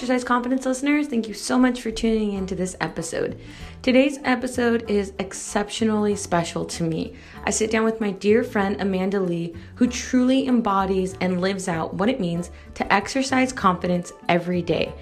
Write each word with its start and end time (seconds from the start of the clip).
Exercise 0.00 0.24
Confidence 0.24 0.64
listeners, 0.64 1.08
thank 1.08 1.28
you 1.28 1.34
so 1.34 1.58
much 1.58 1.82
for 1.82 1.90
tuning 1.90 2.32
into 2.32 2.54
this 2.54 2.74
episode. 2.80 3.38
Today's 3.82 4.18
episode 4.24 4.88
is 4.88 5.12
exceptionally 5.18 6.16
special 6.16 6.64
to 6.64 6.84
me. 6.84 7.16
I 7.44 7.50
sit 7.50 7.70
down 7.70 7.84
with 7.84 8.00
my 8.00 8.10
dear 8.10 8.42
friend 8.42 8.80
Amanda 8.80 9.20
Lee, 9.20 9.54
who 9.74 9.86
truly 9.86 10.48
embodies 10.48 11.16
and 11.20 11.42
lives 11.42 11.68
out 11.68 11.92
what 11.92 12.08
it 12.08 12.18
means 12.18 12.50
to 12.76 12.90
exercise 12.90 13.52
confidence 13.52 14.10
every 14.26 14.62
day. 14.62 14.94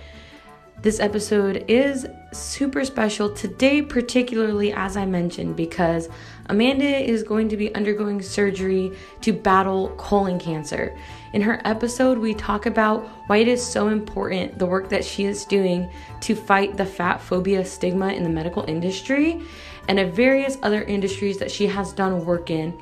This 0.82 0.98
episode 0.98 1.64
is 1.68 2.04
super 2.32 2.84
special 2.84 3.30
today, 3.30 3.82
particularly 3.82 4.72
as 4.72 4.96
I 4.96 5.06
mentioned, 5.06 5.54
because 5.54 6.08
Amanda 6.50 6.86
is 6.86 7.22
going 7.22 7.50
to 7.50 7.56
be 7.56 7.74
undergoing 7.74 8.22
surgery 8.22 8.92
to 9.20 9.32
battle 9.32 9.91
colon 9.98 10.38
cancer. 10.38 10.96
In 11.34 11.42
her 11.42 11.60
episode, 11.66 12.16
we 12.16 12.32
talk 12.32 12.64
about 12.64 13.06
why 13.27 13.38
it 13.38 13.48
is 13.48 13.64
so 13.64 13.88
important 13.88 14.59
the 14.59 14.66
work 14.66 14.88
that 14.88 15.04
she 15.04 15.24
is 15.24 15.45
doing 15.45 15.90
to 16.23 16.34
fight 16.34 16.76
the 16.76 16.87
fat 16.87 17.20
phobia 17.20 17.64
stigma 17.64 18.09
in 18.09 18.23
the 18.23 18.30
medical 18.30 18.64
industry 18.66 19.42
and 19.88 19.98
of 19.98 20.14
various 20.14 20.56
other 20.62 20.82
industries 20.84 21.38
that 21.38 21.50
she 21.50 21.66
has 21.66 21.92
done 21.92 22.24
work 22.24 22.51
in. 22.51 22.78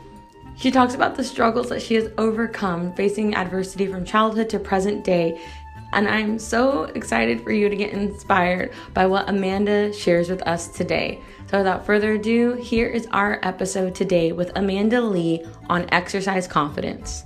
She 0.54 0.70
talks 0.70 0.94
about 0.94 1.16
the 1.16 1.24
struggles 1.24 1.68
that 1.68 1.82
she 1.82 1.94
has 1.94 2.10
overcome 2.18 2.94
facing 2.94 3.34
adversity 3.34 3.88
from 3.88 4.04
childhood 4.04 4.48
to 4.50 4.60
present 4.60 5.04
day 5.04 5.40
and 5.92 6.08
I'm 6.08 6.38
so 6.38 6.84
excited 6.84 7.42
for 7.42 7.52
you 7.52 7.68
to 7.68 7.76
get 7.76 7.92
inspired 7.92 8.72
by 8.92 9.06
what 9.06 9.28
Amanda 9.28 9.92
shares 9.92 10.28
with 10.28 10.42
us 10.42 10.68
today. 10.68 11.22
So, 11.48 11.58
without 11.58 11.86
further 11.86 12.14
ado, 12.14 12.54
here 12.54 12.88
is 12.88 13.06
our 13.12 13.38
episode 13.44 13.94
today 13.94 14.32
with 14.32 14.50
Amanda 14.56 15.00
Lee 15.00 15.44
on 15.68 15.86
exercise 15.92 16.48
confidence. 16.48 17.22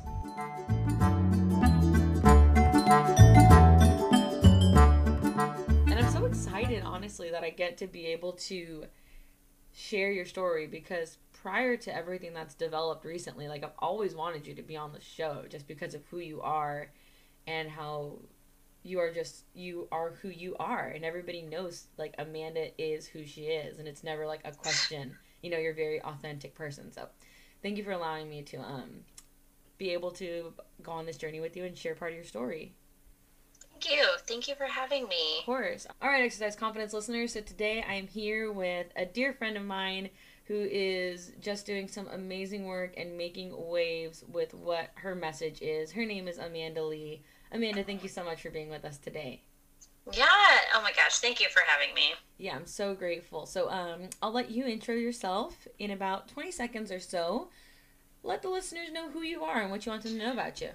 And 5.87 5.95
I'm 5.95 6.11
so 6.11 6.27
excited, 6.27 6.83
honestly, 6.85 7.31
that 7.31 7.43
I 7.43 7.49
get 7.49 7.79
to 7.79 7.87
be 7.87 8.09
able 8.09 8.33
to 8.33 8.85
share 9.73 10.13
your 10.13 10.27
story 10.27 10.67
because 10.67 11.17
prior 11.33 11.79
to 11.79 11.97
everything 11.97 12.35
that's 12.35 12.53
developed 12.53 13.07
recently, 13.07 13.49
like 13.49 13.65
I've 13.65 13.71
always 13.79 14.15
wanted 14.15 14.47
you 14.47 14.55
to 14.55 14.63
be 14.63 14.77
on 14.77 14.93
the 14.93 15.01
show 15.01 15.45
just 15.49 15.67
because 15.67 15.95
of 15.95 16.05
who 16.11 16.19
you 16.19 16.43
are 16.43 16.91
and 17.47 17.71
how 17.71 18.19
you 18.83 18.99
are 18.99 19.13
just 19.13 19.45
you 19.55 19.89
are 19.93 20.15
who 20.23 20.29
you 20.29 20.57
are 20.59 20.89
and 20.89 21.05
everybody 21.05 21.43
knows 21.43 21.89
like 21.99 22.15
amanda 22.19 22.69
is 22.83 23.07
who 23.07 23.25
she 23.25 23.43
is 23.43 23.79
and 23.79 23.87
it's 23.87 24.03
never 24.03 24.27
like 24.27 24.41
a 24.45 24.53
question 24.53 25.17
you 25.43 25.51
know 25.51 25.59
you're 25.59 25.73
a 25.73 25.77
very 25.77 26.01
authentic 26.03 26.55
person 26.55 26.91
so 26.93 27.09
thank 27.63 27.77
you 27.77 27.85
for 27.85 27.93
allowing 27.93 28.29
me 28.29 28.43
to 28.43 28.57
um 28.59 28.91
be 29.79 29.91
able 29.91 30.11
to 30.11 30.53
go 30.83 30.93
on 30.93 31.07
this 31.07 31.17
journey 31.17 31.41
with 31.41 31.57
you 31.57 31.65
and 31.65 31.77
share 31.77 31.95
part 31.95 32.13
of 32.13 32.17
your 32.17 32.25
story 32.25 32.75
Thank 33.81 33.97
you. 33.97 34.07
Thank 34.27 34.49
you 34.49 34.55
for 34.57 34.67
having 34.67 35.09
me. 35.09 35.39
Of 35.39 35.47
course. 35.47 35.87
All 36.03 36.11
right, 36.11 36.23
Exercise 36.23 36.55
Confidence 36.55 36.93
listeners. 36.93 37.33
So 37.33 37.41
today 37.41 37.83
I 37.89 37.95
am 37.95 38.09
here 38.09 38.53
with 38.53 38.89
a 38.95 39.07
dear 39.07 39.33
friend 39.33 39.57
of 39.57 39.65
mine 39.65 40.11
who 40.45 40.69
is 40.71 41.33
just 41.41 41.65
doing 41.65 41.89
some 41.89 42.07
amazing 42.09 42.67
work 42.67 42.93
and 42.99 43.17
making 43.17 43.55
waves 43.57 44.23
with 44.31 44.53
what 44.53 44.91
her 44.97 45.15
message 45.15 45.63
is. 45.63 45.93
Her 45.93 46.05
name 46.05 46.29
is 46.29 46.37
Amanda 46.37 46.85
Lee. 46.85 47.23
Amanda, 47.53 47.83
thank 47.83 48.03
you 48.03 48.09
so 48.09 48.25
much 48.25 48.43
for 48.43 48.51
being 48.51 48.71
with 48.71 48.85
us 48.85 48.99
today. 48.99 49.43
Yeah. 50.13 50.27
Oh 50.75 50.83
my 50.83 50.93
gosh. 50.93 51.19
Thank 51.19 51.41
you 51.41 51.49
for 51.51 51.63
having 51.67 51.95
me. 51.95 52.15
Yeah, 52.39 52.57
I'm 52.57 52.67
so 52.67 52.95
grateful. 52.95 53.47
So, 53.47 53.69
um, 53.71 54.09
I'll 54.23 54.33
let 54.33 54.51
you 54.51 54.67
intro 54.67 54.95
yourself 54.95 55.69
in 55.79 55.91
about 55.91 56.29
20 56.29 56.51
seconds 56.51 56.91
or 56.91 57.01
so. 57.01 57.49
Let 58.23 58.43
the 58.43 58.49
listeners 58.49 58.93
know 58.93 59.11
who 59.11 59.23
you 59.23 59.43
are 59.45 59.61
and 59.61 59.71
what 59.71 59.87
you 59.87 59.91
want 59.91 60.03
them 60.03 60.13
to 60.13 60.19
know 60.19 60.33
about 60.33 60.61
you. 60.61 60.71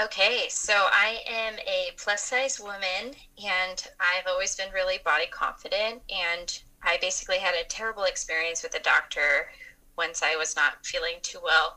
Okay, 0.00 0.46
so 0.48 0.72
I 0.72 1.18
am 1.28 1.54
a 1.58 1.90
plus 1.96 2.22
size 2.22 2.60
woman 2.60 3.14
and 3.42 3.88
I've 3.98 4.26
always 4.28 4.54
been 4.54 4.72
really 4.72 4.98
body 5.04 5.26
confident. 5.30 6.00
And 6.08 6.58
I 6.82 6.98
basically 7.00 7.38
had 7.38 7.54
a 7.54 7.68
terrible 7.68 8.04
experience 8.04 8.62
with 8.62 8.74
a 8.74 8.80
doctor 8.80 9.50
once 10.00 10.22
I 10.22 10.34
was 10.34 10.56
not 10.56 10.84
feeling 10.84 11.16
too 11.20 11.40
well, 11.44 11.76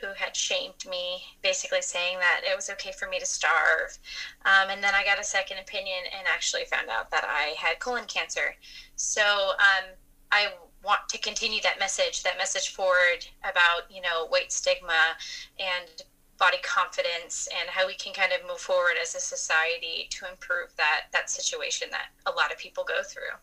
who 0.00 0.08
had 0.16 0.34
shamed 0.34 0.82
me, 0.90 1.22
basically 1.40 1.82
saying 1.82 2.18
that 2.18 2.40
it 2.50 2.56
was 2.56 2.68
okay 2.70 2.92
for 2.92 3.06
me 3.08 3.20
to 3.20 3.26
starve. 3.26 3.96
Um, 4.44 4.70
and 4.70 4.82
then 4.82 4.94
I 4.94 5.04
got 5.04 5.20
a 5.20 5.24
second 5.24 5.58
opinion 5.58 6.02
and 6.18 6.26
actually 6.26 6.64
found 6.64 6.88
out 6.90 7.10
that 7.12 7.24
I 7.24 7.54
had 7.56 7.78
colon 7.78 8.06
cancer. 8.06 8.56
So 8.96 9.22
um, 9.68 9.84
I 10.32 10.42
want 10.82 11.02
to 11.10 11.18
continue 11.18 11.60
that 11.62 11.78
message, 11.78 12.24
that 12.24 12.38
message 12.38 12.70
forward 12.70 13.20
about, 13.44 13.82
you 13.88 14.00
know, 14.00 14.26
weight 14.32 14.50
stigma 14.50 15.02
and 15.60 16.02
body 16.38 16.58
confidence 16.62 17.48
and 17.60 17.68
how 17.68 17.86
we 17.86 17.94
can 17.94 18.14
kind 18.14 18.32
of 18.32 18.48
move 18.48 18.58
forward 18.58 18.94
as 19.00 19.14
a 19.14 19.20
society 19.20 20.08
to 20.10 20.26
improve 20.26 20.74
that 20.76 21.02
that 21.12 21.28
situation 21.28 21.86
that 21.90 22.08
a 22.26 22.30
lot 22.30 22.50
of 22.50 22.58
people 22.58 22.82
go 22.82 23.02
through. 23.02 23.36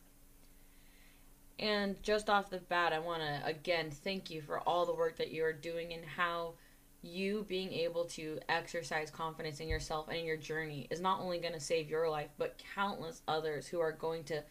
And 1.59 2.01
just 2.03 2.29
off 2.29 2.49
the 2.49 2.59
bat, 2.59 2.93
I 2.93 2.99
want 2.99 3.21
to 3.23 3.45
again 3.45 3.89
thank 3.89 4.29
you 4.29 4.41
for 4.41 4.59
all 4.59 4.85
the 4.85 4.93
work 4.93 5.17
that 5.17 5.31
you 5.31 5.43
are 5.43 5.53
doing 5.53 5.93
and 5.93 6.05
how 6.05 6.53
you 7.01 7.45
being 7.47 7.71
able 7.71 8.05
to 8.05 8.39
exercise 8.49 9.09
confidence 9.09 9.59
in 9.59 9.67
yourself 9.67 10.07
and 10.07 10.17
in 10.17 10.25
your 10.25 10.37
journey 10.37 10.87
is 10.89 10.99
not 10.99 11.19
only 11.19 11.37
going 11.37 11.53
to 11.53 11.59
save 11.59 11.89
your 11.89 12.09
life, 12.09 12.29
but 12.37 12.61
countless 12.75 13.21
others 13.27 13.67
who 13.67 13.79
are 13.79 13.91
going 13.91 14.23
to 14.25 14.43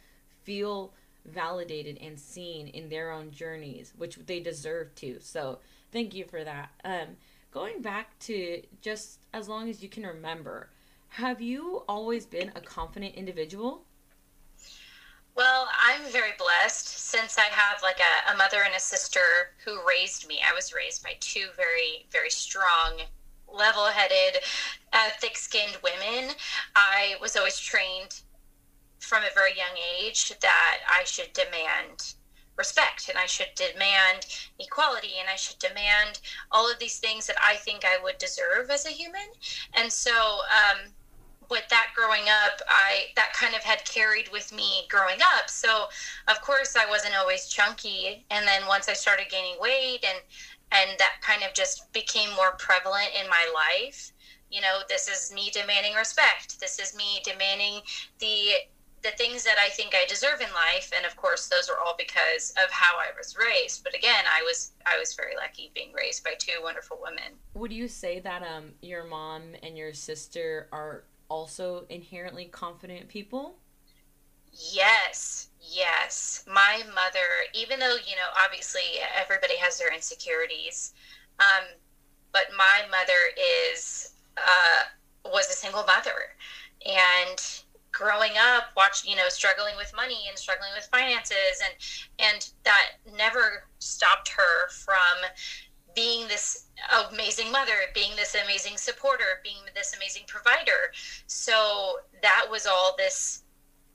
feel 0.45 0.93
validated 1.27 1.99
and 2.00 2.19
seen 2.19 2.69
in 2.69 2.89
their 2.89 3.11
own 3.11 3.31
journeys, 3.31 3.93
which 3.97 4.16
they 4.27 4.41
deserve 4.41 4.95
to. 4.95 5.19
So, 5.21 5.59
thank 5.93 6.15
you 6.15 6.25
for 6.25 6.45
that. 6.45 6.71
Um, 6.84 7.16
going 7.50 7.83
back 7.83 8.19
to 8.21 8.62
just 8.81 9.21
as 9.33 9.49
long 9.49 9.69
as 9.69 9.83
you 9.83 9.89
can 9.89 10.05
remember, 10.05 10.71
have 11.09 11.41
you 11.41 11.83
always 11.89 12.27
been 12.27 12.53
a 12.55 12.61
confident 12.61 13.15
individual? 13.15 13.84
Well, 15.36 15.69
I'm 15.78 16.00
very 16.10 16.32
blessed 16.38 16.88
since 16.88 17.36
I 17.36 17.42
have 17.42 17.82
like 17.82 18.00
a, 18.00 18.32
a 18.32 18.36
mother 18.38 18.62
and 18.64 18.74
a 18.74 18.80
sister 18.80 19.52
who 19.66 19.86
raised 19.86 20.26
me. 20.26 20.41
I 20.42 20.54
was 20.54 20.72
raised 20.72 21.02
by 21.02 21.16
two 21.20 21.48
very, 21.56 22.06
very 22.10 22.30
strong, 22.30 23.02
level 23.47 23.84
headed, 23.84 24.42
uh, 24.94 25.10
thick 25.20 25.36
skinned 25.36 25.76
women. 25.84 26.34
I 26.74 27.16
was 27.20 27.36
always 27.36 27.58
trained 27.58 28.22
from 28.98 29.24
a 29.24 29.34
very 29.34 29.54
young 29.54 29.76
age 30.00 30.32
that 30.41 30.78
I 30.91 31.04
should 31.04 31.34
demand 31.34 32.14
respect 32.56 33.10
and 33.10 33.18
I 33.18 33.26
should 33.26 33.50
demand 33.56 34.24
equality 34.58 35.12
and 35.20 35.28
I 35.28 35.36
should 35.36 35.58
demand 35.58 36.20
all 36.50 36.70
of 36.70 36.78
these 36.78 36.98
things 36.98 37.26
that 37.26 37.36
I 37.38 37.56
think 37.56 37.84
I 37.84 38.03
would 38.03 38.16
deserve 38.16 38.70
as 38.70 38.86
a 38.86 38.91
human. 38.91 39.28
And 39.74 39.92
so, 39.92 40.12
um, 40.12 40.92
with 41.51 41.69
that 41.71 41.89
growing 41.95 42.29
up, 42.29 42.61
I 42.69 43.07
that 43.17 43.33
kind 43.33 43.55
of 43.55 43.62
had 43.62 43.84
carried 43.84 44.31
with 44.33 44.53
me 44.53 44.87
growing 44.89 45.19
up. 45.37 45.49
So, 45.49 45.87
of 46.29 46.41
course, 46.41 46.77
I 46.77 46.89
wasn't 46.89 47.17
always 47.17 47.49
chunky, 47.49 48.25
and 48.31 48.47
then 48.47 48.67
once 48.67 48.89
I 48.89 48.93
started 48.95 49.27
gaining 49.31 49.61
weight, 49.61 50.05
and 50.05 50.19
and 50.73 50.99
that 50.99 51.21
kind 51.21 51.43
of 51.43 51.55
just 51.55 51.91
became 51.93 52.31
more 52.34 52.53
prevalent 52.59 53.11
in 53.21 53.29
my 53.29 53.51
life. 53.55 54.12
You 54.51 54.61
know, 54.61 54.81
this 54.89 55.09
is 55.09 55.33
me 55.33 55.51
demanding 55.53 55.95
respect. 55.95 56.61
This 56.61 56.79
is 56.79 56.97
me 56.97 57.21
demanding 57.25 57.81
the 58.19 58.53
the 59.03 59.11
things 59.13 59.45
that 59.45 59.57
I 59.65 59.69
think 59.69 59.95
I 59.95 60.05
deserve 60.07 60.41
in 60.41 60.49
life, 60.53 60.91
and 60.97 61.07
of 61.07 61.15
course, 61.17 61.49
those 61.49 61.69
are 61.69 61.78
all 61.78 61.95
because 61.97 62.53
of 62.63 62.71
how 62.71 62.97
I 62.97 63.07
was 63.17 63.37
raised. 63.37 63.84
But 63.84 63.95
again, 63.95 64.25
I 64.28 64.43
was 64.43 64.73
I 64.84 64.99
was 64.99 65.15
very 65.15 65.37
lucky 65.37 65.71
being 65.75 65.93
raised 65.93 66.25
by 66.25 66.34
two 66.39 66.61
wonderful 66.63 66.99
women. 67.01 67.39
Would 67.55 67.73
you 67.73 67.89
say 67.89 68.19
that 68.21 68.43
um 68.43 68.73
your 68.83 69.05
mom 69.05 69.55
and 69.63 69.77
your 69.77 69.93
sister 69.95 70.69
are 70.73 71.05
also 71.28 71.87
inherently 71.88 72.47
confident 72.47 73.09
people? 73.09 73.56
Yes, 74.53 75.48
yes. 75.60 76.44
My 76.47 76.82
mother, 76.94 77.26
even 77.54 77.78
though, 77.78 77.97
you 78.06 78.16
know, 78.16 78.31
obviously 78.44 78.82
everybody 79.20 79.56
has 79.56 79.78
their 79.78 79.92
insecurities, 79.92 80.94
um, 81.39 81.65
but 82.33 82.45
my 82.56 82.83
mother 82.91 83.12
is, 83.72 84.12
uh, 84.36 85.30
was 85.30 85.48
a 85.48 85.53
single 85.53 85.84
mother. 85.84 86.34
And 86.86 87.42
growing 87.92 88.33
up, 88.39 88.65
watching, 88.77 89.10
you 89.10 89.16
know, 89.16 89.28
struggling 89.28 89.74
with 89.77 89.92
money 89.97 90.27
and 90.28 90.39
struggling 90.39 90.71
with 90.74 90.84
finances, 90.92 91.62
and, 91.65 91.74
and 92.18 92.51
that 92.65 92.92
never 93.16 93.65
stopped 93.78 94.28
her 94.28 94.68
from 94.68 95.30
being 95.97 96.28
this 96.28 96.66
amazing 97.10 97.51
mother, 97.51 97.72
being 97.95 98.15
this 98.15 98.37
amazing 98.45 98.77
supporter, 98.77 99.41
being 99.43 99.65
this 99.75 99.97
amazing 99.97 100.22
provider. 100.28 100.93
So 101.27 101.97
that 102.22 102.47
was 102.48 102.66
all 102.66 102.95
this 102.97 103.43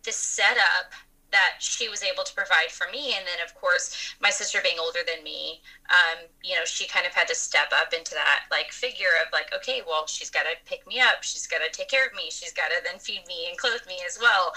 this 0.04 0.18
setup 0.18 0.92
that 1.32 1.56
she 1.60 1.88
was 1.88 2.04
able 2.04 2.24
to 2.24 2.34
provide 2.34 2.70
for 2.70 2.88
me. 2.92 3.14
And 3.16 3.26
then, 3.26 3.38
of 3.46 3.56
course, 3.56 4.16
my 4.20 4.30
sister 4.30 4.60
being 4.62 4.78
older 4.80 5.00
than 5.08 5.24
me, 5.24 5.62
um, 5.90 6.26
you 6.44 6.56
know, 6.56 6.66
she 6.66 6.88
kind 6.88 7.06
of 7.06 7.14
had 7.14 7.28
to 7.30 7.36
step 7.36 7.72
up 7.74 7.94
into 7.94 8.14
that 8.16 8.42
like 8.52 8.72
figure 8.72 9.16
of 9.26 9.32
like, 9.32 9.54
okay, 9.56 9.82
well, 9.88 10.06
she's 10.08 10.30
got 10.30 10.44
to 10.44 10.56
pick 10.66 10.86
me 10.88 11.00
up, 11.00 11.24
she's 11.24 11.48
got 11.48 11.60
to 11.60 11.72
take 11.72 11.88
care 11.88 12.06
of 12.06 12.14
me, 12.14 12.30
she's 12.30 12.52
got 12.52 12.68
to 12.68 12.84
then 12.84 13.00
feed 13.00 13.22
me 13.28 13.48
and 13.48 13.58
clothe 13.58 13.86
me 13.88 14.00
as 14.06 14.18
well. 14.20 14.52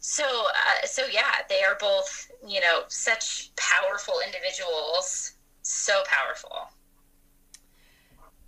So, 0.00 0.24
uh, 0.24 0.86
so 0.86 1.04
yeah, 1.10 1.42
they 1.48 1.62
are 1.62 1.76
both, 1.78 2.30
you 2.46 2.60
know, 2.60 2.84
such 2.88 3.50
powerful 3.56 4.14
individuals 4.24 5.34
so 5.62 6.02
powerful. 6.06 6.70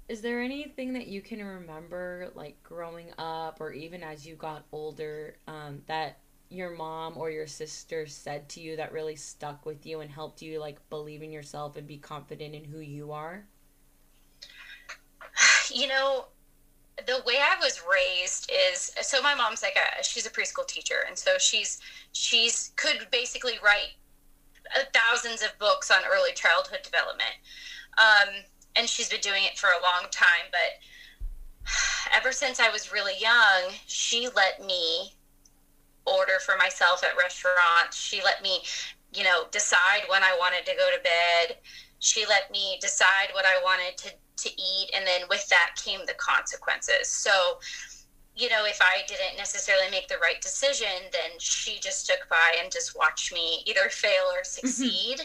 is 0.08 0.20
there 0.22 0.40
anything 0.42 0.92
that 0.94 1.06
you 1.06 1.20
can 1.22 1.42
remember, 1.42 2.30
like 2.34 2.60
growing 2.64 3.12
up 3.18 3.60
or 3.60 3.72
even 3.72 4.02
as 4.02 4.26
you 4.26 4.34
got 4.34 4.64
older, 4.72 5.36
um, 5.46 5.82
that 5.86 6.18
your 6.48 6.70
mom 6.70 7.16
or 7.16 7.30
your 7.30 7.46
sister 7.46 8.06
said 8.06 8.48
to 8.48 8.60
you 8.60 8.76
that 8.76 8.90
really 8.92 9.14
stuck 9.14 9.64
with 9.64 9.86
you 9.86 10.00
and 10.00 10.10
helped 10.10 10.42
you 10.42 10.58
like 10.58 10.78
believe 10.90 11.22
in 11.22 11.30
yourself 11.30 11.76
and 11.76 11.86
be 11.86 11.96
confident 11.96 12.54
in 12.54 12.64
who 12.64 12.80
you 12.80 13.12
are? 13.12 13.46
You 15.72 15.86
know, 15.86 16.26
the 17.06 17.22
way 17.24 17.36
I 17.40 17.56
was 17.60 17.80
raised 17.88 18.50
is 18.50 18.90
so 19.02 19.22
my 19.22 19.34
mom's 19.34 19.62
like 19.62 19.76
a 19.76 20.02
she's 20.02 20.26
a 20.26 20.30
preschool 20.30 20.66
teacher 20.66 21.04
and 21.06 21.16
so 21.16 21.38
she's 21.38 21.78
she's 22.12 22.72
could 22.76 23.06
basically 23.10 23.54
write 23.64 23.92
thousands 24.92 25.42
of 25.42 25.56
books 25.58 25.90
on 25.90 25.98
early 26.10 26.32
childhood 26.32 26.80
development. 26.82 27.34
Um, 27.98 28.44
and 28.76 28.88
she's 28.88 29.08
been 29.08 29.20
doing 29.20 29.44
it 29.44 29.58
for 29.58 29.68
a 29.68 29.82
long 29.82 30.10
time, 30.10 30.46
but 30.50 30.78
ever 32.14 32.32
since 32.32 32.60
I 32.60 32.70
was 32.70 32.92
really 32.92 33.18
young, 33.18 33.72
she 33.86 34.28
let 34.34 34.64
me 34.64 35.14
order 36.06 36.38
for 36.44 36.56
myself 36.56 37.04
at 37.04 37.16
restaurants. 37.16 37.96
She 37.96 38.22
let 38.22 38.42
me, 38.42 38.62
you 39.12 39.24
know, 39.24 39.44
decide 39.50 40.02
when 40.08 40.22
I 40.22 40.36
wanted 40.38 40.64
to 40.66 40.72
go 40.76 40.88
to 40.96 41.02
bed. 41.02 41.58
She 41.98 42.24
let 42.26 42.50
me 42.50 42.78
decide 42.80 43.28
what 43.32 43.44
I 43.44 43.60
wanted 43.62 43.96
to 43.98 44.12
to 44.42 44.50
eat 44.50 44.90
and 44.94 45.06
then 45.06 45.22
with 45.28 45.46
that 45.48 45.72
came 45.76 46.00
the 46.06 46.14
consequences 46.14 47.08
so 47.08 47.58
you 48.40 48.48
know 48.48 48.64
if 48.64 48.78
i 48.80 49.02
didn't 49.06 49.36
necessarily 49.36 49.90
make 49.90 50.08
the 50.08 50.16
right 50.22 50.40
decision 50.40 50.88
then 51.12 51.38
she 51.38 51.78
just 51.80 52.06
took 52.06 52.28
by 52.28 52.56
and 52.62 52.72
just 52.72 52.96
watched 52.96 53.32
me 53.32 53.62
either 53.66 53.88
fail 53.88 54.24
or 54.34 54.44
succeed. 54.44 55.22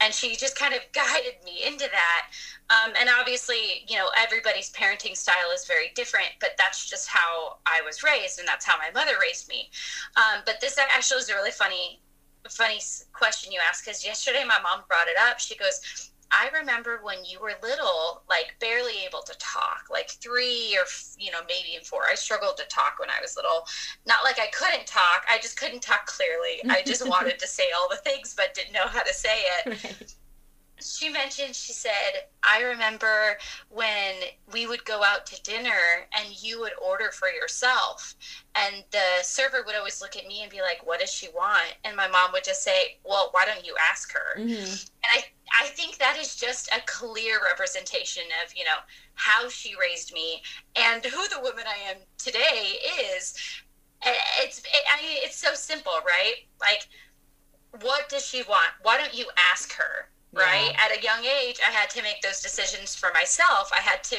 And 0.00 0.12
she 0.14 0.36
just 0.36 0.58
kind 0.58 0.74
of 0.74 0.80
guided 0.92 1.42
me 1.44 1.62
into 1.66 1.88
that. 1.90 2.26
Um, 2.70 2.92
and 2.98 3.08
obviously 3.08 3.84
you 3.88 3.96
know 3.96 4.08
everybody's 4.16 4.70
parenting 4.72 5.16
style 5.16 5.50
is 5.54 5.66
very 5.66 5.92
different 5.94 6.28
but 6.40 6.50
that's 6.58 6.88
just 6.88 7.08
how 7.08 7.56
i 7.66 7.80
was 7.84 8.02
raised 8.02 8.38
and 8.38 8.46
that's 8.46 8.64
how 8.64 8.76
my 8.76 8.90
mother 8.90 9.16
raised 9.20 9.48
me. 9.48 9.70
Um, 10.16 10.42
but 10.44 10.60
this 10.60 10.78
actually 10.78 11.18
is 11.18 11.28
a 11.30 11.34
really 11.34 11.50
funny 11.50 12.00
funny 12.48 12.80
question 13.12 13.52
you 13.52 13.60
asked 13.68 13.84
because 13.84 14.04
yesterday 14.04 14.44
my 14.46 14.58
mom 14.60 14.82
brought 14.88 15.08
it 15.08 15.16
up. 15.28 15.38
She 15.38 15.56
goes 15.56 16.10
I 16.30 16.50
remember 16.56 17.00
when 17.02 17.24
you 17.24 17.40
were 17.40 17.54
little, 17.62 18.22
like 18.28 18.56
barely 18.60 19.04
able 19.06 19.22
to 19.22 19.34
talk, 19.38 19.86
like 19.90 20.10
three 20.10 20.76
or, 20.76 20.84
you 21.16 21.30
know, 21.30 21.40
maybe 21.48 21.74
in 21.76 21.82
four. 21.82 22.02
I 22.10 22.14
struggled 22.14 22.56
to 22.58 22.64
talk 22.64 22.98
when 22.98 23.10
I 23.10 23.20
was 23.20 23.36
little. 23.36 23.66
Not 24.06 24.24
like 24.24 24.38
I 24.38 24.48
couldn't 24.48 24.86
talk, 24.86 25.24
I 25.28 25.38
just 25.38 25.58
couldn't 25.58 25.82
talk 25.82 26.06
clearly. 26.06 26.60
I 26.68 26.82
just 26.82 27.06
wanted 27.08 27.38
to 27.38 27.46
say 27.46 27.64
all 27.76 27.88
the 27.88 27.96
things, 27.96 28.34
but 28.36 28.54
didn't 28.54 28.72
know 28.72 28.86
how 28.86 29.02
to 29.02 29.14
say 29.14 29.42
it. 29.58 29.66
Right 29.84 30.14
she 30.80 31.08
mentioned 31.08 31.54
she 31.54 31.72
said 31.72 32.26
i 32.42 32.62
remember 32.62 33.36
when 33.68 34.14
we 34.52 34.66
would 34.66 34.84
go 34.84 35.02
out 35.02 35.26
to 35.26 35.40
dinner 35.42 36.06
and 36.16 36.42
you 36.42 36.60
would 36.60 36.72
order 36.84 37.10
for 37.12 37.28
yourself 37.28 38.14
and 38.54 38.84
the 38.90 39.22
server 39.22 39.62
would 39.66 39.74
always 39.74 40.00
look 40.00 40.16
at 40.16 40.26
me 40.26 40.42
and 40.42 40.50
be 40.50 40.60
like 40.60 40.84
what 40.84 41.00
does 41.00 41.10
she 41.10 41.28
want 41.34 41.74
and 41.84 41.96
my 41.96 42.08
mom 42.08 42.30
would 42.32 42.44
just 42.44 42.62
say 42.62 42.98
well 43.04 43.28
why 43.32 43.44
don't 43.44 43.66
you 43.66 43.74
ask 43.90 44.12
her? 44.12 44.38
Mm-hmm. 44.38 44.52
and 44.62 45.10
i 45.12 45.24
i 45.62 45.66
think 45.68 45.98
that 45.98 46.16
is 46.18 46.36
just 46.36 46.68
a 46.68 46.80
clear 46.86 47.38
representation 47.44 48.24
of 48.44 48.52
you 48.56 48.64
know 48.64 48.80
how 49.14 49.48
she 49.48 49.74
raised 49.80 50.12
me 50.12 50.42
and 50.76 51.04
who 51.04 51.28
the 51.28 51.40
woman 51.42 51.64
i 51.66 51.90
am 51.90 51.96
today 52.18 52.78
is. 53.14 53.34
It's 54.40 54.60
it, 54.60 54.84
I, 54.92 55.00
it's 55.24 55.36
so 55.36 55.54
simple 55.54 55.92
right? 56.06 56.34
Like 56.60 56.88
what 57.82 58.08
does 58.08 58.24
she 58.24 58.42
want? 58.42 58.70
Why 58.82 58.96
don't 58.96 59.16
you 59.16 59.26
ask 59.50 59.72
her 59.72 60.08
right? 60.32 60.72
At 60.78 60.96
a 60.96 61.02
young 61.02 61.24
age, 61.24 61.58
I 61.66 61.70
had 61.70 61.90
to 61.90 62.02
make 62.02 62.20
those 62.22 62.40
decisions 62.40 62.94
for 62.94 63.10
myself. 63.14 63.70
I 63.72 63.80
had 63.80 64.02
to 64.04 64.16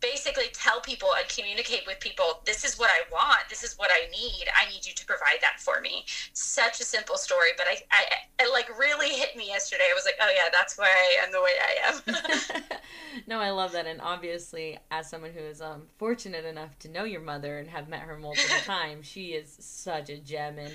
basically 0.00 0.46
tell 0.52 0.80
people 0.80 1.08
and 1.18 1.28
communicate 1.28 1.82
with 1.86 2.00
people 2.00 2.40
this 2.44 2.64
is 2.64 2.78
what 2.78 2.90
I 2.90 3.02
want, 3.12 3.48
this 3.48 3.62
is 3.62 3.74
what 3.74 3.90
I 3.92 4.10
need. 4.10 4.46
I 4.56 4.68
need 4.70 4.86
you 4.86 4.94
to 4.94 5.06
provide 5.06 5.38
that 5.42 5.60
for 5.60 5.80
me. 5.80 6.04
Such 6.32 6.80
a 6.80 6.84
simple 6.84 7.16
story, 7.16 7.50
but 7.56 7.66
I, 7.68 7.76
I 7.90 8.44
it 8.44 8.50
like 8.52 8.68
really 8.78 9.10
hit 9.10 9.36
me 9.36 9.48
yesterday. 9.48 9.84
I 9.90 9.94
was 9.94 10.04
like, 10.04 10.16
oh 10.20 10.30
yeah, 10.34 10.50
that's 10.52 10.78
why 10.78 10.88
I 10.88 11.24
am 11.24 11.32
the 11.32 11.42
way 11.42 11.52
I 11.60 12.58
am. 12.58 12.62
no, 13.26 13.40
I 13.40 13.50
love 13.50 13.72
that, 13.72 13.86
and 13.86 14.00
obviously, 14.00 14.78
as 14.90 15.08
someone 15.08 15.32
who 15.32 15.40
is 15.40 15.60
um, 15.60 15.82
fortunate 15.98 16.44
enough 16.44 16.78
to 16.80 16.88
know 16.88 17.04
your 17.04 17.20
mother 17.20 17.58
and 17.58 17.68
have 17.68 17.88
met 17.88 18.00
her 18.00 18.18
multiple 18.18 18.58
times, 18.64 19.06
she 19.06 19.28
is 19.28 19.56
such 19.60 20.10
a 20.10 20.18
gem 20.18 20.58
and 20.58 20.72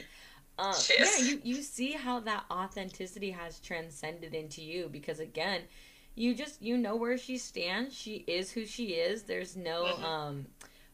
um, 0.57 0.73
yeah, 0.97 1.17
you, 1.17 1.41
you 1.43 1.61
see 1.61 1.91
how 1.91 2.19
that 2.21 2.45
authenticity 2.49 3.31
has 3.31 3.59
transcended 3.59 4.33
into 4.33 4.61
you 4.61 4.89
because 4.91 5.19
again, 5.19 5.61
you 6.15 6.33
just 6.33 6.61
you 6.61 6.77
know 6.77 6.95
where 6.95 7.17
she 7.17 7.37
stands. 7.37 7.93
She 7.93 8.23
is 8.27 8.51
who 8.51 8.65
she 8.65 8.93
is. 8.93 9.23
There's 9.23 9.57
no 9.57 9.83
mm-hmm. 9.83 10.05
um 10.05 10.45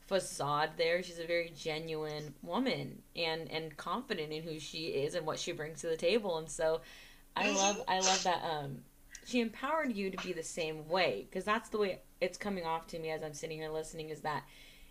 facade 0.08 0.72
there. 0.78 1.04
She's 1.04 1.19
a 1.19 1.28
very 1.28 1.54
genuine 1.56 2.34
woman 2.42 3.04
and 3.16 3.52
and 3.52 3.78
confident 3.78 4.34
in 4.34 4.42
who 4.42 4.60
she 4.60 4.88
is 4.88 5.13
and 5.13 5.25
what 5.25 5.38
she 5.38 5.52
brings 5.52 5.81
to 5.81 5.88
the 5.88 5.98
table. 5.98 6.38
And 6.38 6.50
so 6.50 6.81
I 7.36 7.46
mm-hmm. 7.46 7.56
love 7.56 7.84
I 7.88 8.00
love 8.00 8.24
that 8.24 8.44
um 8.44 8.80
she 9.25 9.42
empowered 9.42 9.96
you 9.96 10.10
to 10.10 10.18
be 10.25 10.34
the 10.34 10.44
same 10.44 10.88
way 10.90 11.28
because 11.30 11.46
that's 11.46 11.69
the 11.69 11.78
way 11.78 12.00
it's 12.19 12.38
coming 12.38 12.66
off 12.66 12.88
to 12.88 13.00
me 13.00 13.12
as 13.12 13.22
I'm 13.22 13.34
sitting 13.34 13.60
here 13.60 13.69
listening 13.69 14.10
is 14.10 14.22
that 14.22 14.44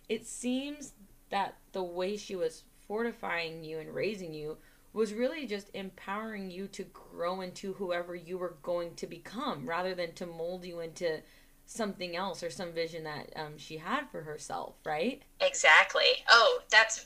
it 0.07 0.25
seems 0.25 0.93
that 1.29 1.55
the 1.73 1.83
way 1.83 2.15
she 2.15 2.35
was 2.35 2.63
fortifying 2.91 3.63
you 3.63 3.79
and 3.79 3.95
raising 3.95 4.33
you 4.33 4.57
was 4.91 5.13
really 5.13 5.47
just 5.47 5.69
empowering 5.73 6.51
you 6.51 6.67
to 6.67 6.83
grow 6.83 7.39
into 7.39 7.71
whoever 7.71 8.13
you 8.13 8.37
were 8.37 8.57
going 8.63 8.93
to 8.95 9.07
become 9.07 9.65
rather 9.65 9.95
than 9.95 10.11
to 10.11 10.25
mold 10.25 10.65
you 10.65 10.81
into 10.81 11.21
something 11.65 12.17
else 12.17 12.43
or 12.43 12.49
some 12.49 12.73
vision 12.73 13.05
that 13.05 13.31
um, 13.37 13.53
she 13.55 13.77
had 13.77 14.01
for 14.11 14.19
herself, 14.23 14.75
right? 14.85 15.21
Exactly. 15.39 16.03
Oh, 16.29 16.59
that's 16.69 17.05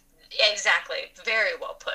exactly 0.52 0.98
very 1.24 1.52
well 1.62 1.76
put. 1.80 1.94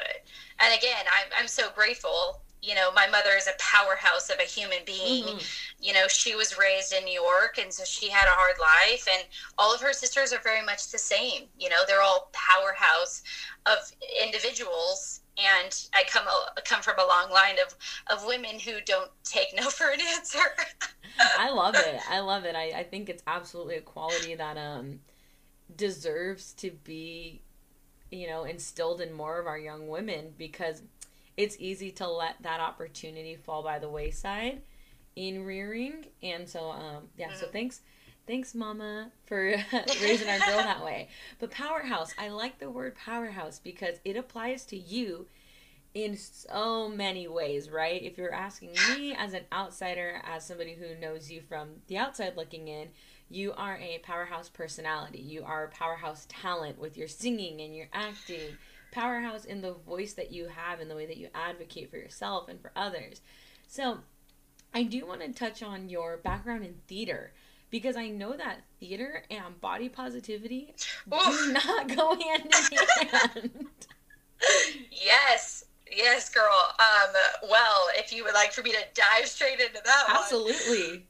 And 0.60 0.72
again, 0.72 1.04
I'm, 1.12 1.32
I'm 1.40 1.48
so 1.48 1.70
grateful 1.74 2.42
you 2.62 2.74
know, 2.74 2.92
my 2.92 3.06
mother 3.06 3.30
is 3.36 3.46
a 3.46 3.52
powerhouse 3.58 4.28
of 4.28 4.38
a 4.38 4.44
human 4.44 4.78
being. 4.84 5.24
Mm-hmm. 5.24 5.38
You 5.80 5.94
know, 5.94 6.08
she 6.08 6.34
was 6.34 6.58
raised 6.58 6.92
in 6.92 7.04
New 7.04 7.20
York, 7.20 7.58
and 7.60 7.72
so 7.72 7.84
she 7.84 8.10
had 8.10 8.26
a 8.26 8.32
hard 8.32 8.56
life. 8.60 9.08
And 9.12 9.26
all 9.56 9.74
of 9.74 9.80
her 9.80 9.92
sisters 9.92 10.32
are 10.32 10.40
very 10.42 10.64
much 10.64 10.90
the 10.90 10.98
same. 10.98 11.44
You 11.58 11.70
know, 11.70 11.82
they're 11.86 12.02
all 12.02 12.30
powerhouse 12.32 13.22
of 13.66 13.78
individuals. 14.22 15.20
And 15.38 15.74
I 15.94 16.02
come 16.06 16.26
come 16.64 16.82
from 16.82 16.98
a 16.98 17.06
long 17.06 17.30
line 17.30 17.56
of 17.64 17.74
of 18.14 18.26
women 18.26 18.58
who 18.58 18.72
don't 18.84 19.10
take 19.24 19.54
no 19.56 19.70
for 19.70 19.88
an 19.88 20.00
answer. 20.16 20.38
I 21.38 21.50
love 21.50 21.74
it. 21.76 22.00
I 22.10 22.20
love 22.20 22.44
it. 22.44 22.54
I, 22.54 22.80
I 22.80 22.82
think 22.82 23.08
it's 23.08 23.22
absolutely 23.26 23.76
a 23.76 23.80
quality 23.80 24.34
that 24.34 24.58
um 24.58 25.00
deserves 25.74 26.52
to 26.54 26.70
be, 26.84 27.40
you 28.10 28.26
know, 28.26 28.44
instilled 28.44 29.00
in 29.00 29.12
more 29.12 29.38
of 29.38 29.46
our 29.46 29.58
young 29.58 29.88
women 29.88 30.34
because 30.36 30.82
it's 31.40 31.56
easy 31.58 31.90
to 31.90 32.06
let 32.06 32.42
that 32.42 32.60
opportunity 32.60 33.34
fall 33.34 33.62
by 33.62 33.78
the 33.78 33.88
wayside 33.88 34.60
in 35.16 35.44
rearing. 35.44 36.04
And 36.22 36.46
so, 36.46 36.70
um, 36.70 37.08
yeah, 37.16 37.28
mm-hmm. 37.28 37.40
so 37.40 37.46
thanks. 37.46 37.80
Thanks, 38.26 38.54
Mama, 38.54 39.10
for 39.24 39.56
raising 40.02 40.28
our 40.28 40.38
girl 40.38 40.58
that 40.58 40.84
way. 40.84 41.08
But 41.40 41.50
powerhouse, 41.50 42.14
I 42.16 42.28
like 42.28 42.58
the 42.58 42.70
word 42.70 42.94
powerhouse 42.94 43.58
because 43.58 43.98
it 44.04 44.16
applies 44.16 44.64
to 44.66 44.76
you 44.76 45.26
in 45.94 46.16
so 46.16 46.88
many 46.88 47.26
ways, 47.26 47.70
right? 47.70 48.00
If 48.00 48.18
you're 48.18 48.32
asking 48.32 48.74
me 48.96 49.14
as 49.18 49.32
an 49.32 49.44
outsider, 49.52 50.20
as 50.22 50.46
somebody 50.46 50.74
who 50.74 51.00
knows 51.00 51.28
you 51.30 51.40
from 51.40 51.70
the 51.88 51.96
outside 51.96 52.36
looking 52.36 52.68
in, 52.68 52.90
you 53.30 53.52
are 53.56 53.78
a 53.78 53.98
powerhouse 54.04 54.48
personality. 54.48 55.18
You 55.18 55.42
are 55.44 55.64
a 55.64 55.70
powerhouse 55.70 56.26
talent 56.28 56.78
with 56.78 56.96
your 56.96 57.08
singing 57.08 57.60
and 57.62 57.74
your 57.74 57.88
acting 57.92 58.58
powerhouse 58.92 59.44
in 59.44 59.60
the 59.60 59.72
voice 59.72 60.12
that 60.14 60.32
you 60.32 60.48
have 60.48 60.80
and 60.80 60.90
the 60.90 60.96
way 60.96 61.06
that 61.06 61.16
you 61.16 61.28
advocate 61.34 61.90
for 61.90 61.96
yourself 61.96 62.48
and 62.48 62.60
for 62.60 62.72
others. 62.76 63.20
So, 63.68 63.98
I 64.72 64.84
do 64.84 65.06
want 65.06 65.20
to 65.20 65.32
touch 65.32 65.62
on 65.62 65.88
your 65.88 66.18
background 66.18 66.64
in 66.64 66.74
theater 66.86 67.32
because 67.70 67.96
I 67.96 68.08
know 68.08 68.36
that 68.36 68.60
theater 68.78 69.24
and 69.30 69.60
body 69.60 69.88
positivity 69.88 70.74
do 71.10 71.52
not 71.66 71.88
go 71.94 72.16
hand 72.16 72.52
in 72.72 73.08
hand. 73.08 73.66
yes. 74.90 75.64
Yes, 75.92 76.30
girl. 76.30 76.52
Um, 76.78 77.14
well, 77.50 77.88
if 77.96 78.12
you 78.12 78.22
would 78.22 78.34
like 78.34 78.52
for 78.52 78.62
me 78.62 78.70
to 78.70 78.78
dive 78.94 79.26
straight 79.26 79.58
into 79.58 79.80
that 79.84 80.04
Absolutely. 80.08 80.88
One, 80.90 81.02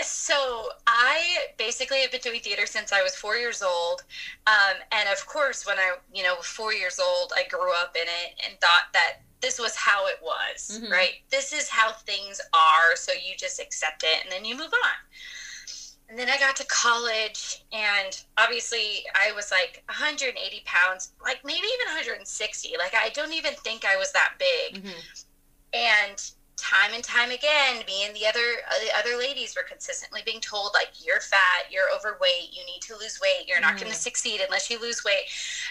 so 0.00 0.68
I 0.86 1.38
basically 1.56 2.00
have 2.00 2.10
been 2.10 2.20
doing 2.20 2.40
theater 2.40 2.66
since 2.66 2.92
I 2.92 3.02
was 3.02 3.14
four 3.14 3.36
years 3.36 3.62
old, 3.62 4.02
um, 4.46 4.76
and 4.92 5.08
of 5.08 5.26
course, 5.26 5.66
when 5.66 5.78
I 5.78 5.96
you 6.12 6.22
know 6.22 6.36
four 6.36 6.72
years 6.72 6.98
old, 6.98 7.32
I 7.34 7.48
grew 7.48 7.72
up 7.74 7.96
in 7.96 8.02
it 8.02 8.40
and 8.44 8.60
thought 8.60 8.92
that 8.92 9.20
this 9.40 9.58
was 9.58 9.76
how 9.76 10.06
it 10.06 10.18
was, 10.22 10.80
mm-hmm. 10.80 10.92
right? 10.92 11.14
This 11.30 11.52
is 11.52 11.68
how 11.68 11.92
things 11.92 12.40
are, 12.54 12.96
so 12.96 13.12
you 13.12 13.36
just 13.36 13.60
accept 13.60 14.02
it 14.02 14.22
and 14.22 14.32
then 14.32 14.44
you 14.44 14.56
move 14.56 14.72
on. 14.72 14.96
And 16.08 16.18
then 16.18 16.28
I 16.30 16.38
got 16.38 16.54
to 16.56 16.66
college, 16.66 17.64
and 17.72 18.22
obviously 18.38 19.04
I 19.14 19.32
was 19.32 19.50
like 19.50 19.82
180 19.88 20.62
pounds, 20.64 21.12
like 21.22 21.40
maybe 21.44 21.66
even 21.66 21.86
160. 21.88 22.74
Like 22.78 22.94
I 22.94 23.08
don't 23.10 23.32
even 23.32 23.54
think 23.54 23.84
I 23.84 23.96
was 23.96 24.12
that 24.12 24.34
big. 24.38 24.82
Mm-hmm. 24.82 25.00
And 25.74 26.30
time 26.56 26.92
and 26.94 27.04
time 27.04 27.30
again, 27.30 27.84
me 27.86 28.06
and 28.06 28.16
the 28.16 28.26
other 28.26 28.40
uh, 28.68 28.78
the 28.82 28.98
other 28.98 29.18
ladies 29.18 29.54
were 29.54 29.62
consistently 29.62 30.22
being 30.24 30.40
told 30.40 30.70
like 30.74 30.88
you're 31.04 31.20
fat, 31.20 31.70
you're 31.70 31.94
overweight, 31.94 32.50
you 32.50 32.64
need 32.64 32.80
to 32.82 32.96
lose 32.96 33.20
weight, 33.20 33.46
you're 33.46 33.60
not 33.60 33.76
mm. 33.76 33.80
going 33.80 33.92
to 33.92 33.98
succeed 33.98 34.40
unless 34.40 34.70
you 34.70 34.80
lose 34.80 35.04
weight, 35.04 35.26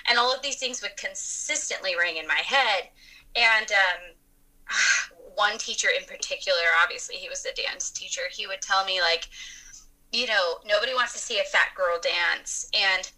and 0.07 0.19
all 0.19 0.33
of 0.33 0.41
these 0.41 0.57
things 0.57 0.81
would 0.81 0.95
consistently 0.95 1.97
ring 1.97 2.17
in 2.17 2.27
my 2.27 2.41
head. 2.45 2.89
And 3.35 3.71
um, 3.71 4.69
one 5.35 5.57
teacher 5.57 5.89
in 5.97 6.05
particular, 6.05 6.59
obviously 6.83 7.15
he 7.15 7.29
was 7.29 7.41
the 7.41 7.51
dance 7.55 7.89
teacher, 7.89 8.21
he 8.31 8.47
would 8.47 8.61
tell 8.61 8.85
me 8.85 9.01
like, 9.01 9.29
you 10.11 10.27
know, 10.27 10.59
nobody 10.65 10.93
wants 10.93 11.13
to 11.13 11.19
see 11.19 11.39
a 11.39 11.43
fat 11.43 11.69
girl 11.75 11.99
dance, 11.99 12.69
and 12.73 13.11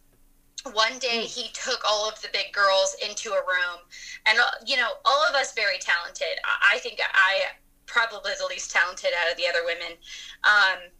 one 0.71 0.99
day 0.99 1.21
he 1.21 1.49
took 1.53 1.83
all 1.87 2.07
of 2.07 2.21
the 2.21 2.29
big 2.33 2.51
girls 2.53 2.95
into 3.03 3.31
a 3.31 3.41
room. 3.41 3.79
And 4.25 4.39
uh, 4.39 4.43
you 4.65 4.77
know 4.77 4.89
all 5.05 5.25
of 5.29 5.35
us 5.35 5.53
very 5.53 5.77
talented. 5.79 6.39
I 6.71 6.79
think 6.79 6.99
i 7.01 7.41
probably 7.85 8.33
the 8.39 8.45
least 8.47 8.71
talented 8.71 9.11
out 9.23 9.31
of 9.31 9.37
the 9.37 9.47
other 9.47 9.63
women. 9.65 9.97
Um, 10.43 10.91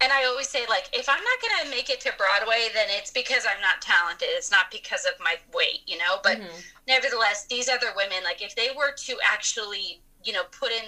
and 0.00 0.12
i 0.12 0.24
always 0.24 0.48
say 0.48 0.66
like 0.68 0.90
if 0.92 1.08
i'm 1.08 1.22
not 1.22 1.40
going 1.40 1.64
to 1.64 1.70
make 1.70 1.88
it 1.88 2.00
to 2.00 2.12
broadway 2.18 2.66
then 2.74 2.86
it's 2.90 3.12
because 3.12 3.46
i'm 3.46 3.60
not 3.60 3.80
talented. 3.80 4.28
It's 4.32 4.50
not 4.50 4.70
because 4.70 5.04
of 5.06 5.12
my 5.22 5.36
weight 5.54 5.82
you 5.86 5.98
know? 5.98 6.18
But 6.22 6.38
mm-hmm. 6.38 6.60
nevertheless 6.88 7.46
these 7.46 7.68
other 7.68 7.88
women 7.96 8.18
like 8.24 8.42
if 8.42 8.56
they 8.56 8.68
were 8.76 8.92
to 9.06 9.16
actually 9.24 10.02
you 10.24 10.32
know 10.32 10.42
put 10.50 10.72
in 10.72 10.84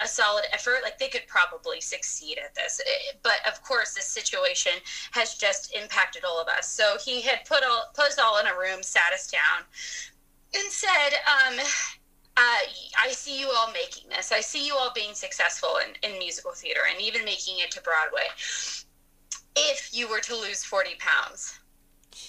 a 0.00 0.08
solid 0.08 0.44
effort 0.52 0.78
like 0.82 0.98
they 0.98 1.08
could 1.08 1.26
probably 1.26 1.80
succeed 1.80 2.38
at 2.42 2.54
this 2.54 2.80
eh, 2.86 3.16
but 3.22 3.38
of 3.50 3.62
course 3.62 3.94
this 3.94 4.06
situation 4.06 4.72
has 5.12 5.34
just 5.34 5.74
impacted 5.74 6.24
all 6.24 6.40
of 6.40 6.48
us 6.48 6.70
so 6.70 6.96
he 7.04 7.20
had 7.20 7.44
put 7.46 7.62
all 7.64 7.84
put 7.94 8.06
us 8.06 8.18
all 8.18 8.38
in 8.38 8.46
a 8.46 8.58
room 8.58 8.82
sat 8.82 9.12
us 9.12 9.30
down 9.30 9.64
and 10.54 10.70
said 10.70 11.10
um, 11.26 11.58
uh, 12.36 12.58
I 13.02 13.12
see 13.12 13.40
you 13.40 13.48
all 13.48 13.72
making 13.72 14.10
this. 14.10 14.30
I 14.30 14.40
see 14.40 14.66
you 14.66 14.74
all 14.74 14.92
being 14.94 15.14
successful 15.14 15.78
in, 15.78 16.10
in 16.10 16.18
musical 16.18 16.52
theater 16.52 16.80
and 16.90 17.00
even 17.00 17.24
making 17.24 17.60
it 17.60 17.70
to 17.72 17.80
Broadway. 17.80 18.28
If 19.56 19.90
you 19.94 20.06
were 20.06 20.20
to 20.20 20.36
lose 20.36 20.62
40 20.62 20.96
pounds, 20.98 21.58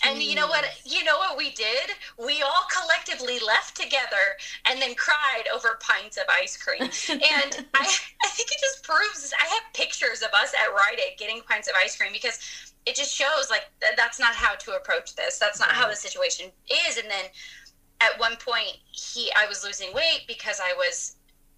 and 0.04 0.22
you 0.22 0.36
know 0.36 0.48
what? 0.48 0.66
You 0.86 1.04
know 1.04 1.18
what 1.18 1.38
we 1.38 1.52
did? 1.52 1.92
We 2.18 2.42
all 2.42 2.68
collectively 2.72 3.40
left 3.46 3.76
together 3.76 4.38
and 4.70 4.82
then 4.82 4.96
cried 4.96 5.44
over 5.54 5.80
pints 5.82 6.18
of 6.18 6.24
ice 6.30 6.58
cream. 6.58 6.82
and 7.10 7.66
I, 7.74 7.88
I 8.24 8.28
think 8.30 8.52
it 8.52 8.60
just 8.60 8.84
proves. 8.84 9.34
I 9.42 9.46
have 9.48 9.64
pictures 9.74 10.22
of 10.22 10.30
us 10.34 10.54
at 10.54 10.74
Rite 10.74 11.00
Aid 11.00 11.18
getting 11.18 11.42
pints 11.42 11.68
of 11.68 11.74
ice 11.82 11.98
cream 11.98 12.12
because 12.14 12.40
it 12.86 12.96
just 12.96 13.14
shows 13.14 13.50
like 13.50 13.66
that's 13.96 14.20
not 14.20 14.36
how 14.36 14.56
to 14.56 14.72
approach 14.76 15.16
this. 15.16 15.40
That's 15.40 15.60
not 15.60 15.70
how 15.70 15.88
the 15.90 15.96
situation 15.96 16.52
is. 16.88 16.98
And 16.98 17.10
then 17.10 17.26
at 18.02 18.20
one 18.20 18.36
point, 18.38 18.78
he 18.92 19.32
I 19.36 19.48
was 19.48 19.64
losing 19.64 19.94
weight 19.94 20.24
because 20.28 20.60
I 20.64 20.74
was 20.78 21.16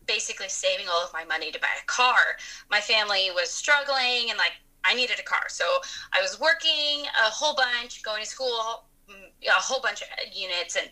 basically 0.08 0.50
saving 0.50 0.88
all 0.90 1.04
of 1.06 1.14
my 1.14 1.24
money 1.26 1.52
to 1.52 1.60
buy 1.60 1.68
a 1.82 1.86
car. 1.86 2.38
My 2.72 2.80
family 2.80 3.30
was 3.36 3.50
struggling 3.52 4.30
and 4.30 4.38
like 4.38 4.54
I 4.84 4.94
needed 4.94 5.20
a 5.20 5.24
car. 5.24 5.46
So 5.50 5.66
I 6.14 6.22
was 6.22 6.40
working 6.40 7.06
a 7.06 7.30
whole 7.30 7.56
bunch, 7.56 8.04
going 8.04 8.24
to 8.24 8.30
school, 8.30 8.86
mm, 9.10 9.48
a 9.48 9.52
whole 9.52 9.82
bunch 9.82 10.02
of 10.02 10.08
units, 10.34 10.76
and 10.76 10.90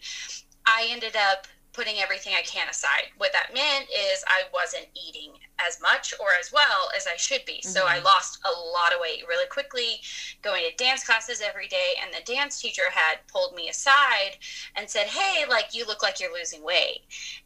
I 0.66 0.88
ended 0.90 1.16
up 1.16 1.48
putting 1.74 2.00
everything 2.00 2.34
I 2.36 2.42
can 2.42 2.68
aside. 2.68 3.14
What 3.18 3.32
that 3.34 3.54
meant 3.54 3.88
is 3.90 4.24
I 4.28 4.44
wasn't 4.52 4.88
eating 4.96 5.34
as 5.66 5.80
much 5.82 6.14
or 6.20 6.30
as 6.40 6.52
well 6.52 6.90
as 6.96 7.06
I 7.06 7.16
should 7.18 7.46
be. 7.46 7.62
Mm-hmm. 7.62 7.70
So 7.70 7.86
I 7.86 7.98
mm-hmm. 7.98 8.06
lost 8.06 8.40
a 8.46 8.60
lot 8.72 8.94
of 8.94 9.00
weight 9.00 9.24
really 9.28 9.48
quickly, 9.48 10.02
going 10.42 10.64
to 10.68 10.84
dance 10.84 11.04
classes 11.04 11.42
every 11.42 11.68
day. 11.68 11.94
And 12.02 12.12
the 12.12 12.32
dance 12.32 12.60
teacher 12.60 12.90
had 12.92 13.20
pulled 13.32 13.54
me 13.54 13.70
aside 13.70 14.38
and 14.76 14.90
said, 14.90 15.08
Hey, 15.08 15.46
like 15.48 15.74
you 15.74 15.86
look 15.86 16.02
like 16.02 16.20
you're 16.20 16.34
losing 16.34 16.64
weight. 16.64 17.02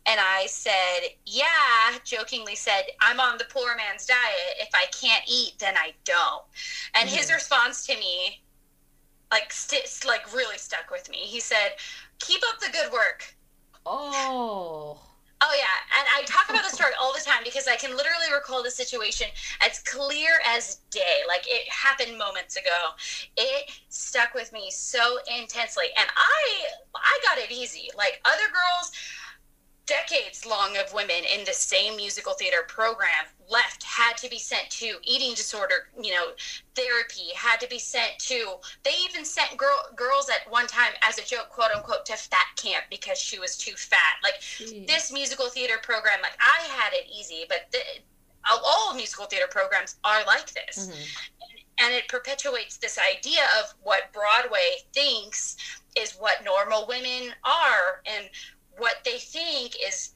And 0.05 0.19
I 0.19 0.45
said, 0.47 1.11
Yeah, 1.25 1.97
jokingly 2.05 2.55
said, 2.55 2.83
I'm 3.01 3.19
on 3.19 3.37
the 3.37 3.45
poor 3.45 3.75
man's 3.75 4.05
diet. 4.05 4.55
If 4.59 4.69
I 4.73 4.85
can't 4.97 5.25
eat, 5.27 5.53
then 5.59 5.75
I 5.77 5.93
don't. 6.05 6.43
And 6.95 7.09
mm-hmm. 7.09 7.17
his 7.17 7.31
response 7.33 7.85
to 7.87 7.95
me, 7.97 8.41
like, 9.31 9.51
st- 9.51 10.05
like 10.05 10.33
really 10.33 10.57
stuck 10.57 10.91
with 10.91 11.09
me. 11.09 11.17
He 11.17 11.39
said, 11.39 11.73
Keep 12.19 12.41
up 12.49 12.59
the 12.59 12.71
good 12.71 12.91
work 12.91 13.35
Oh. 13.85 14.99
Oh 15.43 15.55
yeah, 15.57 15.99
and 15.99 16.07
I 16.15 16.21
talk 16.27 16.51
about 16.51 16.63
the 16.63 16.69
story 16.69 16.91
all 17.01 17.13
the 17.13 17.19
time 17.19 17.41
because 17.43 17.67
I 17.67 17.75
can 17.75 17.97
literally 17.97 18.31
recall 18.31 18.61
the 18.61 18.69
situation 18.69 19.25
as 19.59 19.79
clear 19.79 20.39
as 20.47 20.75
day. 20.91 21.23
Like 21.27 21.45
it 21.47 21.67
happened 21.67 22.15
moments 22.15 22.57
ago. 22.57 22.91
It 23.35 23.71
stuck 23.89 24.35
with 24.35 24.53
me 24.53 24.69
so 24.69 25.17
intensely, 25.39 25.85
and 25.97 26.07
I 26.15 26.65
I 26.95 27.19
got 27.23 27.39
it 27.39 27.51
easy. 27.51 27.89
Like 27.97 28.21
other 28.23 28.45
girls, 28.53 28.91
decades 29.85 30.45
long 30.45 30.77
of 30.77 30.93
women 30.93 31.23
in 31.35 31.43
the 31.45 31.53
same 31.53 31.95
musical 31.95 32.33
theater 32.33 32.63
program 32.67 33.25
left 33.49 33.83
had 33.83 34.15
to 34.15 34.29
be 34.29 34.37
sent 34.37 34.69
to 34.69 34.95
eating 35.03 35.33
disorder 35.33 35.87
you 36.01 36.11
know 36.11 36.27
therapy 36.75 37.33
had 37.35 37.59
to 37.59 37.67
be 37.67 37.79
sent 37.79 38.17
to 38.17 38.53
they 38.83 38.93
even 39.03 39.25
sent 39.25 39.57
girl, 39.57 39.77
girls 39.95 40.29
at 40.29 40.49
one 40.51 40.67
time 40.67 40.93
as 41.01 41.17
a 41.17 41.25
joke 41.25 41.49
quote 41.49 41.71
unquote 41.75 42.05
to 42.05 42.13
fat 42.13 42.47
camp 42.55 42.85
because 42.89 43.17
she 43.17 43.39
was 43.39 43.57
too 43.57 43.73
fat 43.75 44.15
like 44.23 44.39
Jeez. 44.39 44.87
this 44.87 45.11
musical 45.11 45.49
theater 45.49 45.79
program 45.81 46.19
like 46.21 46.37
i 46.39 46.63
had 46.67 46.93
it 46.93 47.09
easy 47.13 47.45
but 47.49 47.67
the, 47.71 47.79
all 48.49 48.93
musical 48.95 49.25
theater 49.25 49.47
programs 49.49 49.97
are 50.03 50.23
like 50.25 50.53
this 50.53 50.87
mm-hmm. 50.87 51.85
and 51.85 51.93
it 51.93 52.07
perpetuates 52.07 52.77
this 52.77 52.97
idea 52.97 53.41
of 53.59 53.73
what 53.83 54.13
broadway 54.13 54.77
thinks 54.93 55.57
is 55.97 56.13
what 56.13 56.43
normal 56.45 56.85
women 56.87 57.33
are 57.43 58.01
and 58.05 58.29
what 58.77 58.95
they 59.05 59.17
think 59.17 59.75
is 59.85 60.11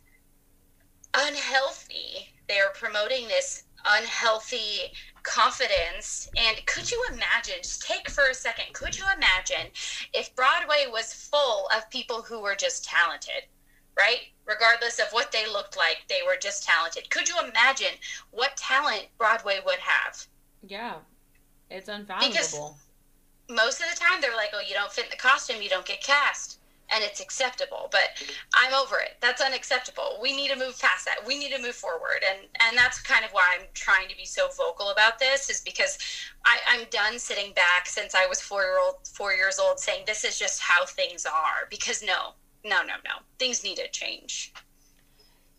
unhealthy. 1.14 2.30
They're 2.48 2.72
promoting 2.74 3.28
this 3.28 3.64
unhealthy 3.86 4.92
confidence. 5.24 6.30
And 6.38 6.66
could 6.66 6.90
you 6.92 7.04
imagine, 7.12 7.56
just 7.62 7.84
take 7.84 8.10
for 8.10 8.30
a 8.30 8.34
second, 8.34 8.74
could 8.74 8.98
you 8.98 9.06
imagine 9.16 9.72
if 10.14 10.36
Broadway 10.36 10.86
was 10.92 11.14
full 11.14 11.68
of 11.76 11.90
people 11.90 12.22
who 12.22 12.42
were 12.42 12.56
just 12.56 12.86
talented, 12.86 13.44
right? 13.98 14.20
Regardless 14.46 15.00
of 15.00 15.08
what 15.12 15.32
they 15.32 15.48
looked 15.48 15.78
like, 15.78 16.04
they 16.08 16.22
were 16.26 16.38
just 16.40 16.64
talented. 16.64 17.10
Could 17.10 17.28
you 17.28 17.36
imagine 17.40 17.98
what 18.32 18.56
talent 18.58 19.08
Broadway 19.18 19.60
would 19.66 19.80
have? 19.80 20.28
Yeah, 20.68 20.96
it's 21.70 21.90
unfathomable. 21.90 22.32
Because 22.32 22.60
most 23.50 23.82
of 23.82 23.88
the 23.90 24.00
time 24.00 24.22
they're 24.22 24.36
like, 24.36 24.50
oh, 24.54 24.62
you 24.68 24.74
don't 24.74 24.92
fit 24.92 25.06
in 25.06 25.12
the 25.12 25.18
costume, 25.18 25.62
you 25.62 25.70
don't 25.70 25.86
get 25.86 26.04
cast 26.04 26.60
and 26.94 27.04
it's 27.04 27.20
acceptable 27.20 27.90
but 27.92 28.10
i'm 28.54 28.74
over 28.74 28.98
it. 29.00 29.18
That's 29.22 29.42
unacceptable. 29.42 30.20
We 30.22 30.36
need 30.36 30.52
to 30.52 30.56
move 30.58 30.80
past 30.80 31.06
that. 31.06 31.26
We 31.26 31.38
need 31.38 31.52
to 31.52 31.62
move 31.62 31.76
forward. 31.76 32.24
And 32.30 32.48
and 32.62 32.78
that's 32.78 33.02
kind 33.02 33.26
of 33.26 33.32
why 33.32 33.58
i'm 33.58 33.66
trying 33.74 34.08
to 34.10 34.16
be 34.16 34.26
so 34.26 34.48
vocal 34.56 34.90
about 34.90 35.20
this 35.20 35.50
is 35.50 35.62
because 35.62 35.98
I, 36.46 36.58
i'm 36.70 36.86
done 36.90 37.20
sitting 37.20 37.54
back 37.54 37.88
since 37.88 38.16
i 38.16 38.26
was 38.26 38.42
four 38.42 38.62
year 38.62 38.80
old 38.80 38.96
four 39.08 39.34
years 39.34 39.60
old 39.60 39.80
saying 39.80 40.04
this 40.06 40.24
is 40.24 40.38
just 40.38 40.62
how 40.62 40.86
things 40.86 41.26
are 41.26 41.68
because 41.70 42.04
no 42.04 42.34
no 42.64 42.82
no 42.82 42.96
no. 43.06 43.12
Things 43.38 43.64
need 43.64 43.78
to 43.78 43.88
change. 43.90 44.54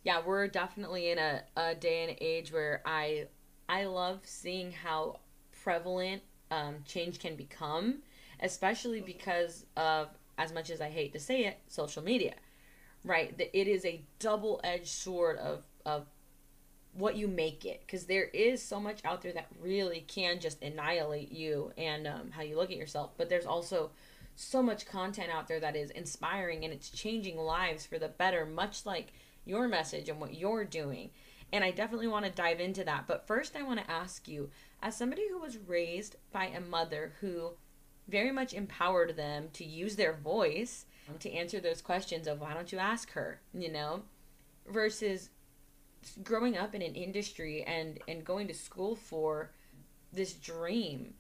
Yeah 0.05 0.21
we're 0.25 0.49
definitely 0.49 1.11
in 1.11 1.19
a, 1.19 1.43
a 1.57 1.75
day 1.75 2.05
and 2.05 2.17
age 2.21 2.53
where 2.53 2.83
i 2.87 3.27
i 3.69 3.85
love 3.85 4.21
seeing 4.25 4.73
how 4.73 5.21
prevalent 5.63 6.23
um, 6.51 6.77
change 6.87 7.19
can 7.19 7.35
become 7.35 8.03
especially 8.41 9.01
because 9.01 9.67
of 9.77 10.09
as 10.39 10.53
much 10.53 10.71
as 10.71 10.81
I 10.81 10.91
hate 10.91 11.13
to 11.13 11.21
say 11.21 11.45
it, 11.45 11.59
social 11.69 12.03
media. 12.03 12.35
Right? 13.05 13.35
It 13.39 13.69
is 13.69 13.85
a 13.85 14.03
double 14.19 14.61
edged 14.65 14.89
sword 14.89 15.39
of, 15.39 15.63
of 15.85 16.07
what 16.93 17.17
you 17.17 17.29
make 17.29 17.65
it. 17.65 17.81
Because 17.81 18.07
there 18.07 18.25
is 18.25 18.63
so 18.63 18.81
much 18.81 19.01
out 19.05 19.23
there 19.23 19.33
that 19.33 19.47
really 19.61 20.01
can 20.01 20.41
just 20.41 20.63
annihilate 20.63 21.31
you 21.31 21.73
and 21.77 22.07
um, 22.07 22.31
how 22.33 22.43
you 22.43 22.57
look 22.57 22.71
at 22.71 22.77
yourself. 22.77 23.13
But 23.17 23.29
there's 23.29 23.47
also 23.47 23.91
so 24.35 24.63
much 24.63 24.87
content 24.87 25.31
out 25.31 25.49
there 25.49 25.61
that 25.61 25.77
is 25.77 25.91
inspiring 25.91 26.65
and 26.65 26.73
it's 26.73 26.91
changing 26.91 27.39
lives 27.39 27.87
for 27.87 27.99
the 27.99 28.09
better, 28.09 28.45
much 28.45 28.85
like 28.85 29.13
your 29.45 29.69
message 29.69 30.09
and 30.09 30.21
what 30.21 30.35
you're 30.35 30.65
doing. 30.65 31.11
And 31.53 31.65
I 31.65 31.71
definitely 31.71 32.09
want 32.09 32.27
to 32.27 32.31
dive 32.31 32.61
into 32.61 32.85
that. 32.85 33.07
But 33.07 33.27
first, 33.27 33.57
I 33.57 33.63
want 33.63 33.81
to 33.81 33.91
ask 33.91 34.27
you, 34.29 34.51
as 34.83 34.97
somebody 34.97 35.23
who 35.31 35.39
was 35.39 35.59
raised 35.59 36.17
by 36.33 36.47
a 36.47 36.61
mother 36.61 37.13
who 37.21 37.53
very 38.09 38.33
much 38.33 38.55
empowered 38.55 39.17
them 39.17 39.49
to 39.55 39.65
use 39.65 39.97
their 39.97 40.15
voice 40.15 40.87
uh-huh. 41.09 41.19
to 41.21 41.33
answer 41.33 41.61
those 41.61 41.81
questions 41.81 42.27
of 42.27 42.41
why 42.41 42.55
don't 42.55 42.73
you 42.73 42.79
ask 42.79 43.13
her, 43.13 43.41
you 43.53 43.71
know, 43.71 44.03
versus 44.69 45.31
growing 46.23 46.57
up 46.57 46.75
in 46.75 46.83
an 46.83 46.95
industry 46.95 47.65
and 47.65 47.99
and 48.09 48.25
going 48.25 48.47
to 48.49 48.55
school 48.55 48.97
for 48.97 49.51
this 50.13 50.33
dream. 50.35 51.15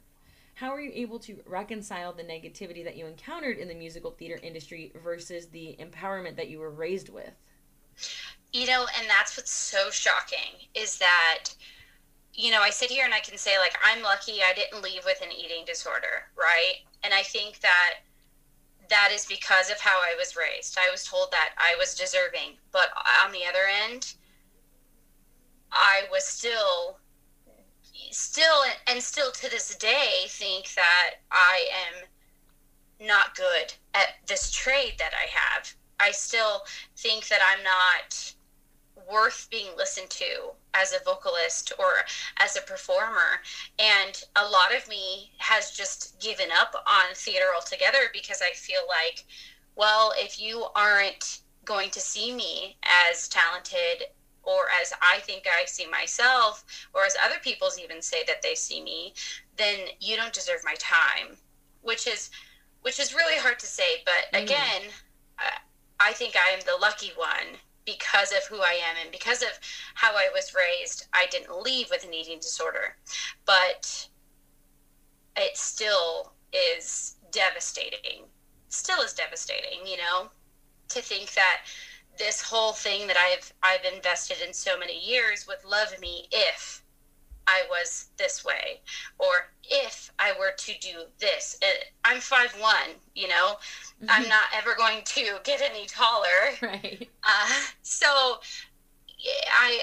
How 0.54 0.70
are 0.70 0.80
you 0.80 0.92
able 0.94 1.18
to 1.20 1.36
reconcile 1.44 2.14
the 2.14 2.22
negativity 2.22 2.82
that 2.84 2.96
you 2.96 3.06
encountered 3.06 3.58
in 3.58 3.68
the 3.68 3.74
musical 3.74 4.10
theater 4.10 4.40
industry 4.42 4.90
versus 5.04 5.48
the 5.48 5.76
empowerment 5.78 6.36
that 6.36 6.48
you 6.48 6.60
were 6.60 6.70
raised 6.70 7.10
with? 7.10 7.32
You 8.52 8.66
know, 8.66 8.86
and 8.98 9.08
that's 9.08 9.36
what's 9.36 9.50
so 9.50 9.90
shocking 9.90 10.68
is 10.74 10.98
that 10.98 11.44
you 12.36 12.50
know, 12.50 12.60
I 12.60 12.70
sit 12.70 12.90
here 12.90 13.04
and 13.04 13.14
I 13.14 13.20
can 13.20 13.38
say, 13.38 13.58
like, 13.58 13.74
I'm 13.82 14.02
lucky 14.02 14.40
I 14.42 14.52
didn't 14.52 14.82
leave 14.82 15.04
with 15.04 15.22
an 15.22 15.32
eating 15.32 15.64
disorder, 15.66 16.28
right? 16.36 16.84
And 17.02 17.14
I 17.14 17.22
think 17.22 17.60
that 17.60 17.94
that 18.88 19.10
is 19.12 19.24
because 19.24 19.70
of 19.70 19.80
how 19.80 19.98
I 19.98 20.14
was 20.18 20.36
raised. 20.36 20.78
I 20.78 20.90
was 20.90 21.04
told 21.04 21.30
that 21.32 21.50
I 21.56 21.74
was 21.78 21.94
deserving. 21.94 22.58
But 22.72 22.90
on 23.24 23.32
the 23.32 23.46
other 23.48 23.66
end, 23.84 24.14
I 25.72 26.02
was 26.10 26.24
still 26.24 26.98
still 28.10 28.62
and 28.86 29.02
still 29.02 29.30
to 29.32 29.50
this 29.50 29.74
day 29.76 30.26
think 30.28 30.72
that 30.74 31.14
I 31.30 31.66
am 31.88 33.06
not 33.06 33.34
good 33.34 33.74
at 33.94 34.16
this 34.26 34.50
trade 34.50 34.94
that 34.98 35.12
I 35.12 35.28
have. 35.30 35.74
I 35.98 36.10
still 36.12 36.62
think 36.96 37.28
that 37.28 37.40
I'm 37.42 37.62
not 37.64 38.34
worth 39.10 39.48
being 39.50 39.68
listened 39.76 40.10
to 40.10 40.50
as 40.74 40.92
a 40.92 41.04
vocalist 41.04 41.72
or 41.78 42.04
as 42.38 42.56
a 42.56 42.62
performer. 42.62 43.40
And 43.78 44.22
a 44.36 44.44
lot 44.44 44.74
of 44.74 44.88
me 44.88 45.32
has 45.38 45.70
just 45.70 46.20
given 46.20 46.48
up 46.50 46.74
on 46.86 47.14
theater 47.14 47.46
altogether 47.54 48.10
because 48.12 48.42
I 48.42 48.52
feel 48.54 48.82
like, 48.88 49.24
well, 49.76 50.12
if 50.16 50.40
you 50.40 50.66
aren't 50.74 51.40
going 51.64 51.90
to 51.90 52.00
see 52.00 52.32
me 52.32 52.76
as 53.10 53.28
talented 53.28 54.08
or 54.46 54.66
as 54.80 54.92
I 55.02 55.18
think 55.20 55.46
I 55.46 55.64
see 55.64 55.88
myself, 55.88 56.64
or 56.94 57.04
as 57.04 57.16
other 57.24 57.40
people 57.42 57.68
even 57.82 58.00
say 58.00 58.22
that 58.28 58.42
they 58.42 58.54
see 58.54 58.80
me, 58.80 59.12
then 59.56 59.88
you 60.00 60.16
don't 60.16 60.32
deserve 60.32 60.60
my 60.64 60.74
time, 60.78 61.36
which 61.82 62.06
is 62.06 62.30
which 62.82 63.00
is 63.00 63.12
really 63.12 63.36
hard 63.36 63.58
to 63.58 63.66
say. 63.66 64.04
But 64.04 64.32
mm. 64.32 64.44
again, 64.44 64.82
uh, 65.40 65.58
I 65.98 66.12
think 66.12 66.36
I 66.36 66.50
am 66.50 66.60
the 66.64 66.78
lucky 66.80 67.10
one 67.16 67.58
because 67.86 68.32
of 68.32 68.44
who 68.44 68.60
I 68.60 68.78
am 68.90 68.96
and 69.00 69.10
because 69.10 69.42
of 69.42 69.58
how 69.94 70.12
I 70.12 70.28
was 70.34 70.54
raised. 70.54 71.06
I 71.14 71.26
didn't 71.30 71.62
leave 71.62 71.88
with 71.90 72.04
an 72.04 72.12
eating 72.12 72.38
disorder, 72.38 72.96
but 73.46 74.08
it 75.36 75.56
still 75.56 76.32
is 76.52 77.16
devastating. 77.30 78.24
Still 78.68 79.00
is 79.00 79.14
devastating, 79.14 79.86
you 79.86 79.96
know, 79.96 80.28
to 80.88 81.00
think 81.00 81.32
that 81.34 81.62
this 82.18 82.42
whole 82.42 82.72
thing 82.72 83.06
that 83.06 83.16
I've 83.16 83.52
I've 83.62 83.92
invested 83.92 84.38
in 84.46 84.52
so 84.52 84.78
many 84.78 84.98
years 84.98 85.46
would 85.46 85.64
love 85.64 85.98
me 86.00 86.28
if 86.32 86.82
I 87.46 87.62
was 87.70 88.06
this 88.16 88.44
way 88.44 88.80
or 89.18 89.50
if 89.62 90.10
I 90.18 90.32
were 90.38 90.52
to 90.56 90.72
do 90.80 91.04
this. 91.18 91.58
I'm 92.04 92.20
five 92.20 92.52
one, 92.60 92.96
you 93.14 93.28
know. 93.28 93.56
Mm-hmm. 94.02 94.06
I'm 94.08 94.28
not 94.28 94.44
ever 94.54 94.74
going 94.76 95.02
to 95.04 95.38
get 95.44 95.60
any 95.62 95.86
taller. 95.86 96.26
Right. 96.62 97.08
Uh, 97.24 97.60
so 97.82 98.38
I 99.50 99.80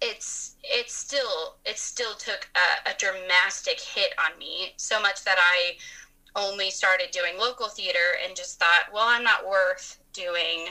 it's 0.00 0.56
it 0.62 0.90
still 0.90 1.56
it 1.64 1.78
still 1.78 2.14
took 2.14 2.48
a, 2.54 2.90
a 2.90 2.94
dramatic 2.98 3.80
hit 3.80 4.12
on 4.18 4.38
me 4.38 4.74
so 4.76 5.00
much 5.00 5.24
that 5.24 5.38
I 5.38 5.76
only 6.36 6.70
started 6.70 7.10
doing 7.10 7.38
local 7.38 7.68
theater 7.68 8.18
and 8.24 8.36
just 8.36 8.58
thought, 8.58 8.92
well, 8.92 9.06
I'm 9.06 9.22
not 9.22 9.46
worth 9.48 9.98
doing 10.12 10.66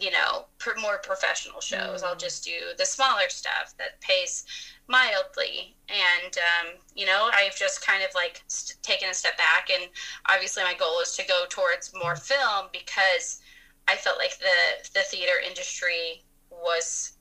you 0.00 0.10
know, 0.10 0.46
more 0.80 0.98
professional 0.98 1.60
shows. 1.60 2.02
Mm. 2.02 2.06
I'll 2.06 2.16
just 2.16 2.44
do 2.44 2.52
the 2.76 2.84
smaller 2.84 3.28
stuff 3.28 3.74
that 3.78 4.00
pays 4.00 4.44
mildly. 4.86 5.76
And, 5.88 6.36
um, 6.36 6.74
you 6.94 7.06
know, 7.06 7.30
I've 7.32 7.56
just 7.56 7.84
kind 7.84 8.02
of 8.02 8.10
like 8.14 8.42
st- 8.48 8.82
taken 8.82 9.08
a 9.08 9.14
step 9.14 9.36
back. 9.36 9.70
And 9.70 9.90
obviously, 10.28 10.62
my 10.62 10.74
goal 10.74 11.00
is 11.00 11.16
to 11.16 11.26
go 11.26 11.44
towards 11.48 11.92
more 11.94 12.16
film 12.16 12.66
because 12.72 13.40
I 13.88 13.96
felt 13.96 14.18
like 14.18 14.38
the, 14.38 14.88
the 14.94 15.00
theater 15.00 15.40
industry 15.46 16.22
was 16.50 17.18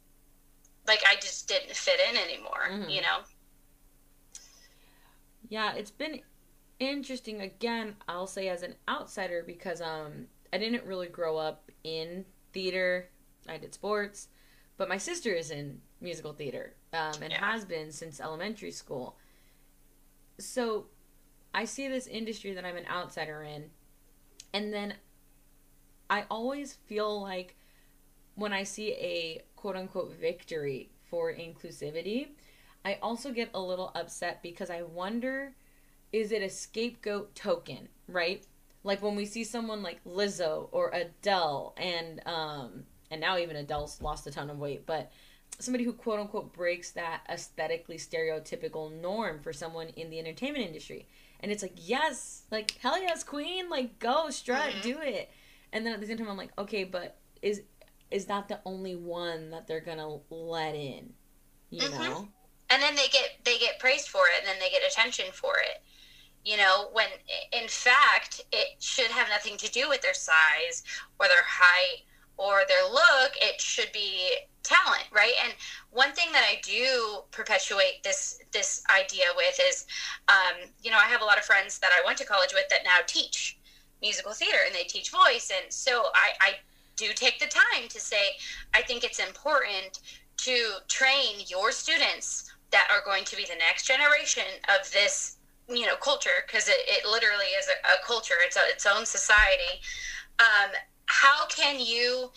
like 0.88 1.02
I 1.10 1.16
just 1.16 1.48
didn't 1.48 1.76
fit 1.76 2.00
in 2.10 2.18
anymore, 2.18 2.70
mm-hmm. 2.72 2.90
you 2.90 3.02
know? 3.02 3.20
Yeah, 5.50 5.74
it's 5.74 5.92
been 5.92 6.22
interesting 6.80 7.42
again, 7.42 7.96
I'll 8.08 8.28
say 8.28 8.50
as 8.50 8.64
an 8.64 8.76
outsider 8.88 9.44
because 9.46 9.82
um 9.82 10.28
I 10.54 10.58
didn't 10.58 10.86
really 10.86 11.08
grow 11.08 11.38
up 11.38 11.72
in 11.84 12.26
theater. 12.58 13.10
I 13.48 13.58
did 13.58 13.72
sports, 13.76 14.30
but 14.78 14.90
my 14.90 14.98
sister 14.98 15.32
is 15.32 15.52
in 15.52 15.80
musical 16.02 16.34
theater 16.34 16.74
um, 16.92 17.14
and 17.22 17.32
yeah. 17.32 17.52
has 17.52 17.64
been 17.66 17.92
since 17.92 18.20
elementary 18.20 18.72
school. 18.72 19.16
So 20.40 20.88
I 21.54 21.66
see 21.66 21.88
this 21.88 22.08
industry 22.08 22.56
that 22.56 22.66
I'm 22.66 22.76
an 22.76 22.88
outsider 22.90 23.44
in, 23.44 23.66
and 24.54 24.74
then 24.74 24.96
I 26.10 26.26
always 26.32 26.74
feel 26.74 27.22
like 27.22 27.56
when 28.34 28.54
I 28.54 28.64
see 28.64 28.94
a 28.94 29.44
quote 29.56 29.76
unquote 29.76 30.14
victory 30.20 30.90
for 31.12 31.32
inclusivity, 31.32 32.30
I 32.84 32.98
also 33.04 33.32
get 33.32 33.52
a 33.54 33.62
little 33.62 33.92
upset 33.94 34.42
because 34.42 34.72
I 34.72 34.82
wonder 34.82 35.54
is 36.12 36.32
it 36.32 36.42
a 36.42 36.50
scapegoat 36.50 37.36
token, 37.36 37.90
right? 38.08 38.44
Like 38.88 39.02
when 39.02 39.16
we 39.16 39.26
see 39.26 39.44
someone 39.44 39.84
like 39.84 40.04
Lizzo 40.06 40.70
or 40.72 40.90
Adele 40.92 41.76
and 41.78 42.22
um 42.26 42.84
and 43.12 43.22
now 43.22 43.38
even 43.38 43.56
Adele's 43.56 44.02
lost 44.02 44.26
a 44.28 44.32
ton 44.32 44.50
of 44.50 44.58
weight, 44.58 44.86
but 44.86 45.12
somebody 45.60 45.84
who 45.84 45.94
quote 45.94 46.20
unquote 46.20 46.54
breaks 46.54 46.92
that 46.92 47.22
aesthetically 47.30 47.98
stereotypical 47.98 48.92
norm 49.02 49.40
for 49.42 49.54
someone 49.54 49.90
in 49.90 50.10
the 50.10 50.20
entertainment 50.20 50.66
industry. 50.66 51.08
And 51.40 51.52
it's 51.52 51.62
like, 51.62 51.76
yes, 51.76 52.44
like 52.50 52.72
hell 52.82 53.00
yes, 53.00 53.24
queen, 53.24 53.70
like 53.70 54.00
go 54.00 54.30
strut, 54.30 54.70
mm-hmm. 54.70 54.82
do 54.82 54.98
it. 55.02 55.30
And 55.72 55.86
then 55.86 55.94
at 55.94 56.00
the 56.00 56.08
same 56.08 56.18
time 56.18 56.30
I'm 56.30 56.38
like, 56.38 56.58
okay, 56.58 56.84
but 56.84 57.18
is 57.42 57.62
is 58.10 58.26
that 58.26 58.48
the 58.48 58.60
only 58.66 58.96
one 58.96 59.50
that 59.50 59.68
they're 59.68 59.82
gonna 59.82 60.18
let 60.30 60.76
in? 60.76 61.14
You 61.70 61.82
mm-hmm. 61.82 62.04
know? 62.04 62.30
And 62.70 62.82
then 62.82 62.96
they 62.96 63.08
get 63.10 63.40
they 63.44 63.58
get 63.58 63.80
praised 63.80 64.08
for 64.08 64.24
it 64.28 64.40
and 64.40 64.48
then 64.48 64.60
they 64.60 64.70
get 64.70 64.90
attention 64.90 65.26
for 65.34 65.56
it 65.58 65.84
you 66.48 66.56
know, 66.56 66.88
when 66.94 67.08
in 67.52 67.68
fact 67.68 68.40
it 68.54 68.82
should 68.82 69.12
have 69.12 69.28
nothing 69.28 69.58
to 69.58 69.70
do 69.70 69.90
with 69.90 70.02
their 70.02 70.14
size 70.14 70.82
or 71.20 71.28
their 71.28 71.44
height 71.46 72.04
or 72.38 72.62
their 72.70 72.86
look. 72.90 73.32
It 73.42 73.60
should 73.60 73.92
be 73.92 74.32
talent, 74.64 75.04
right? 75.12 75.34
And 75.44 75.54
one 75.92 76.14
thing 76.14 76.32
that 76.32 76.46
I 76.48 76.62
do 76.64 77.24
perpetuate 77.32 78.02
this 78.04 78.40
this 78.54 78.82
idea 78.90 79.26
with 79.36 79.60
is, 79.62 79.86
um, 80.30 80.70
you 80.82 80.90
know, 80.90 80.98
I 80.98 81.10
have 81.10 81.22
a 81.22 81.26
lot 81.26 81.38
of 81.38 81.44
friends 81.44 81.80
that 81.80 81.92
I 81.92 82.06
went 82.06 82.18
to 82.20 82.26
college 82.26 82.54
with 82.54 82.70
that 82.70 82.86
now 82.86 83.00
teach 83.06 83.58
musical 84.02 84.32
theater 84.32 84.60
and 84.66 84.74
they 84.74 84.84
teach 84.84 85.10
voice, 85.10 85.52
and 85.54 85.74
so 85.74 86.06
I, 86.14 86.30
I 86.40 86.52
do 86.96 87.12
take 87.14 87.40
the 87.40 87.48
time 87.48 87.90
to 87.90 88.00
say 88.00 88.38
I 88.74 88.84
think 88.84 89.04
it's 89.04 89.20
important 89.20 90.00
to 90.38 90.76
train 90.88 91.42
your 91.48 91.74
students 91.74 92.54
that 92.72 92.88
are 92.92 93.04
going 93.04 93.26
to 93.26 93.36
be 93.36 93.44
the 93.44 93.56
next 93.56 93.86
generation 93.88 94.44
of 94.70 94.90
this 94.92 95.37
you 95.70 95.86
know 95.86 95.96
culture 95.96 96.44
because 96.46 96.68
it, 96.68 96.78
it 96.88 97.06
literally 97.06 97.46
is 97.58 97.68
a, 97.68 97.88
a 97.88 98.06
culture. 98.06 98.36
It's 98.46 98.56
a, 98.56 98.62
its 98.70 98.86
own 98.86 99.06
society. 99.06 99.82
Um, 100.40 100.72
how 101.08 101.48
can 101.48 101.80
you 101.80 102.32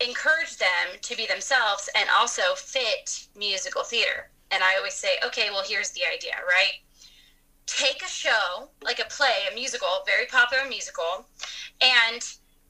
encourage 0.00 0.58
them 0.58 0.98
to 1.02 1.16
be 1.16 1.26
themselves 1.26 1.88
and 1.96 2.08
also 2.14 2.42
fit 2.56 3.26
musical 3.36 3.82
theater? 3.82 4.30
And 4.50 4.62
i 4.62 4.76
always 4.76 4.94
say 4.94 5.18
okay 5.24 5.48
well 5.50 5.64
here's 5.66 5.90
the 5.90 6.02
idea 6.12 6.34
right? 6.46 6.74
Take 7.66 8.02
a 8.04 8.08
show 8.08 8.68
like 8.82 9.00
a 9.00 9.04
play 9.06 9.48
a 9.50 9.54
musical 9.54 9.88
very 10.06 10.26
popular 10.26 10.64
musical 10.68 11.26
and 11.80 12.22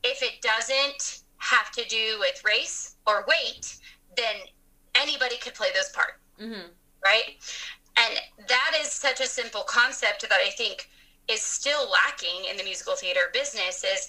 if 0.02 0.22
it 0.22 0.40
doesn't 0.40 1.22
have 1.38 1.70
to 1.72 1.84
do 1.86 2.16
with 2.18 2.42
race 2.44 2.96
or 3.06 3.26
weight 3.28 3.76
then 4.16 4.36
anybody 4.94 5.36
could 5.36 5.54
play 5.54 5.68
those 5.74 5.90
parts 5.90 6.18
mm-hmm. 6.40 6.68
right 7.04 7.36
and 7.96 8.18
that 8.48 8.72
is 8.80 8.88
such 8.92 9.20
a 9.20 9.26
simple 9.26 9.62
concept 9.62 10.22
that 10.22 10.32
I 10.32 10.50
think 10.50 10.88
is 11.28 11.42
still 11.42 11.90
lacking 11.90 12.44
in 12.50 12.56
the 12.56 12.64
musical 12.64 12.94
theater 12.94 13.30
business 13.32 13.84
is 13.84 14.08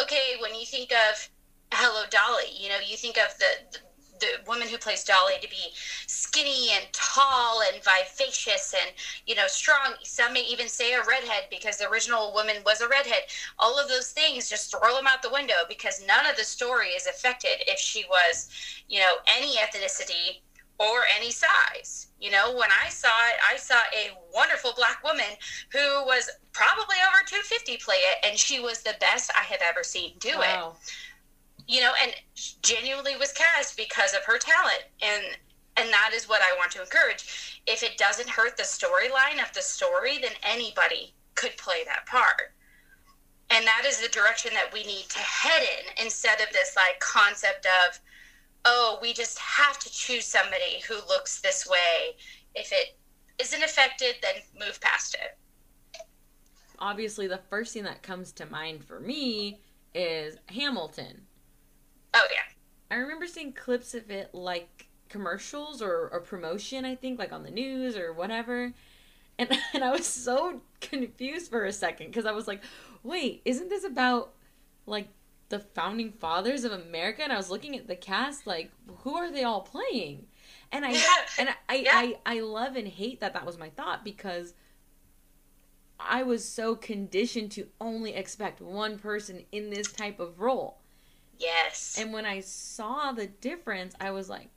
okay, 0.00 0.36
when 0.40 0.54
you 0.54 0.66
think 0.66 0.92
of 0.92 1.28
Hello 1.72 2.04
Dolly, 2.10 2.50
you 2.56 2.68
know, 2.68 2.78
you 2.84 2.96
think 2.96 3.16
of 3.18 3.36
the, 3.38 3.46
the 3.72 3.78
the 4.20 4.28
woman 4.46 4.68
who 4.68 4.78
plays 4.78 5.04
Dolly 5.04 5.34
to 5.40 5.48
be 5.48 5.72
skinny 6.06 6.70
and 6.72 6.86
tall 6.92 7.62
and 7.72 7.82
vivacious 7.82 8.74
and 8.80 8.92
you 9.26 9.34
know 9.34 9.46
strong. 9.48 9.94
Some 10.04 10.32
may 10.34 10.42
even 10.42 10.68
say 10.68 10.94
a 10.94 11.02
redhead 11.02 11.44
because 11.50 11.78
the 11.78 11.88
original 11.88 12.32
woman 12.32 12.56
was 12.64 12.80
a 12.80 12.88
redhead. 12.88 13.24
All 13.58 13.78
of 13.78 13.88
those 13.88 14.12
things 14.12 14.48
just 14.48 14.70
throw 14.70 14.94
them 14.94 15.06
out 15.06 15.22
the 15.22 15.30
window 15.30 15.66
because 15.68 16.02
none 16.06 16.26
of 16.26 16.36
the 16.36 16.44
story 16.44 16.88
is 16.90 17.06
affected 17.06 17.62
if 17.66 17.78
she 17.78 18.04
was, 18.08 18.48
you 18.88 19.00
know, 19.00 19.16
any 19.36 19.56
ethnicity 19.56 20.40
or 20.78 21.02
any 21.16 21.30
size. 21.30 22.08
You 22.20 22.30
know, 22.30 22.54
when 22.56 22.70
I 22.84 22.88
saw 22.88 23.08
it, 23.28 23.36
I 23.50 23.56
saw 23.56 23.74
a 23.74 24.16
wonderful 24.32 24.72
black 24.76 25.02
woman 25.04 25.38
who 25.70 26.04
was 26.06 26.30
probably 26.52 26.96
over 27.06 27.22
250 27.26 27.76
play 27.78 27.96
it, 27.96 28.26
and 28.26 28.38
she 28.38 28.60
was 28.60 28.82
the 28.82 28.96
best 29.00 29.30
I 29.36 29.44
have 29.44 29.60
ever 29.62 29.84
seen 29.84 30.12
do 30.18 30.38
wow. 30.38 30.76
it. 30.82 30.94
You 31.66 31.80
know, 31.80 31.92
and 32.02 32.12
genuinely 32.62 33.16
was 33.16 33.32
cast 33.32 33.76
because 33.76 34.14
of 34.14 34.24
her 34.24 34.38
talent. 34.38 34.84
And 35.00 35.22
and 35.76 35.88
that 35.90 36.12
is 36.14 36.28
what 36.28 36.40
I 36.40 36.56
want 36.56 36.70
to 36.72 36.82
encourage. 36.82 37.62
If 37.66 37.82
it 37.82 37.96
doesn't 37.96 38.28
hurt 38.28 38.56
the 38.56 38.62
storyline 38.62 39.42
of 39.42 39.52
the 39.54 39.62
story, 39.62 40.18
then 40.18 40.30
anybody 40.42 41.14
could 41.34 41.56
play 41.56 41.82
that 41.84 42.06
part. 42.06 42.54
And 43.50 43.66
that 43.66 43.82
is 43.86 44.00
the 44.00 44.08
direction 44.08 44.52
that 44.54 44.72
we 44.72 44.84
need 44.84 45.06
to 45.08 45.18
head 45.18 45.62
in 45.62 46.04
instead 46.04 46.40
of 46.40 46.52
this 46.52 46.76
like 46.76 47.00
concept 47.00 47.66
of 47.66 47.98
oh, 48.64 48.98
we 49.02 49.12
just 49.12 49.38
have 49.38 49.78
to 49.78 49.92
choose 49.92 50.24
somebody 50.24 50.80
who 50.88 50.94
looks 51.08 51.40
this 51.40 51.66
way. 51.66 52.16
If 52.54 52.72
it 52.72 52.96
isn't 53.38 53.62
affected, 53.62 54.16
then 54.22 54.34
move 54.58 54.80
past 54.80 55.14
it. 55.14 55.38
Obviously, 56.78 57.26
the 57.26 57.40
first 57.50 57.72
thing 57.72 57.84
that 57.84 58.02
comes 58.02 58.32
to 58.32 58.46
mind 58.46 58.84
for 58.84 59.00
me 59.00 59.60
is 59.94 60.36
Hamilton. 60.46 61.22
Oh, 62.14 62.26
yeah. 62.30 62.96
I 62.96 63.00
remember 63.00 63.26
seeing 63.26 63.52
clips 63.52 63.94
of 63.94 64.10
it 64.10 64.34
like 64.34 64.86
commercials 65.08 65.82
or, 65.82 66.08
or 66.12 66.20
promotion, 66.20 66.84
I 66.84 66.94
think, 66.94 67.18
like 67.18 67.32
on 67.32 67.42
the 67.42 67.50
news 67.50 67.96
or 67.96 68.12
whatever. 68.12 68.72
And, 69.38 69.58
and 69.74 69.84
I 69.84 69.90
was 69.90 70.06
so 70.06 70.60
confused 70.80 71.50
for 71.50 71.64
a 71.64 71.72
second 71.72 72.08
because 72.08 72.26
I 72.26 72.32
was 72.32 72.46
like, 72.46 72.62
wait, 73.02 73.42
isn't 73.44 73.68
this 73.68 73.84
about 73.84 74.32
like 74.86 75.08
the 75.48 75.58
founding 75.58 76.12
fathers 76.12 76.64
of 76.64 76.72
America? 76.72 77.22
And 77.22 77.32
I 77.32 77.36
was 77.36 77.50
looking 77.50 77.76
at 77.76 77.88
the 77.88 77.96
cast, 77.96 78.46
like, 78.46 78.70
who 78.98 79.14
are 79.14 79.30
they 79.30 79.44
all 79.44 79.60
playing? 79.60 80.26
And 80.72 80.84
I 80.84 80.90
and 81.38 81.48
I, 81.48 81.54
I. 81.68 82.16
I, 82.26 82.36
I 82.36 82.40
love 82.40 82.76
and 82.76 82.88
hate 82.88 83.20
that 83.20 83.32
that 83.34 83.46
was 83.46 83.58
my 83.58 83.70
thought 83.70 84.04
because 84.04 84.54
I 85.98 86.22
was 86.22 86.46
so 86.46 86.74
conditioned 86.74 87.52
to 87.52 87.68
only 87.80 88.14
expect 88.14 88.60
one 88.60 88.98
person 88.98 89.44
in 89.52 89.70
this 89.70 89.92
type 89.92 90.20
of 90.20 90.40
role. 90.40 90.78
Yes. 91.38 91.96
And 91.98 92.12
when 92.12 92.26
I 92.26 92.40
saw 92.40 93.12
the 93.12 93.26
difference, 93.26 93.94
I 94.00 94.10
was 94.10 94.28
like, 94.28 94.48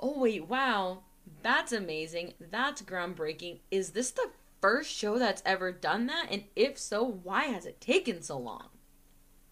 oh, 0.00 0.18
wait, 0.20 0.46
wow, 0.46 1.02
that's 1.42 1.72
amazing. 1.72 2.34
That's 2.50 2.82
groundbreaking. 2.82 3.60
Is 3.70 3.90
this 3.90 4.10
the 4.10 4.30
first 4.60 4.90
show 4.90 5.18
that's 5.18 5.42
ever 5.44 5.72
done 5.72 6.06
that? 6.06 6.28
And 6.30 6.44
if 6.56 6.78
so, 6.78 7.04
why 7.04 7.44
has 7.44 7.66
it 7.66 7.80
taken 7.80 8.22
so 8.22 8.38
long? 8.38 8.68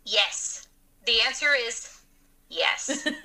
Yes. 0.07 0.69
The 1.05 1.21
answer 1.27 1.51
is 1.55 2.01
yes. 2.49 3.07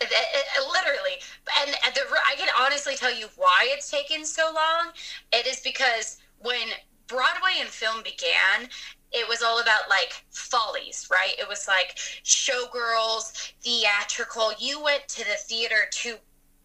Uh, 0.00 0.04
uh, 0.04 0.62
uh, 0.62 0.70
literally 0.70 1.18
and 1.60 1.74
the, 1.92 2.00
i 2.28 2.36
can 2.36 2.46
honestly 2.56 2.94
tell 2.94 3.12
you 3.12 3.26
why 3.34 3.66
it's 3.70 3.90
taken 3.90 4.24
so 4.24 4.44
long 4.54 4.92
it 5.32 5.44
is 5.44 5.58
because 5.58 6.18
when 6.38 6.68
broadway 7.08 7.54
and 7.58 7.68
film 7.68 8.00
began 8.04 8.68
it 9.12 9.28
was 9.28 9.42
all 9.42 9.60
about 9.60 9.88
like 9.88 10.24
follies, 10.30 11.08
right? 11.10 11.32
It 11.38 11.48
was 11.48 11.66
like 11.66 11.96
showgirls, 12.24 13.52
theatrical. 13.62 14.52
You 14.58 14.82
went 14.82 15.08
to 15.08 15.24
the 15.24 15.36
theater 15.36 15.88
to 15.90 16.16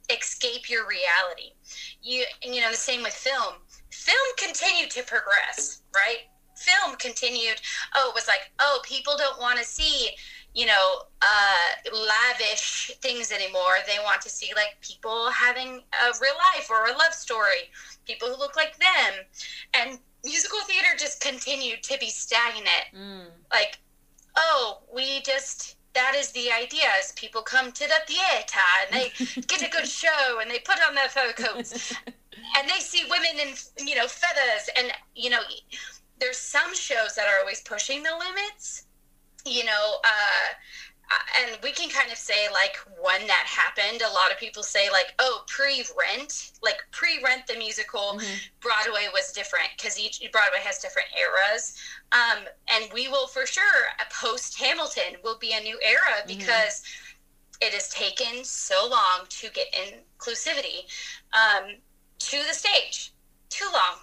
escape 0.09 0.69
your 0.69 0.87
reality. 0.87 1.53
You 2.01 2.25
you 2.43 2.61
know 2.61 2.71
the 2.71 2.77
same 2.77 3.03
with 3.03 3.13
film. 3.13 3.55
Film 3.91 4.27
continued 4.37 4.91
to 4.91 5.03
progress, 5.03 5.81
right? 5.95 6.27
Film 6.63 6.95
continued. 6.97 7.59
Oh, 7.95 8.09
it 8.09 8.15
was 8.15 8.27
like, 8.27 8.51
oh, 8.59 8.79
people 8.83 9.15
don't 9.17 9.39
want 9.39 9.59
to 9.59 9.65
see, 9.65 10.09
you 10.53 10.65
know, 10.65 11.01
uh, 11.21 11.89
lavish 11.93 12.91
things 13.01 13.31
anymore. 13.31 13.77
They 13.85 13.97
want 14.03 14.21
to 14.21 14.29
see 14.29 14.51
like 14.55 14.77
people 14.81 15.29
having 15.29 15.81
a 15.91 16.05
real 16.21 16.35
life 16.55 16.69
or 16.69 16.85
a 16.85 16.97
love 16.97 17.13
story, 17.13 17.69
people 18.05 18.29
who 18.29 18.37
look 18.37 18.55
like 18.55 18.77
them, 18.77 19.25
and 19.73 19.99
musical 20.23 20.59
theater 20.61 20.89
just 20.97 21.21
continued 21.21 21.83
to 21.83 21.97
be 21.99 22.09
stagnant. 22.09 22.87
Mm. 22.95 23.25
Like, 23.51 23.79
oh, 24.35 24.79
we 24.93 25.21
just 25.21 25.77
that 25.93 26.15
is 26.15 26.31
the 26.31 26.51
idea 26.51 26.85
is 26.99 27.11
people 27.15 27.41
come 27.41 27.71
to 27.71 27.87
the 27.87 28.01
theater 28.07 28.59
and 28.81 29.01
they 29.01 29.41
get 29.47 29.61
a 29.61 29.69
good 29.69 29.87
show 29.87 30.39
and 30.41 30.49
they 30.49 30.59
put 30.59 30.77
on 30.87 30.95
their 30.95 31.09
fur 31.09 31.31
coats 31.33 31.93
and 32.57 32.69
they 32.69 32.79
see 32.79 33.03
women 33.09 33.39
in 33.39 33.87
you 33.87 33.95
know 33.95 34.07
feathers 34.07 34.69
and 34.77 34.91
you 35.15 35.29
know 35.29 35.41
there's 36.23 36.37
some 36.37 36.73
shows 36.73 37.15
that 37.15 37.27
are 37.27 37.41
always 37.41 37.61
pushing 37.61 38.01
the 38.01 38.11
limits 38.27 38.85
you 39.45 39.65
know 39.65 39.97
uh 40.05 40.53
and 41.41 41.59
we 41.61 41.71
can 41.71 41.89
kind 41.89 42.09
of 42.11 42.17
say 42.17 42.47
like 42.53 42.77
when 43.01 43.27
that 43.27 43.45
happened 43.45 44.01
a 44.01 44.13
lot 44.13 44.31
of 44.31 44.37
people 44.39 44.63
say 44.63 44.89
like 44.89 45.13
oh 45.19 45.43
pre-rent 45.47 46.51
like 46.63 46.77
pre-rent 46.91 47.45
the 47.45 47.57
musical 47.57 48.17
mm-hmm. 48.17 48.37
broadway 48.61 49.07
was 49.13 49.33
different 49.33 49.67
because 49.75 49.99
each 49.99 50.19
broadway 50.31 50.59
has 50.63 50.79
different 50.79 51.09
eras 51.19 51.77
um, 52.13 52.45
and 52.73 52.85
we 52.93 53.09
will 53.09 53.27
for 53.27 53.45
sure 53.45 53.63
post 54.09 54.57
hamilton 54.57 55.19
will 55.25 55.37
be 55.37 55.53
a 55.53 55.59
new 55.59 55.77
era 55.83 55.99
mm-hmm. 56.19 56.39
because 56.39 56.81
mm-hmm. 56.81 57.67
it 57.67 57.73
has 57.73 57.89
taken 57.89 58.43
so 58.45 58.87
long 58.89 59.25
to 59.27 59.49
get 59.51 59.67
inclusivity 59.73 60.85
um, 61.33 61.75
to 62.17 62.37
the 62.47 62.53
stage 62.53 63.11
too 63.49 63.67
long 63.73 63.97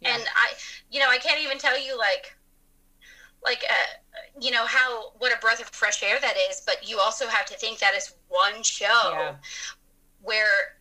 yeah. 0.00 0.14
and 0.14 0.22
i 0.36 0.52
you 0.90 1.00
know 1.00 1.08
i 1.08 1.18
can't 1.18 1.40
even 1.40 1.58
tell 1.58 1.78
you 1.78 1.96
like 1.96 2.36
like 3.42 3.64
uh, 3.68 4.30
you 4.40 4.50
know 4.50 4.66
how 4.66 5.12
what 5.18 5.32
a 5.32 5.40
breath 5.40 5.60
of 5.60 5.68
fresh 5.68 6.02
air 6.02 6.18
that 6.20 6.34
is 6.50 6.62
but 6.66 6.88
you 6.88 6.98
also 6.98 7.26
have 7.26 7.46
to 7.46 7.56
think 7.56 7.78
that 7.78 7.94
is 7.94 8.14
one 8.28 8.62
show 8.62 9.12
yeah. 9.12 9.34
where 10.22 10.76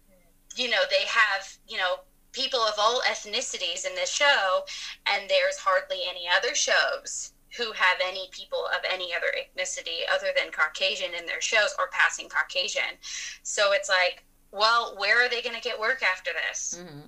you 0.55 0.69
know 0.69 0.81
they 0.89 1.05
have 1.07 1.57
you 1.67 1.77
know 1.77 1.99
people 2.31 2.59
of 2.59 2.73
all 2.77 3.01
ethnicities 3.09 3.85
in 3.85 3.95
this 3.95 4.09
show 4.09 4.61
and 5.07 5.29
there's 5.29 5.57
hardly 5.57 5.99
any 6.09 6.25
other 6.37 6.53
shows 6.53 7.33
who 7.57 7.71
have 7.71 7.97
any 8.05 8.29
people 8.31 8.65
of 8.67 8.81
any 8.91 9.13
other 9.15 9.27
ethnicity 9.39 10.01
other 10.13 10.27
than 10.37 10.51
caucasian 10.51 11.11
in 11.17 11.25
their 11.25 11.41
shows 11.41 11.73
or 11.79 11.89
passing 11.91 12.29
caucasian 12.29 12.97
so 13.43 13.71
it's 13.71 13.89
like 13.89 14.23
well 14.51 14.95
where 14.97 15.23
are 15.23 15.29
they 15.29 15.41
going 15.41 15.55
to 15.55 15.61
get 15.61 15.79
work 15.79 16.03
after 16.03 16.31
this 16.47 16.79
mm-hmm. 16.79 17.07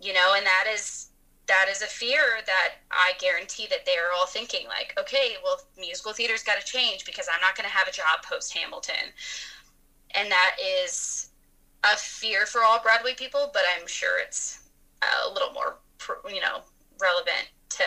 you 0.00 0.12
know 0.12 0.34
and 0.36 0.46
that 0.46 0.66
is 0.72 1.08
that 1.48 1.66
is 1.70 1.82
a 1.82 1.86
fear 1.86 2.40
that 2.46 2.74
I 2.90 3.12
guarantee 3.18 3.66
that 3.70 3.86
they 3.86 3.92
are 3.92 4.12
all 4.16 4.26
thinking 4.26 4.66
like, 4.66 4.94
okay, 4.98 5.36
well, 5.42 5.60
musical 5.78 6.12
theater's 6.12 6.42
got 6.42 6.60
to 6.60 6.66
change 6.66 7.04
because 7.04 7.28
I'm 7.32 7.40
not 7.40 7.56
going 7.56 7.68
to 7.68 7.74
have 7.74 7.88
a 7.88 7.92
job 7.92 8.22
post 8.22 8.56
Hamilton, 8.56 9.12
and 10.12 10.30
that 10.30 10.56
is 10.60 11.30
a 11.84 11.96
fear 11.96 12.46
for 12.46 12.62
all 12.62 12.80
Broadway 12.82 13.14
people. 13.14 13.50
But 13.52 13.62
I'm 13.78 13.86
sure 13.86 14.20
it's 14.20 14.60
a 15.02 15.32
little 15.32 15.52
more, 15.52 15.76
you 16.28 16.40
know, 16.40 16.62
relevant 17.00 17.48
to 17.70 17.84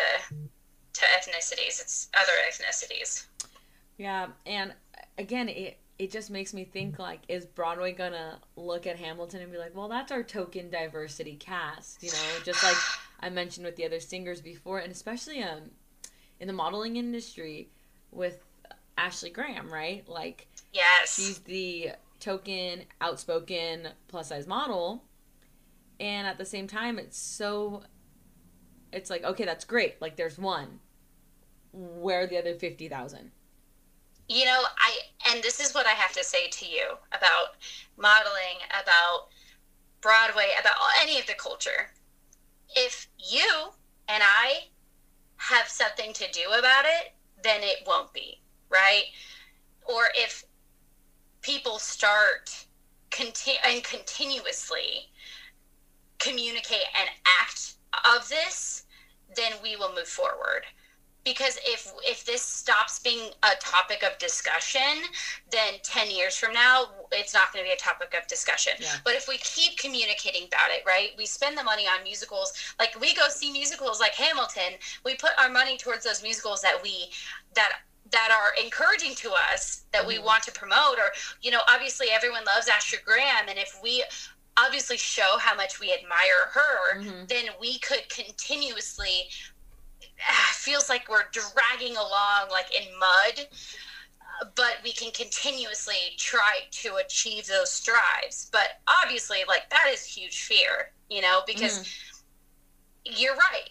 to 0.93 1.05
ethnicities. 1.17 1.81
It's 1.81 2.09
other 2.13 2.33
ethnicities. 2.49 3.25
Yeah, 3.97 4.27
and 4.45 4.73
again, 5.17 5.49
it 5.49 5.77
it 5.99 6.09
just 6.09 6.31
makes 6.31 6.53
me 6.53 6.63
think 6.63 6.97
like 6.97 7.19
is 7.27 7.45
broadway 7.45 7.91
gonna 7.91 8.39
look 8.55 8.87
at 8.87 8.97
hamilton 8.97 9.41
and 9.41 9.51
be 9.51 9.57
like 9.57 9.75
well 9.75 9.89
that's 9.89 10.11
our 10.11 10.23
token 10.23 10.69
diversity 10.69 11.35
cast 11.35 12.01
you 12.01 12.09
know? 12.09 12.43
Just 12.43 12.63
like 12.63 12.77
i 13.19 13.29
mentioned 13.29 13.65
with 13.65 13.75
the 13.75 13.85
other 13.85 13.99
singers 13.99 14.41
before 14.41 14.79
and 14.79 14.91
especially 14.91 15.43
um 15.43 15.71
in 16.39 16.47
the 16.47 16.53
modeling 16.53 16.95
industry 16.95 17.69
with 18.11 18.43
ashley 18.97 19.29
graham 19.29 19.71
right? 19.71 20.07
Like 20.07 20.47
yes. 20.73 21.15
she's 21.15 21.39
the 21.39 21.91
token 22.19 22.83
outspoken 22.99 23.89
plus 24.07 24.29
size 24.29 24.47
model 24.47 25.03
and 25.99 26.27
at 26.27 26.37
the 26.37 26.45
same 26.45 26.67
time 26.67 26.99
it's 26.99 27.17
so 27.17 27.83
it's 28.91 29.09
like 29.09 29.23
okay 29.23 29.45
that's 29.45 29.65
great. 29.65 30.01
Like 30.01 30.15
there's 30.15 30.37
one. 30.37 30.79
Where 31.71 32.21
are 32.21 32.27
the 32.27 32.39
other 32.39 32.55
50000 32.55 33.31
you 34.29 34.45
know, 34.45 34.63
I 34.77 35.31
and 35.31 35.43
this 35.43 35.59
is 35.59 35.73
what 35.73 35.87
I 35.87 35.91
have 35.91 36.13
to 36.13 36.23
say 36.23 36.47
to 36.47 36.65
you 36.65 36.85
about 37.11 37.55
modeling, 37.97 38.59
about 38.69 39.27
Broadway, 40.01 40.49
about 40.59 40.77
any 41.01 41.19
of 41.19 41.25
the 41.25 41.33
culture. 41.33 41.89
If 42.75 43.07
you 43.17 43.69
and 44.07 44.21
I 44.23 44.67
have 45.37 45.67
something 45.67 46.13
to 46.13 46.31
do 46.31 46.47
about 46.57 46.85
it, 46.85 47.13
then 47.43 47.61
it 47.63 47.83
won't 47.87 48.13
be, 48.13 48.39
right? 48.69 49.05
Or 49.83 50.03
if 50.15 50.45
people 51.41 51.79
start 51.79 52.65
and 53.65 53.83
continuously 53.83 55.09
communicate 56.19 56.85
and 56.97 57.09
act 57.41 57.73
of 58.15 58.29
this, 58.29 58.83
then 59.35 59.53
we 59.63 59.75
will 59.75 59.93
move 59.95 60.07
forward 60.07 60.65
because 61.23 61.57
if 61.63 61.91
if 62.03 62.25
this 62.25 62.41
stops 62.41 62.99
being 62.99 63.29
a 63.43 63.49
topic 63.59 64.03
of 64.03 64.17
discussion 64.17 65.03
then 65.51 65.73
10 65.83 66.11
years 66.11 66.37
from 66.37 66.53
now 66.53 66.85
it's 67.11 67.33
not 67.33 67.51
going 67.51 67.63
to 67.63 67.67
be 67.67 67.73
a 67.73 67.77
topic 67.77 68.15
of 68.19 68.27
discussion 68.27 68.73
yeah. 68.79 68.95
but 69.03 69.13
if 69.13 69.27
we 69.27 69.37
keep 69.37 69.77
communicating 69.77 70.47
about 70.47 70.69
it 70.69 70.83
right 70.85 71.09
we 71.17 71.25
spend 71.25 71.57
the 71.57 71.63
money 71.63 71.85
on 71.85 72.03
musicals 72.03 72.53
like 72.79 72.99
we 72.99 73.13
go 73.15 73.27
see 73.29 73.51
musicals 73.51 73.99
like 73.99 74.13
hamilton 74.13 74.77
we 75.05 75.15
put 75.15 75.31
our 75.39 75.49
money 75.49 75.77
towards 75.77 76.03
those 76.03 76.23
musicals 76.23 76.61
that 76.61 76.79
we 76.81 77.09
that 77.53 77.71
that 78.11 78.29
are 78.31 78.63
encouraging 78.63 79.13
to 79.15 79.31
us 79.51 79.83
that 79.91 80.01
mm-hmm. 80.01 80.09
we 80.09 80.19
want 80.19 80.43
to 80.43 80.51
promote 80.51 80.97
or 80.97 81.11
you 81.41 81.51
know 81.51 81.61
obviously 81.69 82.07
everyone 82.11 82.43
loves 82.45 82.67
ashley 82.67 82.99
graham 83.05 83.47
and 83.49 83.59
if 83.59 83.79
we 83.83 84.03
obviously 84.57 84.97
show 84.97 85.37
how 85.39 85.55
much 85.55 85.79
we 85.79 85.93
admire 85.93 86.49
her 86.53 86.99
mm-hmm. 86.99 87.25
then 87.27 87.45
we 87.59 87.77
could 87.79 88.07
continuously 88.09 89.29
feels 90.53 90.89
like 90.89 91.09
we're 91.09 91.29
dragging 91.31 91.95
along 91.95 92.49
like 92.51 92.73
in 92.75 92.87
mud. 92.99 93.47
But 94.55 94.77
we 94.85 94.93
can 94.93 95.11
continuously 95.11 96.15
try 96.17 96.59
to 96.71 96.95
achieve 96.95 97.45
those 97.47 97.69
strides 97.69 98.49
but 98.53 98.79
obviously 99.03 99.39
like 99.47 99.69
that 99.69 99.87
is 99.91 100.05
huge 100.05 100.43
fear 100.43 100.91
you 101.09 101.21
know 101.21 101.41
because 101.45 101.79
mm. 101.79 103.19
you're 103.19 103.35
right. 103.35 103.69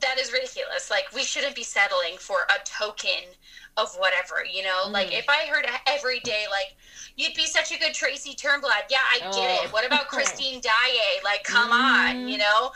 That 0.00 0.18
is 0.18 0.32
ridiculous. 0.32 0.90
Like 0.90 1.04
we 1.14 1.22
shouldn't 1.22 1.54
be 1.54 1.62
settling 1.62 2.16
for 2.18 2.46
a 2.50 2.64
token 2.64 3.30
of 3.76 3.94
whatever 3.96 4.44
you 4.44 4.62
know? 4.62 4.86
Mm. 4.86 4.92
like 4.92 5.12
if 5.12 5.26
i 5.28 5.46
heard 5.46 5.66
every 5.86 6.20
day 6.20 6.44
like 6.50 6.76
you'd 7.16 7.34
be 7.34 7.46
such 7.46 7.72
a 7.72 7.78
good 7.78 7.94
tracy 7.94 8.34
turnblad. 8.34 8.90
Yeah 8.90 8.98
i 9.12 9.20
oh. 9.24 9.32
get 9.32 9.64
it. 9.64 9.72
What 9.72 9.86
about 9.86 10.08
christine 10.14 10.60
daae? 10.60 11.22
Like 11.22 11.44
come 11.44 11.70
mm. 11.70 12.18
on 12.18 12.28
you 12.28 12.38
know? 12.38 12.72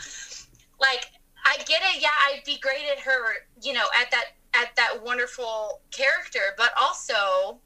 Like 0.80 1.06
I 1.46 1.56
get 1.58 1.80
it. 1.82 2.02
Yeah, 2.02 2.08
I'd 2.28 2.42
be 2.44 2.58
great 2.58 2.84
at 2.90 2.98
her, 3.00 3.34
you 3.62 3.72
know, 3.72 3.86
at 4.00 4.10
that 4.10 4.24
at 4.54 4.74
that 4.76 5.02
wonderful 5.02 5.80
character, 5.90 6.54
but 6.56 6.70
also 6.80 7.60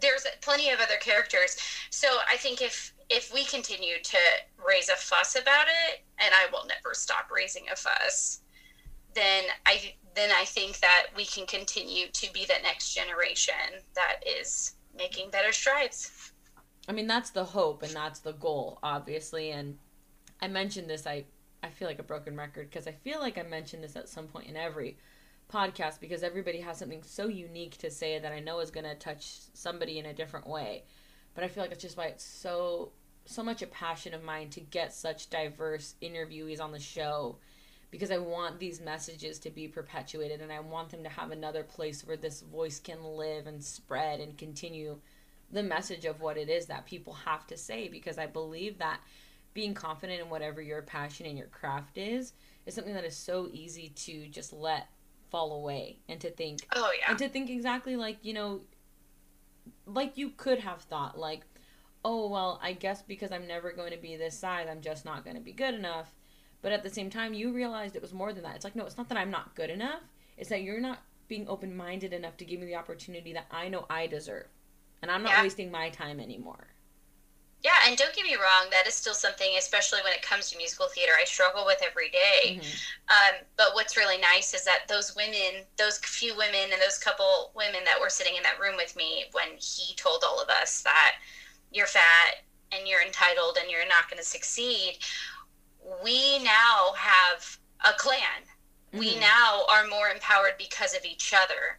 there's 0.00 0.26
plenty 0.42 0.70
of 0.70 0.80
other 0.80 0.96
characters. 1.00 1.56
So 1.90 2.08
I 2.30 2.36
think 2.36 2.60
if 2.60 2.92
if 3.08 3.32
we 3.32 3.44
continue 3.44 3.94
to 4.02 4.18
raise 4.66 4.88
a 4.88 4.96
fuss 4.96 5.36
about 5.36 5.66
it, 5.66 6.02
and 6.18 6.34
I 6.34 6.50
will 6.50 6.66
never 6.66 6.94
stop 6.94 7.30
raising 7.30 7.64
a 7.72 7.76
fuss, 7.76 8.40
then 9.14 9.44
I 9.66 9.94
then 10.14 10.30
I 10.36 10.44
think 10.44 10.80
that 10.80 11.06
we 11.16 11.26
can 11.26 11.46
continue 11.46 12.08
to 12.08 12.32
be 12.32 12.44
the 12.44 12.60
next 12.62 12.94
generation 12.94 13.54
that 13.94 14.16
is 14.26 14.74
making 14.96 15.30
better 15.30 15.52
strides. 15.52 16.32
I 16.88 16.92
mean, 16.92 17.06
that's 17.06 17.30
the 17.30 17.44
hope 17.44 17.82
and 17.82 17.92
that's 17.92 18.20
the 18.20 18.32
goal, 18.32 18.78
obviously. 18.82 19.50
And 19.50 19.76
I 20.40 20.48
mentioned 20.48 20.88
this. 20.88 21.06
I 21.06 21.24
I 21.66 21.70
feel 21.70 21.88
like 21.88 21.98
a 21.98 22.04
broken 22.04 22.36
record 22.36 22.70
because 22.70 22.86
I 22.86 22.92
feel 22.92 23.20
like 23.20 23.38
I 23.38 23.42
mentioned 23.42 23.82
this 23.82 23.96
at 23.96 24.08
some 24.08 24.26
point 24.26 24.48
in 24.48 24.56
every 24.56 24.96
podcast 25.52 26.00
because 26.00 26.22
everybody 26.22 26.60
has 26.60 26.78
something 26.78 27.02
so 27.02 27.28
unique 27.28 27.76
to 27.78 27.90
say 27.90 28.18
that 28.18 28.32
I 28.32 28.40
know 28.40 28.60
is 28.60 28.70
going 28.70 28.84
to 28.84 28.94
touch 28.94 29.38
somebody 29.52 29.98
in 29.98 30.06
a 30.06 30.14
different 30.14 30.46
way. 30.46 30.84
But 31.34 31.44
I 31.44 31.48
feel 31.48 31.62
like 31.62 31.72
it's 31.72 31.82
just 31.82 31.96
why 31.96 32.06
it's 32.06 32.24
so 32.24 32.92
so 33.28 33.42
much 33.42 33.60
a 33.60 33.66
passion 33.66 34.14
of 34.14 34.22
mine 34.22 34.48
to 34.50 34.60
get 34.60 34.94
such 34.94 35.28
diverse 35.30 35.96
interviewees 36.00 36.60
on 36.60 36.70
the 36.70 36.78
show 36.78 37.36
because 37.90 38.12
I 38.12 38.18
want 38.18 38.60
these 38.60 38.80
messages 38.80 39.40
to 39.40 39.50
be 39.50 39.66
perpetuated 39.66 40.40
and 40.40 40.52
I 40.52 40.60
want 40.60 40.90
them 40.90 41.02
to 41.02 41.08
have 41.08 41.32
another 41.32 41.64
place 41.64 42.06
where 42.06 42.16
this 42.16 42.42
voice 42.42 42.78
can 42.78 43.02
live 43.02 43.48
and 43.48 43.62
spread 43.62 44.20
and 44.20 44.38
continue 44.38 44.98
the 45.50 45.62
message 45.62 46.04
of 46.04 46.20
what 46.20 46.36
it 46.36 46.48
is 46.48 46.66
that 46.66 46.86
people 46.86 47.14
have 47.14 47.46
to 47.48 47.56
say 47.56 47.88
because 47.88 48.16
I 48.16 48.26
believe 48.26 48.78
that 48.78 49.00
being 49.56 49.72
confident 49.72 50.20
in 50.20 50.28
whatever 50.28 50.60
your 50.60 50.82
passion 50.82 51.24
and 51.24 51.38
your 51.38 51.46
craft 51.46 51.96
is 51.96 52.34
is 52.66 52.74
something 52.74 52.92
that 52.92 53.06
is 53.06 53.16
so 53.16 53.48
easy 53.50 53.88
to 53.88 54.28
just 54.28 54.52
let 54.52 54.88
fall 55.30 55.54
away 55.54 55.98
and 56.10 56.20
to 56.20 56.30
think 56.30 56.60
oh 56.76 56.92
yeah. 57.00 57.06
and 57.08 57.18
to 57.18 57.26
think 57.26 57.48
exactly 57.48 57.96
like 57.96 58.18
you 58.20 58.34
know 58.34 58.60
like 59.86 60.18
you 60.18 60.28
could 60.36 60.58
have 60.58 60.82
thought 60.82 61.18
like 61.18 61.40
oh 62.04 62.28
well 62.28 62.60
i 62.62 62.74
guess 62.74 63.00
because 63.00 63.32
i'm 63.32 63.46
never 63.46 63.72
going 63.72 63.92
to 63.92 63.96
be 63.96 64.14
this 64.14 64.38
size 64.38 64.68
i'm 64.70 64.82
just 64.82 65.06
not 65.06 65.24
going 65.24 65.36
to 65.36 65.42
be 65.42 65.52
good 65.52 65.74
enough. 65.74 66.14
But 66.62 66.72
at 66.72 66.82
the 66.82 66.90
same 66.90 67.10
time 67.10 67.32
you 67.32 67.52
realized 67.52 67.94
it 67.94 68.02
was 68.02 68.12
more 68.12 68.32
than 68.32 68.42
that. 68.42 68.56
It's 68.56 68.64
like 68.64 68.76
no 68.76 68.84
it's 68.84 68.98
not 68.98 69.08
that 69.08 69.18
i'm 69.18 69.30
not 69.30 69.54
good 69.54 69.70
enough. 69.70 70.02
It's 70.36 70.50
that 70.50 70.62
you're 70.62 70.80
not 70.80 70.98
being 71.28 71.48
open-minded 71.48 72.12
enough 72.12 72.36
to 72.36 72.44
give 72.44 72.60
me 72.60 72.66
the 72.66 72.74
opportunity 72.74 73.32
that 73.32 73.46
i 73.50 73.68
know 73.68 73.86
i 73.88 74.06
deserve. 74.06 74.48
And 75.00 75.10
i'm 75.10 75.22
not 75.22 75.32
yeah. 75.32 75.42
wasting 75.42 75.70
my 75.70 75.90
time 75.90 76.20
anymore 76.20 76.66
yeah, 77.66 77.88
and 77.88 77.96
don't 77.96 78.14
get 78.14 78.24
me 78.24 78.36
wrong, 78.36 78.70
that 78.70 78.86
is 78.86 78.94
still 78.94 79.12
something, 79.12 79.48
especially 79.58 79.98
when 80.04 80.12
it 80.12 80.22
comes 80.22 80.50
to 80.50 80.56
musical 80.56 80.86
theater, 80.86 81.10
I 81.20 81.24
struggle 81.24 81.66
with 81.66 81.82
every 81.84 82.10
day. 82.10 82.60
Mm-hmm. 82.60 82.62
Um, 83.10 83.44
but 83.56 83.74
what's 83.74 83.96
really 83.96 84.18
nice 84.18 84.54
is 84.54 84.64
that 84.64 84.86
those 84.86 85.16
women, 85.16 85.66
those 85.76 85.98
few 85.98 86.36
women, 86.36 86.70
and 86.72 86.80
those 86.80 86.96
couple 86.96 87.50
women 87.56 87.80
that 87.84 88.00
were 88.00 88.08
sitting 88.08 88.36
in 88.36 88.44
that 88.44 88.60
room 88.60 88.76
with 88.76 88.94
me 88.94 89.24
when 89.32 89.48
he 89.58 89.96
told 89.96 90.22
all 90.24 90.40
of 90.40 90.48
us 90.48 90.82
that 90.82 91.16
you're 91.72 91.88
fat 91.88 92.46
and 92.70 92.86
you're 92.86 93.02
entitled 93.02 93.58
and 93.60 93.68
you're 93.68 93.88
not 93.88 94.08
going 94.08 94.22
to 94.22 94.24
succeed, 94.24 94.98
we 96.04 96.38
now 96.44 96.92
have 96.96 97.58
a 97.84 97.98
clan. 97.98 98.46
Mm-hmm. 98.92 99.00
We 99.00 99.18
now 99.18 99.64
are 99.68 99.88
more 99.88 100.08
empowered 100.08 100.54
because 100.56 100.94
of 100.94 101.04
each 101.04 101.34
other 101.34 101.78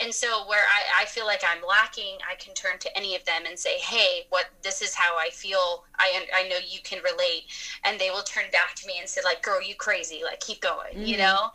and 0.00 0.14
so 0.14 0.48
where 0.48 0.62
I, 0.62 1.02
I 1.02 1.04
feel 1.06 1.26
like 1.26 1.42
i'm 1.44 1.62
lacking 1.66 2.18
i 2.30 2.34
can 2.36 2.54
turn 2.54 2.78
to 2.80 2.96
any 2.96 3.14
of 3.16 3.24
them 3.24 3.42
and 3.46 3.58
say 3.58 3.78
hey 3.78 4.26
what 4.30 4.46
this 4.62 4.82
is 4.82 4.94
how 4.94 5.16
i 5.18 5.30
feel. 5.30 5.84
I 5.98 6.26
i 6.34 6.48
know 6.48 6.56
you 6.66 6.80
can 6.82 7.02
relate. 7.02 7.44
And 7.84 7.98
they 8.00 8.10
will 8.10 8.22
turn 8.22 8.44
back 8.52 8.74
to 8.76 8.86
me 8.86 8.94
and 8.98 9.08
say 9.08 9.20
like 9.24 9.42
girl 9.42 9.62
you 9.62 9.74
crazy. 9.74 10.22
Like 10.24 10.40
keep 10.40 10.60
going 10.60 10.94
mm-hmm. 10.94 11.04
you 11.04 11.16
know? 11.16 11.50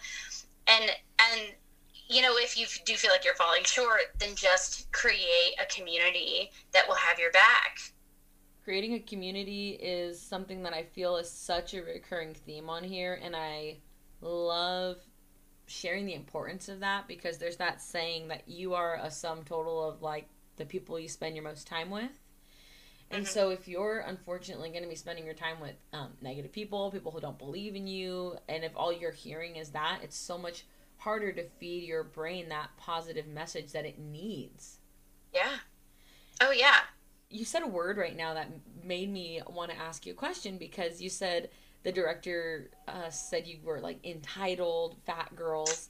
And 0.68 0.92
and 1.20 1.42
you 2.08 2.22
know 2.22 2.36
if 2.38 2.58
you 2.58 2.66
do 2.86 2.96
feel 2.96 3.12
like 3.12 3.26
you're 3.26 3.36
falling 3.36 3.64
short 3.64 4.02
then 4.20 4.36
just 4.36 4.92
create 4.92 5.54
a 5.62 5.66
community 5.74 6.52
that 6.74 6.88
will 6.88 6.96
have 6.96 7.20
your 7.20 7.32
back. 7.32 7.80
Creating 8.64 8.94
a 8.96 9.00
community 9.00 9.72
is 9.82 10.20
something 10.20 10.64
that 10.64 10.74
i 10.74 10.84
feel 10.84 11.18
is 11.18 11.30
such 11.30 11.74
a 11.74 11.82
recurring 11.82 12.34
theme 12.34 12.70
on 12.70 12.84
here 12.84 13.20
and 13.24 13.36
i 13.36 13.78
love 14.22 14.98
sharing 15.68 16.06
the 16.06 16.14
importance 16.14 16.70
of 16.70 16.80
that 16.82 17.08
because 17.08 17.38
there's 17.38 17.58
that 17.58 17.82
saying 17.82 18.28
that 18.28 18.44
you 18.48 18.74
are 18.74 19.00
a 19.02 19.10
sum 19.10 19.44
total 19.44 19.84
of 19.84 20.02
like 20.02 20.28
the 20.58 20.66
people 20.66 21.00
you 21.00 21.08
spend 21.10 21.36
your 21.36 21.44
most 21.44 21.68
time 21.68 21.90
with. 21.90 22.12
And 23.12 23.24
mm-hmm. 23.24 23.34
so, 23.34 23.50
if 23.52 23.68
you're 23.68 24.00
unfortunately 24.00 24.70
going 24.70 24.82
to 24.82 24.90
be 24.90 24.96
spending 24.96 25.26
your 25.26 25.36
time 25.36 25.60
with 25.62 25.76
um, 25.94 26.14
negative 26.22 26.52
people, 26.52 26.90
people 26.90 27.12
who 27.12 27.22
don't 27.22 27.38
believe 27.38 27.76
in 27.76 27.86
you, 27.86 28.36
and 28.50 28.64
if 28.64 28.72
all 28.76 28.92
you're 28.92 29.12
hearing 29.12 29.58
is 29.58 29.70
that, 29.70 30.00
it's 30.02 30.18
so 30.18 30.40
much 30.40 30.66
harder 30.98 31.32
to 31.32 31.44
feed 31.60 31.84
your 31.84 32.04
brain 32.04 32.50
that 32.50 32.70
positive 32.78 33.28
message 33.28 33.74
that 33.74 33.86
it 33.86 34.00
needs. 34.00 34.80
Yeah. 35.32 35.58
Oh, 36.42 36.52
yeah. 36.52 36.78
You 37.30 37.46
said 37.46 37.62
a 37.62 37.68
word 37.68 37.98
right 37.98 38.16
now 38.16 38.34
that 38.34 38.50
made 38.84 39.12
me 39.12 39.42
want 39.48 39.72
to 39.72 39.78
ask 39.78 40.06
you 40.06 40.14
a 40.14 40.16
question 40.16 40.58
because 40.58 41.02
you 41.02 41.10
said 41.10 41.50
the 41.86 41.92
director 41.92 42.72
uh, 42.88 43.10
said 43.10 43.46
you 43.46 43.60
were 43.64 43.80
like 43.80 44.04
entitled 44.04 44.98
fat 45.06 45.34
girls. 45.36 45.90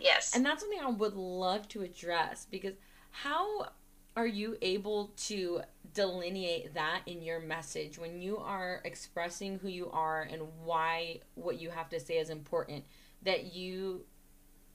Yes. 0.00 0.34
And 0.34 0.44
that's 0.44 0.60
something 0.60 0.80
I 0.82 0.90
would 0.90 1.14
love 1.14 1.68
to 1.68 1.82
address 1.82 2.46
because 2.50 2.74
how 3.12 3.68
are 4.16 4.26
you 4.26 4.58
able 4.60 5.12
to 5.16 5.60
delineate 5.94 6.74
that 6.74 7.02
in 7.06 7.22
your 7.22 7.38
message 7.38 7.96
when 7.96 8.20
you 8.20 8.38
are 8.38 8.80
expressing 8.84 9.58
who 9.60 9.68
you 9.68 9.88
are 9.92 10.22
and 10.22 10.42
why 10.64 11.20
what 11.36 11.60
you 11.60 11.70
have 11.70 11.88
to 11.90 12.00
say 12.00 12.18
is 12.18 12.28
important 12.28 12.84
that 13.22 13.54
you 13.54 14.04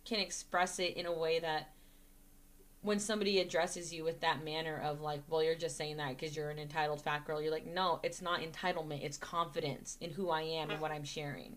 can 0.05 0.19
express 0.19 0.79
it 0.79 0.95
in 0.95 1.05
a 1.05 1.13
way 1.13 1.39
that 1.39 1.73
when 2.81 2.99
somebody 2.99 3.39
addresses 3.39 3.93
you 3.93 4.03
with 4.03 4.19
that 4.21 4.43
manner 4.43 4.81
of 4.83 5.01
like, 5.01 5.21
well, 5.29 5.43
you're 5.43 5.55
just 5.55 5.77
saying 5.77 5.97
that 5.97 6.09
because 6.09 6.35
you're 6.35 6.49
an 6.49 6.57
entitled 6.57 7.01
fat 7.01 7.25
girl, 7.25 7.41
you're 7.41 7.51
like, 7.51 7.67
no, 7.67 7.99
it's 8.03 8.21
not 8.21 8.41
entitlement. 8.41 9.03
It's 9.03 9.17
confidence 9.17 9.97
in 10.01 10.09
who 10.09 10.29
I 10.29 10.41
am 10.41 10.71
and 10.71 10.81
what 10.81 10.91
I'm 10.91 11.03
sharing. 11.03 11.55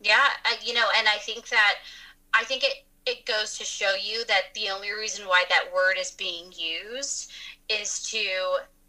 Yeah, 0.00 0.28
you 0.64 0.74
know, 0.74 0.86
and 0.98 1.06
I 1.08 1.18
think 1.18 1.48
that 1.48 1.74
I 2.34 2.44
think 2.44 2.64
it 2.64 2.84
it 3.06 3.24
goes 3.24 3.56
to 3.58 3.64
show 3.64 3.94
you 4.02 4.24
that 4.26 4.54
the 4.54 4.68
only 4.70 4.90
reason 4.90 5.26
why 5.26 5.44
that 5.48 5.72
word 5.72 5.96
is 5.98 6.10
being 6.10 6.52
used 6.56 7.30
is 7.68 8.02
to 8.10 8.18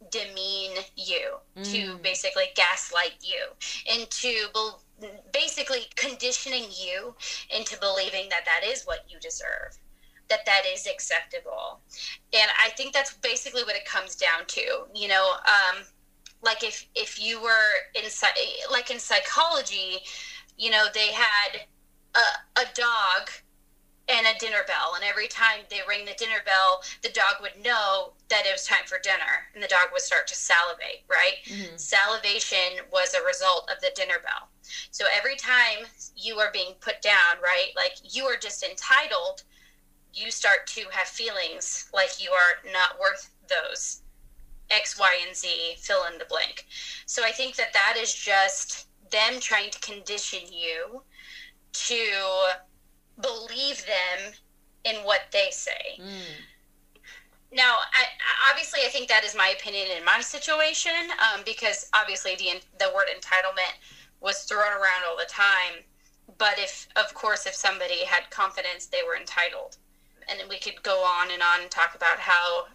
demean 0.09 0.71
you, 0.95 1.35
mm. 1.57 1.71
to 1.71 1.97
basically 2.01 2.45
gaslight 2.55 3.15
you, 3.21 3.45
and 3.91 4.09
to 4.09 4.47
be- 4.53 5.07
basically 5.31 5.81
conditioning 5.95 6.65
you 6.71 7.13
into 7.55 7.77
believing 7.79 8.27
that 8.29 8.45
that 8.45 8.67
is 8.67 8.85
what 8.85 9.05
you 9.09 9.19
deserve 9.19 9.77
that 10.29 10.45
that 10.45 10.63
is 10.71 10.87
acceptable. 10.87 11.81
And 12.33 12.51
i 12.63 12.69
think 12.71 12.93
that's 12.93 13.13
basically 13.13 13.63
what 13.63 13.75
it 13.75 13.85
comes 13.85 14.15
down 14.15 14.45
to 14.47 14.61
you 14.93 15.07
know 15.07 15.33
um, 15.45 15.83
like 16.43 16.63
if 16.63 16.87
if 16.95 17.21
you 17.21 17.41
were 17.41 17.69
in 17.95 18.03
like 18.71 18.91
in 18.91 18.99
psychology 18.99 19.99
you 20.57 20.69
know 20.69 20.85
they 20.93 21.11
had 21.11 21.61
a, 22.15 22.61
a 22.61 22.65
dog 22.73 23.29
and 24.09 24.25
a 24.25 24.39
dinner 24.39 24.63
bell. 24.65 24.93
And 24.95 25.03
every 25.03 25.27
time 25.27 25.67
they 25.69 25.81
ring 25.87 26.05
the 26.05 26.13
dinner 26.17 26.39
bell 26.45 26.81
the 27.03 27.09
dog 27.09 27.41
would 27.41 27.61
know 27.63 28.13
that 28.29 28.45
it 28.45 28.51
was 28.51 28.65
time 28.65 28.85
for 28.85 28.99
dinner 28.99 29.47
and 29.53 29.61
the 29.61 29.67
dog 29.67 29.89
would 29.91 30.01
start 30.01 30.27
to 30.27 30.35
salivate 30.35 31.03
right? 31.09 31.43
Mm-hmm. 31.45 31.75
salivation 31.77 32.85
was 32.91 33.13
a 33.13 33.25
result 33.25 33.69
of 33.73 33.81
the 33.81 33.91
dinner 33.95 34.19
bell. 34.23 34.49
So 34.91 35.05
every 35.15 35.35
time 35.35 35.87
you 36.15 36.35
are 36.35 36.51
being 36.51 36.73
put 36.79 37.01
down 37.01 37.41
right 37.43 37.71
like 37.75 37.95
you 38.03 38.23
are 38.25 38.37
just 38.37 38.63
entitled 38.63 39.43
you 40.17 40.31
start 40.31 40.65
to 40.67 40.81
have 40.91 41.07
feelings 41.07 41.89
like 41.93 42.21
you 42.21 42.31
are 42.31 42.71
not 42.71 42.99
worth 42.99 43.29
those 43.47 44.01
X, 44.69 44.99
Y, 44.99 45.19
and 45.25 45.35
Z, 45.35 45.75
fill 45.77 46.05
in 46.11 46.17
the 46.17 46.25
blank. 46.25 46.65
So 47.05 47.23
I 47.23 47.31
think 47.31 47.55
that 47.55 47.73
that 47.73 47.95
is 47.97 48.13
just 48.13 48.87
them 49.11 49.39
trying 49.39 49.69
to 49.71 49.79
condition 49.79 50.41
you 50.51 51.01
to 51.71 52.03
believe 53.21 53.85
them 53.85 54.33
in 54.83 54.95
what 55.03 55.21
they 55.31 55.49
say. 55.51 55.99
Mm. 56.01 56.35
Now, 57.51 57.75
I, 57.93 58.03
obviously, 58.49 58.81
I 58.85 58.89
think 58.89 59.07
that 59.07 59.23
is 59.23 59.35
my 59.35 59.53
opinion 59.57 59.87
in 59.97 60.03
my 60.03 60.19
situation 60.19 60.91
um, 61.11 61.41
because 61.45 61.89
obviously 61.93 62.35
the 62.35 62.61
the 62.77 62.91
word 62.93 63.07
entitlement 63.07 63.77
was 64.19 64.43
thrown 64.43 64.73
around 64.73 65.03
all 65.07 65.17
the 65.17 65.29
time. 65.29 65.83
But 66.37 66.59
if, 66.59 66.87
of 66.97 67.13
course, 67.13 67.45
if 67.45 67.55
somebody 67.55 68.03
had 68.03 68.29
confidence, 68.31 68.87
they 68.87 69.01
were 69.07 69.15
entitled 69.15 69.77
and 70.29 70.39
then 70.39 70.47
we 70.49 70.59
could 70.59 70.81
go 70.83 71.03
on 71.03 71.31
and 71.31 71.41
on 71.41 71.61
and 71.61 71.71
talk 71.71 71.95
about 71.95 72.19
how 72.19 72.65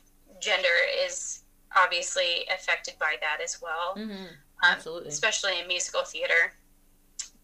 gender 0.40 0.68
is 1.04 1.42
obviously 1.76 2.46
affected 2.52 2.94
by 2.98 3.16
that 3.20 3.42
as 3.42 3.60
well. 3.62 3.94
Mm-hmm. 3.96 4.12
Um, 4.12 4.28
Absolutely. 4.62 5.06
Um, 5.06 5.08
especially 5.08 5.60
in 5.60 5.68
musical 5.68 6.02
theater. 6.02 6.52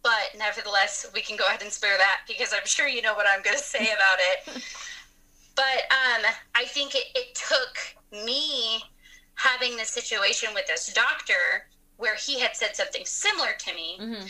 But 0.02 0.38
nevertheless, 0.38 1.06
we 1.12 1.20
can 1.20 1.36
go 1.36 1.44
ahead 1.46 1.62
and 1.62 1.72
spare 1.72 1.96
that 1.98 2.20
because 2.26 2.52
I'm 2.52 2.66
sure 2.66 2.88
you 2.88 3.02
know 3.02 3.14
what 3.14 3.26
I'm 3.28 3.42
going 3.42 3.56
to 3.56 3.62
say 3.62 3.84
about 3.84 4.18
it. 4.18 4.62
but 5.56 5.64
um, 5.90 6.32
I 6.54 6.64
think 6.66 6.94
it, 6.94 7.04
it 7.14 7.34
took 7.34 7.78
me 8.12 8.80
having 9.34 9.76
this 9.76 9.90
situation 9.90 10.50
with 10.54 10.66
this 10.66 10.92
doctor 10.92 11.68
where 11.96 12.14
he 12.14 12.38
had 12.38 12.54
said 12.56 12.76
something 12.76 13.04
similar 13.04 13.50
to 13.58 13.74
me, 13.74 13.98
mm-hmm. 14.00 14.26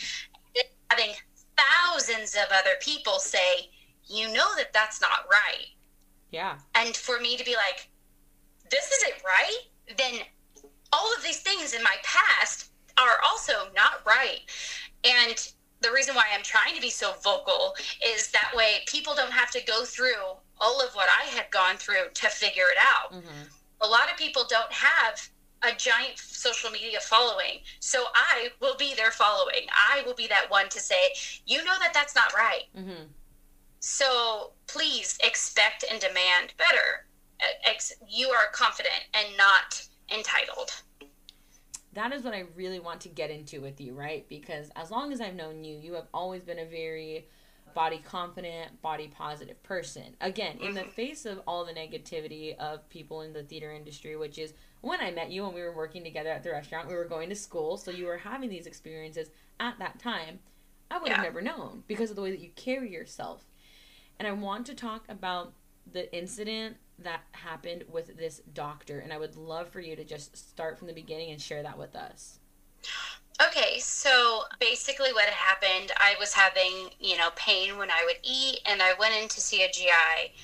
having 0.90 1.14
thousands 1.56 2.34
of 2.34 2.50
other 2.52 2.76
people 2.80 3.18
say, 3.18 3.70
you 4.08 4.32
know 4.32 4.48
that 4.56 4.72
that's 4.72 5.00
not 5.00 5.26
right. 5.30 5.66
Yeah. 6.30 6.58
And 6.74 6.96
for 6.96 7.20
me 7.20 7.36
to 7.36 7.44
be 7.44 7.54
like, 7.54 7.88
this 8.70 8.90
isn't 8.92 9.22
right, 9.24 9.96
then 9.96 10.20
all 10.92 11.12
of 11.16 11.22
these 11.22 11.40
things 11.40 11.74
in 11.74 11.82
my 11.82 11.96
past 12.02 12.70
are 12.98 13.16
also 13.26 13.52
not 13.74 14.02
right. 14.06 14.40
And 15.04 15.52
the 15.80 15.92
reason 15.92 16.14
why 16.14 16.24
I'm 16.34 16.42
trying 16.42 16.74
to 16.74 16.80
be 16.80 16.90
so 16.90 17.12
vocal 17.22 17.74
is 18.04 18.30
that 18.32 18.52
way 18.54 18.78
people 18.86 19.14
don't 19.14 19.32
have 19.32 19.50
to 19.52 19.64
go 19.64 19.84
through 19.84 20.36
all 20.60 20.80
of 20.82 20.92
what 20.94 21.08
I 21.20 21.26
had 21.28 21.50
gone 21.50 21.76
through 21.76 22.10
to 22.14 22.28
figure 22.28 22.64
it 22.64 22.78
out. 22.78 23.12
Mm-hmm. 23.12 23.44
A 23.80 23.86
lot 23.86 24.10
of 24.10 24.16
people 24.16 24.42
don't 24.48 24.72
have 24.72 25.28
a 25.62 25.74
giant 25.76 26.18
social 26.18 26.70
media 26.70 26.98
following. 27.00 27.60
So 27.80 28.04
I 28.14 28.48
will 28.60 28.76
be 28.76 28.94
their 28.94 29.10
following. 29.10 29.66
I 29.72 30.02
will 30.04 30.14
be 30.14 30.26
that 30.28 30.46
one 30.50 30.68
to 30.68 30.80
say, 30.80 31.12
you 31.46 31.64
know 31.64 31.74
that 31.80 31.94
that's 31.94 32.14
not 32.14 32.32
right. 32.34 32.64
Mm-hmm. 32.76 33.04
So 33.80 34.52
please 34.66 35.18
expect 35.22 35.84
and 35.90 36.00
demand 36.00 36.54
better. 36.56 37.06
You 38.08 38.28
are 38.28 38.50
confident 38.52 39.06
and 39.14 39.26
not 39.36 39.86
entitled. 40.12 40.82
That 41.94 42.12
is 42.12 42.22
what 42.22 42.34
I 42.34 42.44
really 42.54 42.80
want 42.80 43.00
to 43.02 43.08
get 43.08 43.30
into 43.30 43.60
with 43.60 43.80
you, 43.80 43.94
right? 43.94 44.26
Because 44.28 44.70
as 44.76 44.90
long 44.90 45.12
as 45.12 45.20
I've 45.20 45.34
known 45.34 45.64
you, 45.64 45.76
you 45.76 45.94
have 45.94 46.06
always 46.12 46.42
been 46.42 46.58
a 46.58 46.64
very 46.64 47.26
body 47.74 48.00
confident, 48.04 48.80
body 48.82 49.08
positive 49.08 49.62
person. 49.62 50.16
Again, 50.20 50.58
in 50.60 50.74
the 50.74 50.80
mm-hmm. 50.80 50.90
face 50.90 51.26
of 51.26 51.40
all 51.46 51.64
the 51.64 51.72
negativity 51.72 52.56
of 52.56 52.88
people 52.88 53.22
in 53.22 53.32
the 53.32 53.42
theater 53.42 53.72
industry, 53.72 54.16
which 54.16 54.38
is 54.38 54.54
when 54.80 55.00
I 55.00 55.10
met 55.10 55.30
you 55.30 55.44
and 55.46 55.54
we 55.54 55.62
were 55.62 55.74
working 55.74 56.02
together 56.02 56.30
at 56.30 56.42
the 56.42 56.50
restaurant, 56.50 56.88
we 56.88 56.94
were 56.94 57.04
going 57.04 57.28
to 57.28 57.34
school, 57.34 57.76
so 57.76 57.90
you 57.90 58.06
were 58.06 58.18
having 58.18 58.50
these 58.50 58.66
experiences 58.66 59.30
at 59.60 59.78
that 59.78 59.98
time. 59.98 60.40
I 60.90 60.98
would 60.98 61.08
yeah. 61.08 61.16
have 61.16 61.24
never 61.24 61.42
known 61.42 61.84
because 61.86 62.10
of 62.10 62.16
the 62.16 62.22
way 62.22 62.30
that 62.30 62.40
you 62.40 62.50
carry 62.56 62.90
yourself. 62.92 63.44
And 64.18 64.26
I 64.26 64.32
want 64.32 64.66
to 64.66 64.74
talk 64.74 65.04
about 65.08 65.52
the 65.92 66.14
incident 66.16 66.76
that 66.98 67.20
happened 67.32 67.84
with 67.90 68.16
this 68.16 68.42
doctor, 68.52 68.98
and 68.98 69.12
I 69.12 69.18
would 69.18 69.36
love 69.36 69.68
for 69.68 69.80
you 69.80 69.94
to 69.94 70.04
just 70.04 70.36
start 70.36 70.78
from 70.78 70.88
the 70.88 70.92
beginning 70.92 71.30
and 71.30 71.40
share 71.40 71.62
that 71.62 71.78
with 71.78 71.94
us. 71.94 72.40
Okay, 73.40 73.78
so 73.78 74.42
basically 74.58 75.12
what 75.12 75.28
happened, 75.28 75.92
I 75.96 76.16
was 76.18 76.32
having, 76.32 76.90
you 76.98 77.16
know, 77.16 77.28
pain 77.36 77.78
when 77.78 77.90
I 77.90 78.02
would 78.04 78.18
eat, 78.24 78.58
and 78.66 78.82
I 78.82 78.94
went 78.98 79.14
in 79.14 79.28
to 79.28 79.40
see 79.40 79.62
a 79.62 79.70
GI, 79.70 80.34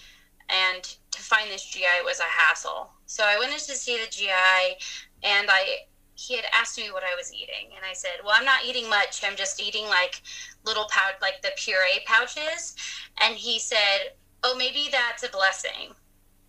and 0.48 0.84
to 1.10 1.20
find 1.20 1.50
this 1.50 1.66
GI 1.66 2.04
was 2.04 2.20
a 2.20 2.22
hassle. 2.22 2.90
So 3.06 3.24
I 3.26 3.38
went 3.38 3.52
in 3.52 3.58
to 3.58 3.74
see 3.74 3.98
the 3.98 4.08
GI, 4.08 4.76
and 5.24 5.48
I 5.50 5.87
he 6.14 6.37
had 6.37 6.44
asked 6.53 6.79
me 6.79 6.90
what 6.90 7.03
I 7.05 7.14
was 7.16 7.33
eating, 7.33 7.74
and 7.77 7.85
I 7.85 7.92
said, 7.92 8.22
"Well, 8.24 8.35
I'm 8.37 8.44
not 8.44 8.64
eating 8.64 8.88
much. 8.88 9.22
I'm 9.24 9.37
just 9.37 9.61
eating 9.61 9.87
like 9.87 10.22
little 10.64 10.87
pouch, 10.90 11.16
like 11.20 11.42
the 11.42 11.53
puree 11.57 12.05
pouches." 12.07 12.77
And 13.20 13.35
he 13.35 13.59
said, 13.59 14.14
"Oh, 14.42 14.55
maybe 14.57 14.88
that's 14.90 15.22
a 15.22 15.29
blessing." 15.29 15.94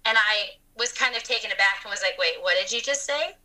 And 0.06 0.18
I 0.18 0.58
was 0.78 0.92
kind 0.92 1.16
of 1.16 1.24
taken 1.24 1.52
aback 1.52 1.82
and 1.84 1.92
was 1.92 2.02
like, 2.02 2.18
"Wait, 2.18 2.42
what 2.42 2.56
did 2.60 2.72
you 2.72 2.82
just 2.82 3.06
say?" 3.06 3.36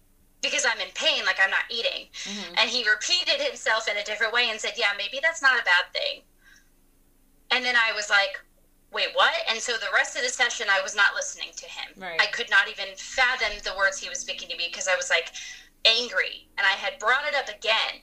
because 0.43 0.65
I'm 0.65 0.81
in 0.81 0.93
pain, 0.95 1.25
like 1.25 1.39
I'm 1.43 1.51
not 1.51 1.69
eating. 1.71 2.09
Mm-hmm. 2.25 2.55
And 2.59 2.71
he 2.71 2.89
repeated 2.89 3.41
himself 3.41 3.89
in 3.89 3.97
a 3.97 4.05
different 4.05 4.33
way 4.33 4.49
and 4.51 4.61
said, 4.61 4.73
Yeah, 4.77 4.93
maybe 4.97 5.19
that's 5.23 5.43
not 5.43 5.61
a 5.61 5.65
bad 5.65 5.93
thing. 5.93 6.23
And 7.51 7.65
then 7.65 7.77
I 7.77 7.93
was 7.95 8.11
like, 8.11 8.41
Wait, 8.93 9.09
what? 9.15 9.33
And 9.49 9.61
so 9.61 9.73
the 9.73 9.93
rest 9.95 10.17
of 10.17 10.23
the 10.23 10.29
session, 10.29 10.67
I 10.71 10.81
was 10.83 10.97
not 10.97 11.15
listening 11.15 11.51
to 11.57 11.67
him. 11.67 11.95
Right. 11.97 12.21
I 12.21 12.27
could 12.27 12.51
not 12.51 12.69
even 12.69 12.89
fathom 12.97 13.53
the 13.63 13.77
words 13.77 13.99
he 13.99 14.09
was 14.09 14.19
speaking 14.19 14.49
to 14.49 14.57
me 14.57 14.69
because 14.71 14.89
I 14.89 14.97
was 14.97 15.11
like 15.11 15.31
angry. 15.85 16.49
And 16.59 16.67
I 16.67 16.73
had 16.73 16.99
brought 16.99 17.27
it 17.27 17.35
up 17.35 17.49
again. 17.49 18.01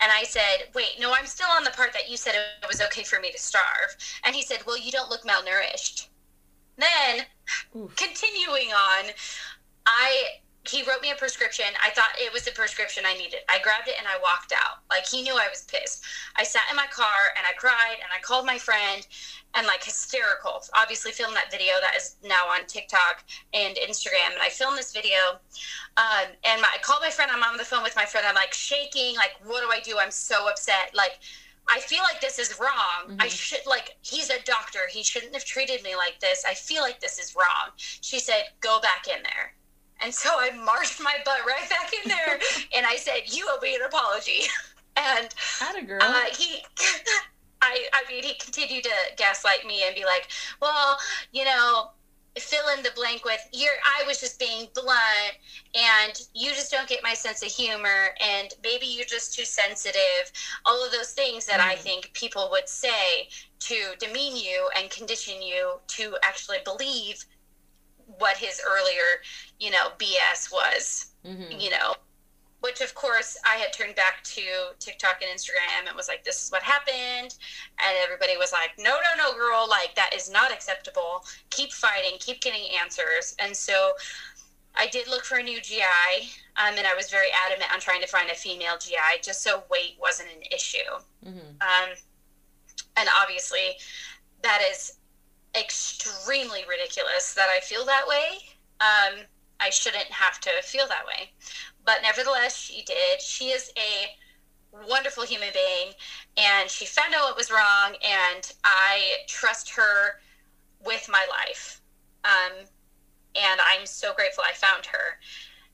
And 0.00 0.10
I 0.10 0.24
said, 0.24 0.68
Wait, 0.74 0.98
no, 0.98 1.12
I'm 1.14 1.26
still 1.26 1.48
on 1.56 1.64
the 1.64 1.70
part 1.70 1.92
that 1.92 2.10
you 2.10 2.16
said 2.16 2.34
it 2.34 2.68
was 2.68 2.80
okay 2.80 3.04
for 3.04 3.20
me 3.20 3.30
to 3.30 3.38
starve. 3.38 3.96
And 4.24 4.34
he 4.34 4.42
said, 4.42 4.58
Well, 4.66 4.78
you 4.78 4.90
don't 4.90 5.10
look 5.10 5.22
malnourished. 5.22 6.08
Then, 6.76 7.26
Oof. 7.76 7.94
continuing 7.96 8.72
on, 8.72 9.10
I 9.86 10.24
he 10.68 10.82
wrote 10.82 11.02
me 11.02 11.10
a 11.10 11.16
prescription. 11.16 11.66
I 11.82 11.90
thought 11.90 12.10
it 12.18 12.32
was 12.32 12.44
the 12.44 12.52
prescription 12.52 13.04
I 13.06 13.14
needed. 13.14 13.40
I 13.48 13.58
grabbed 13.62 13.88
it 13.88 13.94
and 13.98 14.06
I 14.06 14.18
walked 14.22 14.52
out. 14.52 14.78
Like 14.90 15.06
he 15.06 15.22
knew 15.22 15.34
I 15.34 15.48
was 15.50 15.62
pissed. 15.62 16.04
I 16.36 16.44
sat 16.44 16.62
in 16.70 16.76
my 16.76 16.86
car 16.86 17.34
and 17.36 17.44
I 17.46 17.52
cried 17.54 17.98
and 17.98 18.10
I 18.14 18.20
called 18.20 18.46
my 18.46 18.58
friend 18.58 19.04
and 19.54 19.66
like 19.66 19.82
hysterical. 19.82 20.62
Obviously 20.76 21.10
filmed 21.10 21.34
that 21.34 21.50
video 21.50 21.74
that 21.80 21.96
is 21.96 22.16
now 22.22 22.46
on 22.46 22.66
TikTok 22.66 23.24
and 23.52 23.76
Instagram. 23.76 24.32
And 24.34 24.42
I 24.42 24.50
filmed 24.50 24.78
this 24.78 24.92
video. 24.92 25.40
Um, 25.96 26.30
and 26.44 26.62
my, 26.62 26.68
I 26.72 26.78
called 26.80 27.02
my 27.02 27.10
friend. 27.10 27.30
I'm 27.32 27.42
on 27.42 27.56
the 27.56 27.64
phone 27.64 27.82
with 27.82 27.96
my 27.96 28.04
friend. 28.04 28.24
I'm 28.26 28.36
like 28.36 28.54
shaking. 28.54 29.16
Like, 29.16 29.32
what 29.44 29.62
do 29.62 29.68
I 29.70 29.80
do? 29.80 29.98
I'm 29.98 30.12
so 30.12 30.48
upset. 30.48 30.94
Like, 30.94 31.18
I 31.68 31.80
feel 31.80 32.02
like 32.02 32.20
this 32.20 32.38
is 32.38 32.58
wrong. 32.60 33.08
Mm-hmm. 33.08 33.20
I 33.20 33.28
should 33.28 33.66
like 33.66 33.96
he's 34.02 34.30
a 34.30 34.42
doctor. 34.44 34.80
He 34.90 35.02
shouldn't 35.02 35.34
have 35.34 35.44
treated 35.44 35.82
me 35.82 35.96
like 35.96 36.18
this. 36.20 36.44
I 36.46 36.54
feel 36.54 36.82
like 36.82 37.00
this 37.00 37.18
is 37.18 37.36
wrong. 37.36 37.70
She 37.76 38.18
said, 38.18 38.44
"Go 38.60 38.80
back 38.80 39.06
in 39.06 39.22
there." 39.22 39.54
And 40.02 40.12
so 40.12 40.30
I 40.38 40.50
marched 40.50 41.00
my 41.00 41.14
butt 41.24 41.40
right 41.46 41.68
back 41.68 41.92
in 41.92 42.08
there 42.08 42.38
and 42.76 42.86
I 42.86 42.96
said, 42.96 43.22
You 43.26 43.46
owe 43.48 43.60
me 43.60 43.74
an 43.74 43.82
apology. 43.82 44.42
and 44.96 45.28
a 45.76 45.82
girl. 45.82 45.98
Uh, 46.02 46.24
he 46.36 46.64
I 47.62 47.86
I 47.92 48.02
mean 48.10 48.24
he 48.24 48.34
continued 48.34 48.84
to 48.84 48.90
gaslight 49.16 49.66
me 49.66 49.82
and 49.86 49.94
be 49.94 50.04
like, 50.04 50.28
Well, 50.60 50.98
you 51.30 51.44
know, 51.44 51.90
fill 52.38 52.64
in 52.76 52.82
the 52.82 52.90
blank 52.96 53.24
with 53.24 53.40
you're 53.52 53.72
I 53.84 54.06
was 54.06 54.18
just 54.18 54.38
being 54.38 54.66
blunt 54.74 55.36
and 55.74 56.18
you 56.34 56.50
just 56.50 56.70
don't 56.70 56.88
get 56.88 57.02
my 57.02 57.12
sense 57.12 57.42
of 57.42 57.52
humor 57.52 58.14
and 58.20 58.48
maybe 58.64 58.86
you're 58.86 59.04
just 59.04 59.34
too 59.34 59.44
sensitive. 59.44 60.32
All 60.64 60.84
of 60.84 60.92
those 60.92 61.12
things 61.12 61.44
that 61.46 61.60
mm. 61.60 61.66
I 61.66 61.76
think 61.76 62.10
people 62.14 62.48
would 62.50 62.68
say 62.68 63.28
to 63.60 63.94
demean 63.98 64.36
you 64.36 64.68
and 64.76 64.90
condition 64.90 65.42
you 65.42 65.74
to 65.88 66.16
actually 66.22 66.58
believe 66.64 67.24
what 68.18 68.36
his 68.36 68.60
earlier, 68.66 69.20
you 69.58 69.70
know, 69.70 69.88
BS 69.98 70.52
was, 70.52 71.12
mm-hmm. 71.24 71.58
you 71.58 71.70
know, 71.70 71.94
which 72.60 72.80
of 72.80 72.94
course 72.94 73.36
I 73.44 73.56
had 73.56 73.72
turned 73.72 73.96
back 73.96 74.22
to 74.22 74.42
TikTok 74.78 75.20
and 75.20 75.36
Instagram 75.36 75.88
and 75.88 75.96
was 75.96 76.08
like, 76.08 76.24
this 76.24 76.44
is 76.44 76.50
what 76.50 76.62
happened. 76.62 77.34
And 77.78 77.96
everybody 78.02 78.36
was 78.36 78.52
like, 78.52 78.70
no, 78.78 78.90
no, 78.90 79.24
no, 79.24 79.34
girl, 79.34 79.66
like 79.68 79.94
that 79.96 80.14
is 80.14 80.30
not 80.30 80.52
acceptable. 80.52 81.24
Keep 81.50 81.72
fighting, 81.72 82.18
keep 82.20 82.40
getting 82.40 82.66
answers. 82.80 83.34
And 83.38 83.56
so 83.56 83.92
I 84.74 84.86
did 84.86 85.08
look 85.08 85.24
for 85.24 85.38
a 85.38 85.42
new 85.42 85.60
GI, 85.60 85.82
um, 86.56 86.74
and 86.78 86.86
I 86.86 86.94
was 86.94 87.10
very 87.10 87.28
adamant 87.46 87.72
on 87.72 87.80
trying 87.80 88.00
to 88.00 88.06
find 88.06 88.30
a 88.30 88.34
female 88.34 88.78
GI 88.80 89.20
just 89.22 89.42
so 89.42 89.64
weight 89.70 89.96
wasn't 90.00 90.30
an 90.34 90.42
issue. 90.50 90.78
Mm-hmm. 91.26 91.60
Um, 91.60 91.96
and 92.96 93.08
obviously, 93.20 93.76
that 94.42 94.62
is 94.70 94.94
extremely 95.58 96.64
ridiculous 96.68 97.34
that 97.34 97.48
I 97.48 97.60
feel 97.60 97.84
that 97.84 98.06
way. 98.06 98.38
Um, 98.80 99.24
I 99.60 99.70
shouldn't 99.70 100.10
have 100.10 100.40
to 100.40 100.50
feel 100.62 100.86
that 100.88 101.06
way. 101.06 101.30
But 101.84 101.98
nevertheless, 102.02 102.56
she 102.56 102.82
did. 102.82 103.20
She 103.20 103.46
is 103.46 103.70
a 103.76 104.86
wonderful 104.88 105.24
human 105.24 105.50
being, 105.52 105.92
and 106.36 106.68
she 106.68 106.86
found 106.86 107.14
out 107.14 107.24
what 107.24 107.36
was 107.36 107.50
wrong, 107.50 107.94
and 108.02 108.52
I 108.64 109.16
trust 109.28 109.70
her 109.70 110.20
with 110.84 111.08
my 111.10 111.24
life. 111.30 111.80
Um, 112.24 112.64
and 113.34 113.60
I'm 113.60 113.86
so 113.86 114.14
grateful 114.14 114.44
I 114.46 114.52
found 114.54 114.86
her. 114.86 115.18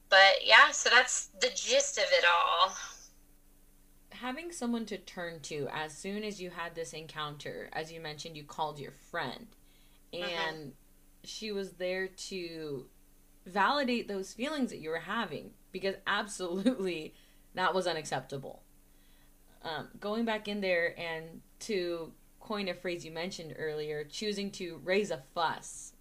But 0.08 0.44
yeah, 0.44 0.70
so 0.70 0.90
that's 0.90 1.26
the 1.40 1.50
gist 1.54 1.98
of 1.98 2.04
it 2.10 2.24
all. 2.24 2.72
Having 4.10 4.52
someone 4.52 4.86
to 4.86 4.98
turn 4.98 5.40
to 5.42 5.68
as 5.72 5.96
soon 5.96 6.24
as 6.24 6.40
you 6.40 6.50
had 6.50 6.74
this 6.74 6.92
encounter, 6.92 7.68
as 7.72 7.92
you 7.92 8.00
mentioned, 8.00 8.36
you 8.36 8.42
called 8.42 8.80
your 8.80 8.92
friend. 9.10 9.46
And 10.12 10.56
uh-huh. 10.56 10.70
she 11.24 11.52
was 11.52 11.72
there 11.72 12.08
to 12.08 12.86
validate 13.46 14.08
those 14.08 14.32
feelings 14.32 14.70
that 14.70 14.78
you 14.78 14.90
were 14.90 14.98
having 14.98 15.50
because 15.72 15.94
absolutely 16.06 17.14
that 17.54 17.74
was 17.74 17.86
unacceptable. 17.86 18.62
Um, 19.62 19.88
going 19.98 20.24
back 20.24 20.46
in 20.46 20.60
there 20.60 20.98
and 20.98 21.40
to 21.60 22.12
coin 22.40 22.68
a 22.68 22.74
phrase 22.74 23.04
you 23.04 23.10
mentioned 23.10 23.54
earlier, 23.58 24.04
choosing 24.04 24.50
to 24.52 24.80
raise 24.84 25.10
a 25.10 25.22
fuss 25.34 25.92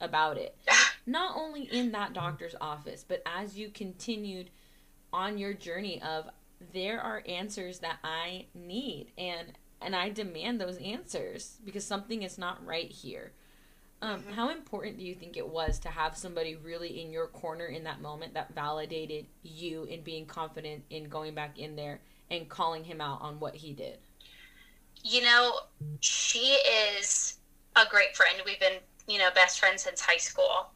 about 0.00 0.38
it, 0.38 0.56
not 1.06 1.36
only 1.36 1.62
in 1.62 1.92
that 1.92 2.12
doctor's 2.12 2.54
office, 2.60 3.04
but 3.06 3.22
as 3.26 3.58
you 3.58 3.68
continued 3.68 4.50
on 5.12 5.36
your 5.38 5.52
journey 5.52 6.00
of 6.02 6.30
there 6.72 7.00
are 7.00 7.22
answers 7.26 7.80
that 7.80 7.98
I 8.04 8.46
need 8.54 9.12
and 9.18 9.52
and 9.80 9.96
I 9.96 10.10
demand 10.10 10.60
those 10.60 10.78
answers 10.78 11.58
because 11.64 11.84
something 11.84 12.22
is 12.22 12.38
not 12.38 12.64
right 12.64 12.90
here. 12.90 13.32
Um, 14.02 14.20
mm-hmm. 14.20 14.32
How 14.32 14.50
important 14.50 14.98
do 14.98 15.04
you 15.04 15.14
think 15.14 15.36
it 15.36 15.48
was 15.48 15.78
to 15.80 15.88
have 15.88 16.16
somebody 16.16 16.56
really 16.56 17.00
in 17.00 17.12
your 17.12 17.28
corner 17.28 17.66
in 17.66 17.84
that 17.84 18.02
moment 18.02 18.34
that 18.34 18.52
validated 18.52 19.26
you 19.44 19.84
in 19.84 20.02
being 20.02 20.26
confident 20.26 20.82
in 20.90 21.04
going 21.04 21.34
back 21.34 21.58
in 21.58 21.76
there 21.76 22.00
and 22.30 22.48
calling 22.48 22.82
him 22.82 23.00
out 23.00 23.22
on 23.22 23.38
what 23.38 23.54
he 23.54 23.72
did? 23.72 23.98
You 25.04 25.22
know, 25.22 25.52
she 26.00 26.58
is 26.98 27.38
a 27.76 27.84
great 27.88 28.16
friend. 28.16 28.36
We've 28.44 28.60
been, 28.60 28.78
you 29.06 29.18
know, 29.18 29.30
best 29.34 29.60
friends 29.60 29.82
since 29.82 30.00
high 30.00 30.18
school. 30.18 30.70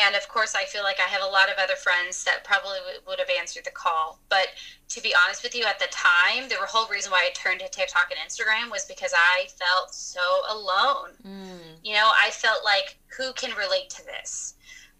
And 0.00 0.14
of 0.14 0.28
course, 0.28 0.54
I 0.54 0.64
feel 0.64 0.82
like 0.82 0.98
I 0.98 1.08
have 1.08 1.22
a 1.22 1.26
lot 1.26 1.50
of 1.50 1.56
other 1.58 1.76
friends 1.76 2.24
that 2.24 2.44
probably 2.44 2.78
would 3.06 3.18
have 3.18 3.30
answered 3.38 3.64
the 3.64 3.70
call. 3.70 4.20
But 4.28 4.48
to 4.88 5.02
be 5.02 5.14
honest 5.14 5.42
with 5.42 5.54
you, 5.54 5.64
at 5.64 5.78
the 5.78 5.88
time, 5.90 6.48
the 6.48 6.56
whole 6.60 6.88
reason 6.88 7.10
why 7.10 7.28
I 7.28 7.30
turned 7.34 7.60
to 7.60 7.68
TikTok 7.68 8.10
and 8.10 8.20
Instagram 8.20 8.70
was 8.70 8.84
because 8.86 9.12
I 9.14 9.46
felt 9.58 9.92
so 9.92 10.20
alone. 10.48 11.10
Mm. 11.26 11.78
You 11.84 11.94
know, 11.94 12.10
I 12.20 12.30
felt 12.30 12.64
like, 12.64 12.96
who 13.16 13.32
can 13.32 13.56
relate 13.56 13.90
to 13.90 14.04
this? 14.04 14.54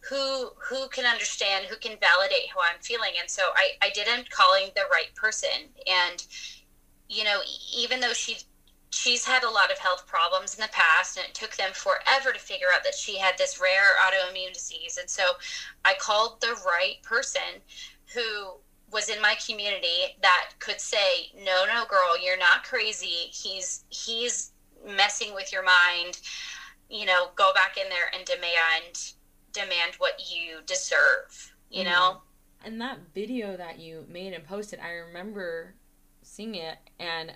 who 0.08 0.50
who 0.58 0.88
can 0.88 1.04
understand 1.04 1.66
who 1.66 1.76
can 1.76 1.96
validate 2.00 2.48
how 2.54 2.60
i'm 2.60 2.80
feeling 2.80 3.12
and 3.20 3.28
so 3.28 3.42
i 3.54 3.72
i 3.82 3.90
did 3.90 4.08
end 4.08 4.28
calling 4.30 4.70
the 4.74 4.82
right 4.90 5.14
person 5.14 5.68
and 5.86 6.24
you 7.08 7.22
know 7.22 7.40
even 7.76 8.00
though 8.00 8.12
she 8.12 8.38
she's 8.90 9.24
had 9.24 9.44
a 9.44 9.50
lot 9.50 9.70
of 9.70 9.78
health 9.78 10.06
problems 10.06 10.54
in 10.54 10.60
the 10.60 10.68
past 10.72 11.16
and 11.16 11.26
it 11.26 11.34
took 11.34 11.56
them 11.56 11.70
forever 11.72 12.32
to 12.32 12.38
figure 12.38 12.66
out 12.74 12.84
that 12.84 12.94
she 12.94 13.16
had 13.16 13.38
this 13.38 13.60
rare 13.60 13.96
autoimmune 14.02 14.52
disease. 14.52 14.98
And 15.00 15.08
so 15.08 15.22
i 15.84 15.94
called 15.98 16.40
the 16.40 16.60
right 16.66 16.96
person 17.02 17.62
who 18.14 18.54
was 18.92 19.08
in 19.08 19.22
my 19.22 19.36
community 19.46 20.16
that 20.20 20.50
could 20.58 20.80
say 20.80 21.30
no 21.36 21.64
no 21.66 21.84
girl 21.88 22.18
you're 22.22 22.38
not 22.38 22.64
crazy. 22.64 23.30
He's 23.32 23.84
he's 23.88 24.52
messing 24.84 25.34
with 25.34 25.52
your 25.52 25.62
mind. 25.62 26.20
You 26.88 27.06
know 27.06 27.28
go 27.36 27.52
back 27.54 27.76
in 27.76 27.88
there 27.88 28.10
and 28.12 28.24
demand 28.24 29.12
demand 29.52 29.94
what 29.98 30.20
you 30.30 30.58
deserve 30.66 31.54
you 31.70 31.84
mm-hmm. 31.84 31.92
know 31.92 32.20
and 32.64 32.80
that 32.80 32.98
video 33.14 33.56
that 33.56 33.78
you 33.78 34.04
made 34.08 34.32
and 34.32 34.44
posted 34.44 34.78
i 34.80 34.90
remember 34.90 35.74
seeing 36.22 36.54
it 36.54 36.78
and 36.98 37.32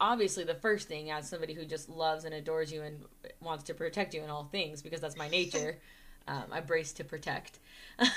obviously 0.00 0.44
the 0.44 0.54
first 0.54 0.88
thing 0.88 1.10
as 1.10 1.28
somebody 1.28 1.54
who 1.54 1.64
just 1.64 1.88
loves 1.88 2.24
and 2.24 2.34
adores 2.34 2.72
you 2.72 2.82
and 2.82 3.00
wants 3.40 3.64
to 3.64 3.74
protect 3.74 4.14
you 4.14 4.22
in 4.22 4.30
all 4.30 4.44
things 4.44 4.82
because 4.82 5.00
that's 5.00 5.16
my 5.16 5.28
nature 5.28 5.78
um, 6.28 6.44
i 6.52 6.60
brace 6.60 6.92
to 6.92 7.04
protect. 7.04 7.58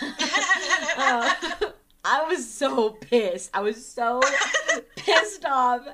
Uh, 0.97 1.33
I 2.03 2.23
was 2.25 2.49
so 2.49 2.91
pissed. 2.91 3.49
I 3.53 3.61
was 3.61 3.85
so 3.85 4.21
pissed 4.95 5.45
off. 5.45 5.87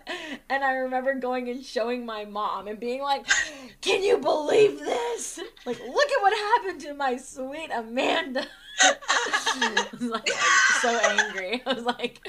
And 0.49 0.63
I 0.63 0.73
remember 0.73 1.13
going 1.15 1.49
and 1.49 1.63
showing 1.65 2.05
my 2.05 2.25
mom 2.25 2.67
and 2.67 2.79
being 2.79 3.01
like, 3.01 3.25
Can 3.81 4.03
you 4.03 4.17
believe 4.17 4.79
this? 4.79 5.39
Like, 5.65 5.79
look 5.79 6.11
at 6.11 6.21
what 6.21 6.33
happened 6.33 6.81
to 6.81 6.93
my 6.93 7.17
sweet 7.17 7.69
Amanda. 7.73 8.45
I 8.81 9.87
was 9.91 10.01
like, 10.01 10.29
so 10.81 10.89
angry. 10.89 11.63
I 11.65 11.73
was 11.73 11.83
like, 11.83 12.27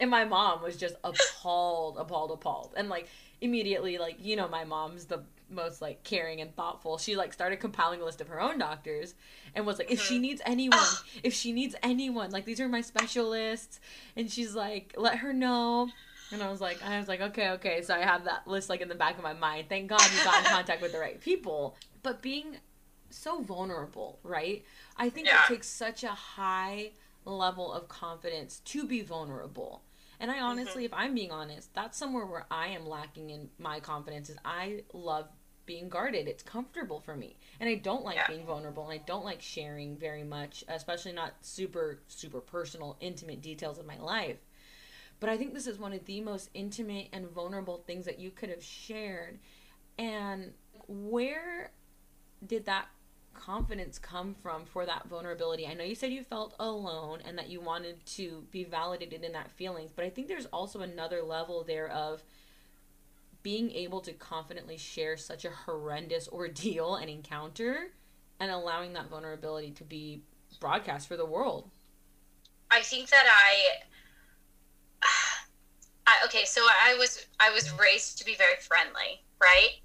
and 0.00 0.10
my 0.10 0.24
mom 0.24 0.62
was 0.62 0.76
just 0.76 0.96
appalled, 1.04 1.98
appalled, 1.98 2.30
appalled. 2.30 2.72
And 2.76 2.88
like, 2.88 3.08
immediately, 3.40 3.98
like, 3.98 4.16
you 4.20 4.36
know, 4.36 4.48
my 4.48 4.64
mom's 4.64 5.04
the 5.04 5.22
most 5.52 5.82
like 5.82 6.02
caring 6.04 6.40
and 6.40 6.54
thoughtful. 6.54 6.98
She 6.98 7.16
like 7.16 7.32
started 7.32 7.60
compiling 7.60 8.00
a 8.00 8.04
list 8.04 8.20
of 8.20 8.28
her 8.28 8.40
own 8.40 8.58
doctors 8.58 9.14
and 9.54 9.66
was 9.66 9.78
like, 9.78 9.90
if 9.90 10.00
she 10.00 10.14
mm-hmm. 10.14 10.22
needs 10.22 10.42
anyone, 10.44 10.78
if 11.22 11.32
she 11.32 11.52
needs 11.52 11.74
anyone, 11.82 12.30
like 12.30 12.44
these 12.44 12.60
are 12.60 12.68
my 12.68 12.80
specialists. 12.80 13.80
And 14.16 14.30
she's 14.30 14.54
like, 14.54 14.94
let 14.96 15.18
her 15.18 15.32
know. 15.32 15.88
And 16.32 16.42
I 16.42 16.50
was 16.50 16.60
like, 16.60 16.82
I 16.82 16.98
was 16.98 17.08
like, 17.08 17.20
okay, 17.20 17.50
okay. 17.50 17.82
So 17.82 17.94
I 17.94 18.00
have 18.00 18.24
that 18.24 18.46
list 18.46 18.70
like 18.70 18.80
in 18.80 18.88
the 18.88 18.94
back 18.94 19.18
of 19.18 19.22
my 19.22 19.34
mind. 19.34 19.68
Thank 19.68 19.88
God 19.88 20.02
you 20.02 20.24
got 20.24 20.38
in 20.38 20.44
contact 20.50 20.80
with 20.80 20.92
the 20.92 20.98
right 20.98 21.20
people. 21.20 21.76
But 22.02 22.22
being 22.22 22.56
so 23.10 23.42
vulnerable, 23.42 24.18
right? 24.22 24.64
I 24.96 25.10
think 25.10 25.26
yeah. 25.26 25.42
it 25.44 25.48
takes 25.48 25.68
such 25.68 26.04
a 26.04 26.08
high 26.08 26.92
level 27.24 27.72
of 27.72 27.88
confidence 27.88 28.60
to 28.60 28.86
be 28.86 29.02
vulnerable. 29.02 29.82
And 30.18 30.30
I 30.30 30.40
honestly, 30.40 30.84
mm-hmm. 30.84 30.94
if 30.94 31.00
I'm 31.00 31.14
being 31.14 31.32
honest, 31.32 31.74
that's 31.74 31.98
somewhere 31.98 32.26
where 32.26 32.46
I 32.50 32.68
am 32.68 32.86
lacking 32.86 33.30
in 33.30 33.50
my 33.58 33.80
confidence 33.80 34.30
is 34.30 34.36
I 34.44 34.84
love 34.92 35.28
being 35.66 35.88
guarded. 35.88 36.28
It's 36.28 36.42
comfortable 36.42 37.00
for 37.00 37.16
me. 37.16 37.36
And 37.60 37.68
I 37.68 37.76
don't 37.76 38.04
like 38.04 38.16
yeah. 38.16 38.26
being 38.28 38.46
vulnerable 38.46 38.88
and 38.88 39.00
I 39.00 39.04
don't 39.04 39.24
like 39.24 39.40
sharing 39.40 39.96
very 39.96 40.24
much, 40.24 40.64
especially 40.68 41.12
not 41.12 41.34
super, 41.40 42.00
super 42.08 42.40
personal, 42.40 42.96
intimate 43.00 43.40
details 43.40 43.78
of 43.78 43.86
my 43.86 43.98
life. 43.98 44.38
But 45.20 45.30
I 45.30 45.36
think 45.36 45.54
this 45.54 45.66
is 45.66 45.78
one 45.78 45.92
of 45.92 46.04
the 46.04 46.20
most 46.20 46.50
intimate 46.52 47.08
and 47.12 47.28
vulnerable 47.28 47.84
things 47.86 48.04
that 48.06 48.18
you 48.18 48.30
could 48.30 48.50
have 48.50 48.62
shared. 48.62 49.38
And 49.96 50.52
where 50.88 51.70
did 52.44 52.66
that 52.66 52.88
confidence 53.34 53.98
come 53.98 54.34
from 54.42 54.64
for 54.64 54.84
that 54.84 55.06
vulnerability? 55.08 55.66
I 55.66 55.74
know 55.74 55.84
you 55.84 55.94
said 55.94 56.12
you 56.12 56.24
felt 56.24 56.54
alone 56.58 57.20
and 57.24 57.38
that 57.38 57.48
you 57.48 57.60
wanted 57.60 58.04
to 58.06 58.44
be 58.50 58.64
validated 58.64 59.22
in 59.22 59.32
that 59.32 59.50
feelings, 59.52 59.92
but 59.94 60.04
I 60.04 60.10
think 60.10 60.26
there's 60.26 60.46
also 60.46 60.80
another 60.80 61.22
level 61.22 61.62
there 61.64 61.88
of 61.88 62.24
being 63.42 63.70
able 63.72 64.00
to 64.00 64.12
confidently 64.12 64.76
share 64.76 65.16
such 65.16 65.44
a 65.44 65.50
horrendous 65.50 66.28
ordeal 66.28 66.96
and 66.96 67.10
encounter 67.10 67.92
and 68.40 68.50
allowing 68.50 68.92
that 68.92 69.08
vulnerability 69.08 69.70
to 69.70 69.84
be 69.84 70.22
broadcast 70.60 71.08
for 71.08 71.16
the 71.16 71.26
world. 71.26 71.70
I 72.70 72.80
think 72.80 73.10
that 73.10 73.26
I 73.26 73.86
I, 76.06 76.24
okay, 76.24 76.44
so 76.44 76.60
I 76.62 76.94
was 76.98 77.26
I 77.40 77.50
was 77.50 77.72
raised 77.78 78.18
to 78.18 78.24
be 78.24 78.34
very 78.34 78.56
friendly, 78.60 79.22
right? 79.40 79.78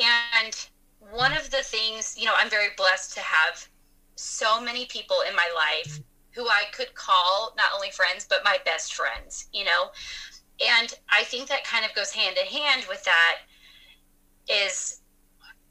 And 0.00 0.68
one 1.10 1.32
of 1.32 1.50
the 1.50 1.62
things, 1.62 2.16
you 2.18 2.24
know, 2.24 2.32
I'm 2.36 2.48
very 2.48 2.68
blessed 2.76 3.14
to 3.14 3.20
have 3.20 3.68
so 4.16 4.60
many 4.60 4.86
people 4.86 5.16
in 5.28 5.34
my 5.34 5.50
life 5.54 6.00
who 6.30 6.48
I 6.48 6.64
could 6.72 6.94
call 6.94 7.52
not 7.56 7.70
only 7.74 7.90
friends 7.90 8.26
but 8.28 8.38
my 8.44 8.58
best 8.64 8.94
friends, 8.94 9.48
you 9.52 9.64
know. 9.64 9.90
And 10.60 10.94
I 11.08 11.24
think 11.24 11.48
that 11.48 11.64
kind 11.64 11.84
of 11.84 11.94
goes 11.94 12.12
hand 12.12 12.36
in 12.36 12.46
hand 12.46 12.84
with 12.88 13.04
that 13.04 13.38
is 14.48 15.00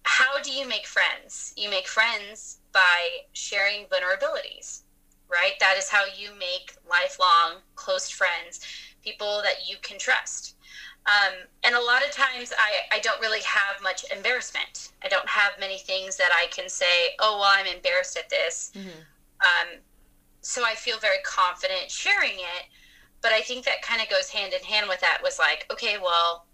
how 0.04 0.42
do 0.42 0.52
you 0.52 0.68
make 0.68 0.88
friends? 0.88 1.54
You 1.56 1.70
make 1.70 1.88
friends 1.88 2.60
by 2.74 3.08
sharing 3.34 3.86
vulnerabilities, 3.86 4.82
right? 5.30 5.54
That 5.60 5.76
is 5.78 5.90
how 5.90 6.06
you 6.18 6.32
make 6.38 6.76
lifelong 6.90 7.62
close 7.76 8.10
friends, 8.10 8.62
people 9.04 9.42
that 9.44 9.70
you 9.70 9.78
can 9.82 10.00
trust. 10.00 10.56
Um, 11.06 11.34
and 11.64 11.76
a 11.76 11.82
lot 11.82 12.06
of 12.06 12.12
times 12.12 12.54
I, 12.58 12.96
I 12.96 13.00
don't 13.00 13.20
really 13.22 13.42
have 13.42 13.82
much 13.82 14.06
embarrassment. 14.16 14.92
I 15.04 15.08
don't 15.08 15.28
have 15.28 15.54
many 15.60 15.80
things 15.80 16.16
that 16.18 16.30
I 16.32 16.48
can 16.48 16.70
say, 16.70 17.16
oh, 17.20 17.40
well, 17.40 17.50
I'm 17.52 17.66
embarrassed 17.66 18.18
at 18.18 18.30
this. 18.30 18.72
Mm-hmm. 18.76 18.90
Um, 18.90 19.80
so 20.42 20.64
I 20.64 20.76
feel 20.76 20.98
very 21.00 21.22
confident 21.24 21.90
sharing 21.90 22.34
it 22.34 22.66
but 23.22 23.32
I 23.32 23.42
think 23.42 23.66
that 23.66 23.82
kind 23.82 24.02
of 24.02 24.10
goes 24.10 24.30
hand 24.30 24.54
in 24.54 24.64
hand 24.64 24.88
with 24.90 25.02
that 25.02 25.20
was 25.24 25.38
like, 25.40 25.66
okay, 25.72 25.98
well, 26.02 26.46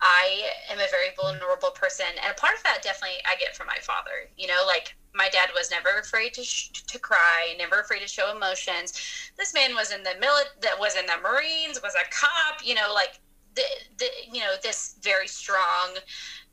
I 0.00 0.50
am 0.70 0.78
a 0.78 0.86
very 0.90 1.08
vulnerable 1.20 1.70
person, 1.70 2.06
and 2.22 2.30
a 2.30 2.40
part 2.40 2.54
of 2.56 2.62
that 2.62 2.82
definitely 2.82 3.18
I 3.26 3.34
get 3.36 3.56
from 3.56 3.66
my 3.66 3.78
father. 3.80 4.30
You 4.36 4.46
know, 4.46 4.62
like 4.66 4.94
my 5.14 5.28
dad 5.28 5.50
was 5.54 5.70
never 5.70 5.98
afraid 5.98 6.34
to 6.34 6.44
sh- 6.44 6.70
to 6.70 6.98
cry, 6.98 7.56
never 7.58 7.80
afraid 7.80 8.00
to 8.00 8.08
show 8.08 8.30
emotions. 8.34 8.92
This 9.36 9.52
man 9.54 9.74
was 9.74 9.90
in 9.90 10.04
the 10.04 10.14
milit 10.20 10.60
that 10.62 10.78
was 10.78 10.96
in 10.96 11.06
the 11.06 11.16
Marines, 11.20 11.80
was 11.82 11.94
a 11.94 12.08
cop. 12.10 12.64
You 12.64 12.74
know, 12.74 12.92
like 12.94 13.18
the, 13.56 13.62
the 13.98 14.06
you 14.32 14.40
know 14.40 14.54
this 14.62 14.96
very 15.02 15.26
strong 15.26 15.96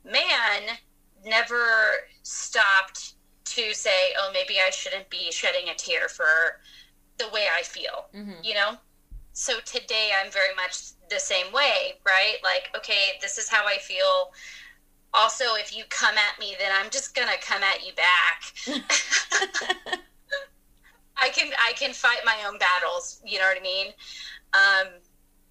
man 0.04 0.76
never 1.24 2.08
stopped 2.22 3.14
to 3.44 3.72
say, 3.74 4.12
oh, 4.18 4.30
maybe 4.32 4.56
I 4.64 4.70
shouldn't 4.70 5.08
be 5.08 5.30
shedding 5.30 5.68
a 5.68 5.74
tear 5.74 6.08
for 6.08 6.60
the 7.18 7.28
way 7.28 7.46
I 7.56 7.62
feel. 7.62 8.06
Mm-hmm. 8.14 8.42
You 8.42 8.54
know, 8.54 8.72
so 9.36 9.60
today 9.66 10.12
I'm 10.18 10.32
very 10.32 10.54
much 10.56 10.92
the 11.10 11.20
same 11.20 11.52
way, 11.52 12.00
right? 12.06 12.36
Like, 12.42 12.70
okay, 12.74 13.18
this 13.20 13.36
is 13.36 13.50
how 13.50 13.66
I 13.66 13.76
feel. 13.76 14.32
Also, 15.12 15.44
if 15.56 15.76
you 15.76 15.84
come 15.90 16.14
at 16.16 16.40
me, 16.40 16.56
then 16.58 16.70
I'm 16.72 16.88
just 16.88 17.14
gonna 17.14 17.36
come 17.42 17.62
at 17.62 17.86
you 17.86 17.92
back. 17.92 18.54
I 21.18 21.28
can 21.28 21.52
I 21.62 21.74
can 21.74 21.92
fight 21.92 22.20
my 22.24 22.36
own 22.48 22.58
battles. 22.58 23.20
You 23.26 23.38
know 23.38 23.44
what 23.44 23.58
I 23.58 23.62
mean? 23.62 23.88
Um, 24.54 24.86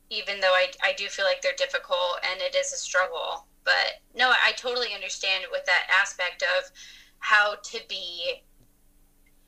even 0.10 0.40
though 0.40 0.54
I 0.54 0.72
I 0.84 0.94
do 0.98 1.06
feel 1.08 1.26
like 1.26 1.44
they're 1.44 1.54
difficult 1.56 2.22
and 2.32 2.42
it 2.42 2.56
is 2.56 2.74
a 2.74 2.78
struggle. 2.78 3.46
But 3.66 4.02
no, 4.16 4.32
I 4.32 4.54
totally 4.54 4.96
understand 4.96 5.46
with 5.52 5.66
that 5.68 5.88
aspect 6.02 6.42
of 6.58 6.72
how 7.20 7.58
to 7.62 7.80
be 7.88 8.42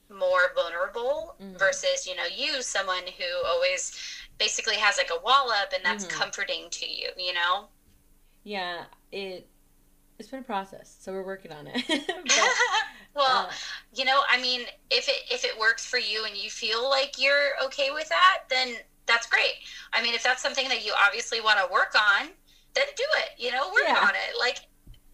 more 0.09 0.53
vulnerable 0.55 1.35
mm-hmm. 1.41 1.57
versus 1.57 2.07
you 2.07 2.15
know 2.15 2.23
you 2.33 2.61
someone 2.61 3.03
who 3.17 3.47
always 3.47 3.99
basically 4.37 4.75
has 4.75 4.97
like 4.97 5.11
a 5.11 5.23
wall 5.23 5.51
up 5.51 5.73
and 5.73 5.83
that's 5.83 6.05
mm-hmm. 6.05 6.19
comforting 6.19 6.67
to 6.71 6.89
you, 6.89 7.09
you 7.17 7.33
know? 7.33 7.65
Yeah, 8.43 8.83
it 9.11 9.47
it's 10.19 10.29
been 10.29 10.39
a 10.39 10.43
process, 10.43 10.95
so 10.99 11.11
we're 11.11 11.25
working 11.25 11.51
on 11.51 11.67
it. 11.67 11.83
but, 11.87 12.51
well, 13.15 13.47
uh, 13.47 13.51
you 13.93 14.05
know, 14.05 14.21
I 14.29 14.41
mean, 14.41 14.61
if 14.89 15.07
it 15.09 15.23
if 15.31 15.43
it 15.43 15.57
works 15.59 15.85
for 15.85 15.99
you 15.99 16.25
and 16.25 16.35
you 16.35 16.49
feel 16.49 16.89
like 16.89 17.15
you're 17.19 17.51
okay 17.65 17.89
with 17.91 18.09
that, 18.09 18.43
then 18.49 18.75
that's 19.05 19.27
great. 19.27 19.53
I 19.93 20.01
mean, 20.01 20.13
if 20.13 20.23
that's 20.23 20.41
something 20.41 20.67
that 20.69 20.85
you 20.85 20.93
obviously 21.05 21.41
want 21.41 21.59
to 21.59 21.71
work 21.71 21.93
on, 21.95 22.27
then 22.73 22.85
do 22.95 23.03
it. 23.17 23.41
You 23.41 23.51
know, 23.51 23.67
work 23.73 23.83
yeah. 23.87 23.99
on 24.01 24.09
it. 24.09 24.39
Like 24.39 24.59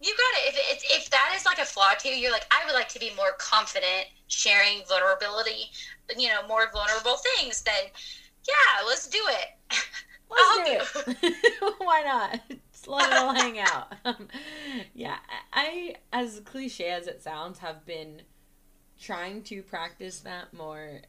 you 0.04 0.14
got 0.14 0.40
it. 0.40 0.54
If, 0.54 0.56
if 0.76 1.02
if 1.04 1.10
that 1.10 1.32
is 1.34 1.46
like 1.46 1.58
a 1.58 1.64
flaw 1.64 1.94
to 1.98 2.08
you, 2.08 2.14
you're 2.14 2.32
like, 2.32 2.46
I 2.50 2.64
would 2.66 2.74
like 2.74 2.88
to 2.90 2.98
be 2.98 3.10
more 3.16 3.32
confident 3.38 4.06
sharing 4.28 4.82
vulnerability, 4.88 5.70
you 6.16 6.28
know, 6.28 6.46
more 6.46 6.70
vulnerable 6.72 7.16
things. 7.36 7.62
Then 7.62 7.90
yeah, 8.46 8.86
let's 8.86 9.08
do 9.08 9.20
it. 9.28 9.46
Let's 10.30 10.96
do 10.96 11.12
it. 11.22 11.34
Why 11.78 12.02
not? 12.02 12.40
Just 12.72 12.88
let 12.88 13.12
it 13.12 13.18
all 13.18 13.34
hang 13.34 13.58
out. 13.60 13.92
Um, 14.04 14.28
yeah, 14.92 15.16
I, 15.52 15.96
as 16.12 16.40
cliche 16.44 16.88
as 16.88 17.06
it 17.06 17.22
sounds, 17.22 17.60
have 17.60 17.86
been 17.86 18.22
trying 19.00 19.42
to 19.44 19.62
practice 19.62 20.20
that 20.20 20.52
more 20.52 21.02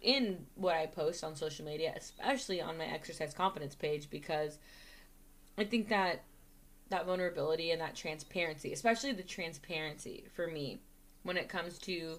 in 0.00 0.46
what 0.54 0.76
I 0.76 0.86
post 0.86 1.24
on 1.24 1.34
social 1.34 1.64
media, 1.64 1.94
especially 1.96 2.60
on 2.60 2.76
my 2.76 2.84
exercise 2.84 3.32
confidence 3.32 3.74
page, 3.74 4.10
because 4.10 4.58
I 5.56 5.64
think 5.64 5.88
that 5.88 6.24
that 6.92 7.06
vulnerability 7.06 7.72
and 7.72 7.80
that 7.80 7.96
transparency, 7.96 8.72
especially 8.72 9.12
the 9.12 9.22
transparency 9.22 10.24
for 10.34 10.46
me, 10.46 10.80
when 11.24 11.36
it 11.36 11.48
comes 11.48 11.78
to 11.78 12.18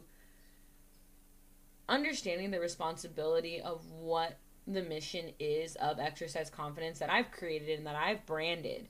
understanding 1.88 2.52
the 2.52 2.60
responsibility 2.60 3.62
of 3.62 3.86
what 3.92 4.38
the 4.68 4.82
mission 4.82 5.32
is 5.40 5.76
of 5.76 6.00
exercise 6.00 6.50
confidence 6.50 7.00
that 7.00 7.10
I've 7.10 7.32
created 7.32 7.78
and 7.78 7.88
that 7.88 7.96
I've 7.96 8.26
branded 8.26 8.88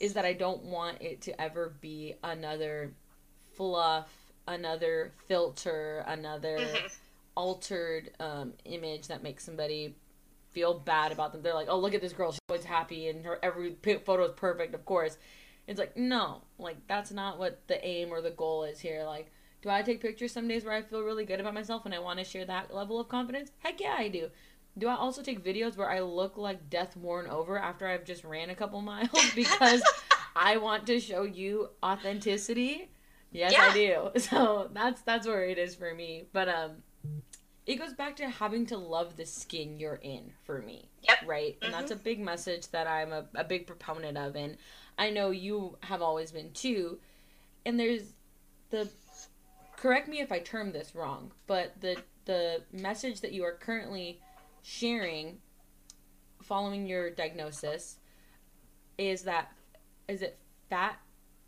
is 0.00 0.14
that 0.14 0.24
I 0.24 0.32
don't 0.32 0.62
want 0.64 1.00
it 1.00 1.20
to 1.22 1.40
ever 1.40 1.74
be 1.80 2.14
another 2.22 2.92
fluff, 3.56 4.08
another 4.46 5.12
filter, 5.26 6.04
another 6.06 6.58
mm-hmm. 6.58 6.86
altered 7.34 8.10
um, 8.20 8.52
image 8.64 9.08
that 9.08 9.22
makes 9.22 9.44
somebody 9.44 9.96
feel 10.56 10.72
bad 10.72 11.12
about 11.12 11.32
them. 11.32 11.42
They're 11.42 11.52
like, 11.52 11.68
"Oh, 11.68 11.78
look 11.78 11.92
at 11.92 12.00
this 12.00 12.14
girl; 12.14 12.32
she's 12.32 12.40
always 12.48 12.64
happy, 12.64 13.08
and 13.08 13.26
her 13.26 13.38
every 13.42 13.76
photo 13.82 14.24
is 14.24 14.32
perfect." 14.36 14.74
Of 14.74 14.86
course, 14.86 15.18
it's 15.66 15.78
like 15.78 15.98
no, 15.98 16.40
like 16.58 16.78
that's 16.88 17.12
not 17.12 17.38
what 17.38 17.60
the 17.66 17.84
aim 17.86 18.10
or 18.10 18.22
the 18.22 18.30
goal 18.30 18.64
is 18.64 18.80
here. 18.80 19.04
Like, 19.04 19.30
do 19.60 19.68
I 19.68 19.82
take 19.82 20.00
pictures 20.00 20.32
some 20.32 20.48
days 20.48 20.64
where 20.64 20.72
I 20.72 20.80
feel 20.80 21.02
really 21.02 21.26
good 21.26 21.40
about 21.40 21.52
myself 21.52 21.84
and 21.84 21.94
I 21.94 21.98
want 21.98 22.20
to 22.20 22.24
share 22.24 22.46
that 22.46 22.74
level 22.74 22.98
of 22.98 23.08
confidence? 23.08 23.50
Heck 23.58 23.82
yeah, 23.82 23.96
I 23.98 24.08
do. 24.08 24.30
Do 24.78 24.88
I 24.88 24.96
also 24.96 25.22
take 25.22 25.44
videos 25.44 25.76
where 25.76 25.90
I 25.90 26.00
look 26.00 26.38
like 26.38 26.70
death 26.70 26.96
worn 26.96 27.26
over 27.26 27.58
after 27.58 27.86
I've 27.86 28.06
just 28.06 28.24
ran 28.24 28.48
a 28.48 28.54
couple 28.54 28.80
miles 28.94 29.30
because 29.34 29.82
I 30.36 30.56
want 30.56 30.86
to 30.86 31.00
show 31.00 31.24
you 31.24 31.68
authenticity? 31.84 32.90
Yes, 33.30 33.52
yeah. 33.52 33.68
I 33.70 33.74
do. 33.74 34.10
So 34.20 34.70
that's 34.72 35.02
that's 35.02 35.26
where 35.26 35.44
it 35.44 35.58
is 35.58 35.74
for 35.74 35.94
me. 35.94 36.28
But 36.32 36.48
um 36.48 36.82
it 37.66 37.76
goes 37.76 37.92
back 37.92 38.16
to 38.16 38.28
having 38.28 38.66
to 38.66 38.78
love 38.78 39.16
the 39.16 39.26
skin 39.26 39.78
you're 39.78 39.96
in 39.96 40.32
for 40.44 40.62
me. 40.62 40.88
Yep. 41.02 41.18
Right? 41.26 41.56
Mm-hmm. 41.56 41.64
And 41.64 41.74
that's 41.74 41.90
a 41.90 41.96
big 41.96 42.20
message 42.20 42.68
that 42.68 42.86
I'm 42.86 43.12
a, 43.12 43.26
a 43.34 43.44
big 43.44 43.66
proponent 43.66 44.16
of 44.16 44.36
and 44.36 44.56
I 44.98 45.10
know 45.10 45.30
you 45.30 45.76
have 45.80 46.00
always 46.00 46.30
been 46.30 46.52
too. 46.52 46.98
And 47.64 47.78
there's 47.78 48.14
the 48.70 48.88
correct 49.76 50.08
me 50.08 50.20
if 50.20 50.32
I 50.32 50.38
term 50.38 50.72
this 50.72 50.94
wrong, 50.94 51.32
but 51.46 51.80
the 51.80 51.96
the 52.24 52.62
message 52.72 53.20
that 53.20 53.32
you 53.32 53.44
are 53.44 53.52
currently 53.52 54.20
sharing 54.62 55.38
following 56.42 56.86
your 56.86 57.10
diagnosis 57.10 57.98
is 58.98 59.22
that 59.22 59.52
is 60.08 60.22
it 60.22 60.38
fat 60.70 60.98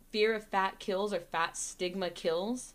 fear 0.09 0.33
of 0.33 0.45
fat 0.45 0.79
kills 0.79 1.13
or 1.13 1.19
fat 1.19 1.57
stigma 1.57 2.09
kills 2.09 2.73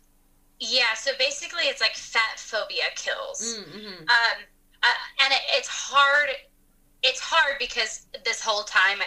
yeah 0.59 0.93
so 0.95 1.11
basically 1.19 1.63
it's 1.63 1.81
like 1.81 1.93
fat 1.95 2.37
phobia 2.37 2.85
kills 2.95 3.59
mm-hmm. 3.59 4.01
um 4.01 4.37
uh, 4.83 5.23
and 5.23 5.33
it, 5.33 5.41
it's 5.53 5.67
hard 5.67 6.29
it's 7.03 7.19
hard 7.19 7.55
because 7.59 8.07
this 8.23 8.41
whole 8.41 8.63
time 8.63 8.99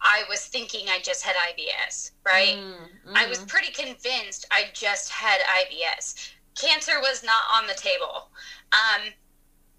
I 0.00 0.22
was 0.28 0.46
thinking 0.46 0.86
I 0.88 1.00
just 1.02 1.24
had 1.24 1.34
IBS, 1.34 2.12
right? 2.24 2.56
Mm-hmm. 2.56 3.16
I 3.16 3.26
was 3.26 3.38
mm-hmm. 3.38 3.46
pretty 3.48 3.72
convinced 3.72 4.46
I 4.50 4.64
just 4.72 5.10
had 5.10 5.40
IBS. 5.40 6.30
Cancer 6.54 7.00
was 7.00 7.24
not 7.24 7.42
on 7.52 7.66
the 7.66 7.74
table. 7.74 8.30
Um, 8.72 9.12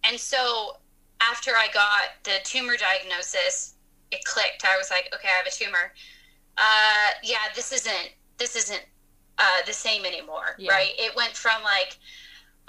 and 0.03 0.19
so 0.19 0.77
after 1.21 1.51
I 1.51 1.67
got 1.73 2.23
the 2.23 2.39
tumor 2.43 2.75
diagnosis, 2.77 3.75
it 4.11 4.23
clicked. 4.25 4.65
I 4.65 4.77
was 4.77 4.89
like, 4.89 5.09
okay, 5.13 5.29
I 5.29 5.37
have 5.37 5.47
a 5.47 5.51
tumor. 5.51 5.93
Uh, 6.57 7.11
yeah, 7.23 7.47
this 7.55 7.71
isn't 7.71 8.11
this 8.37 8.55
isn't 8.55 8.85
uh, 9.39 9.61
the 9.65 9.73
same 9.73 10.05
anymore, 10.05 10.55
yeah. 10.57 10.71
right? 10.71 10.91
It 10.97 11.15
went 11.15 11.35
from 11.35 11.63
like, 11.63 11.97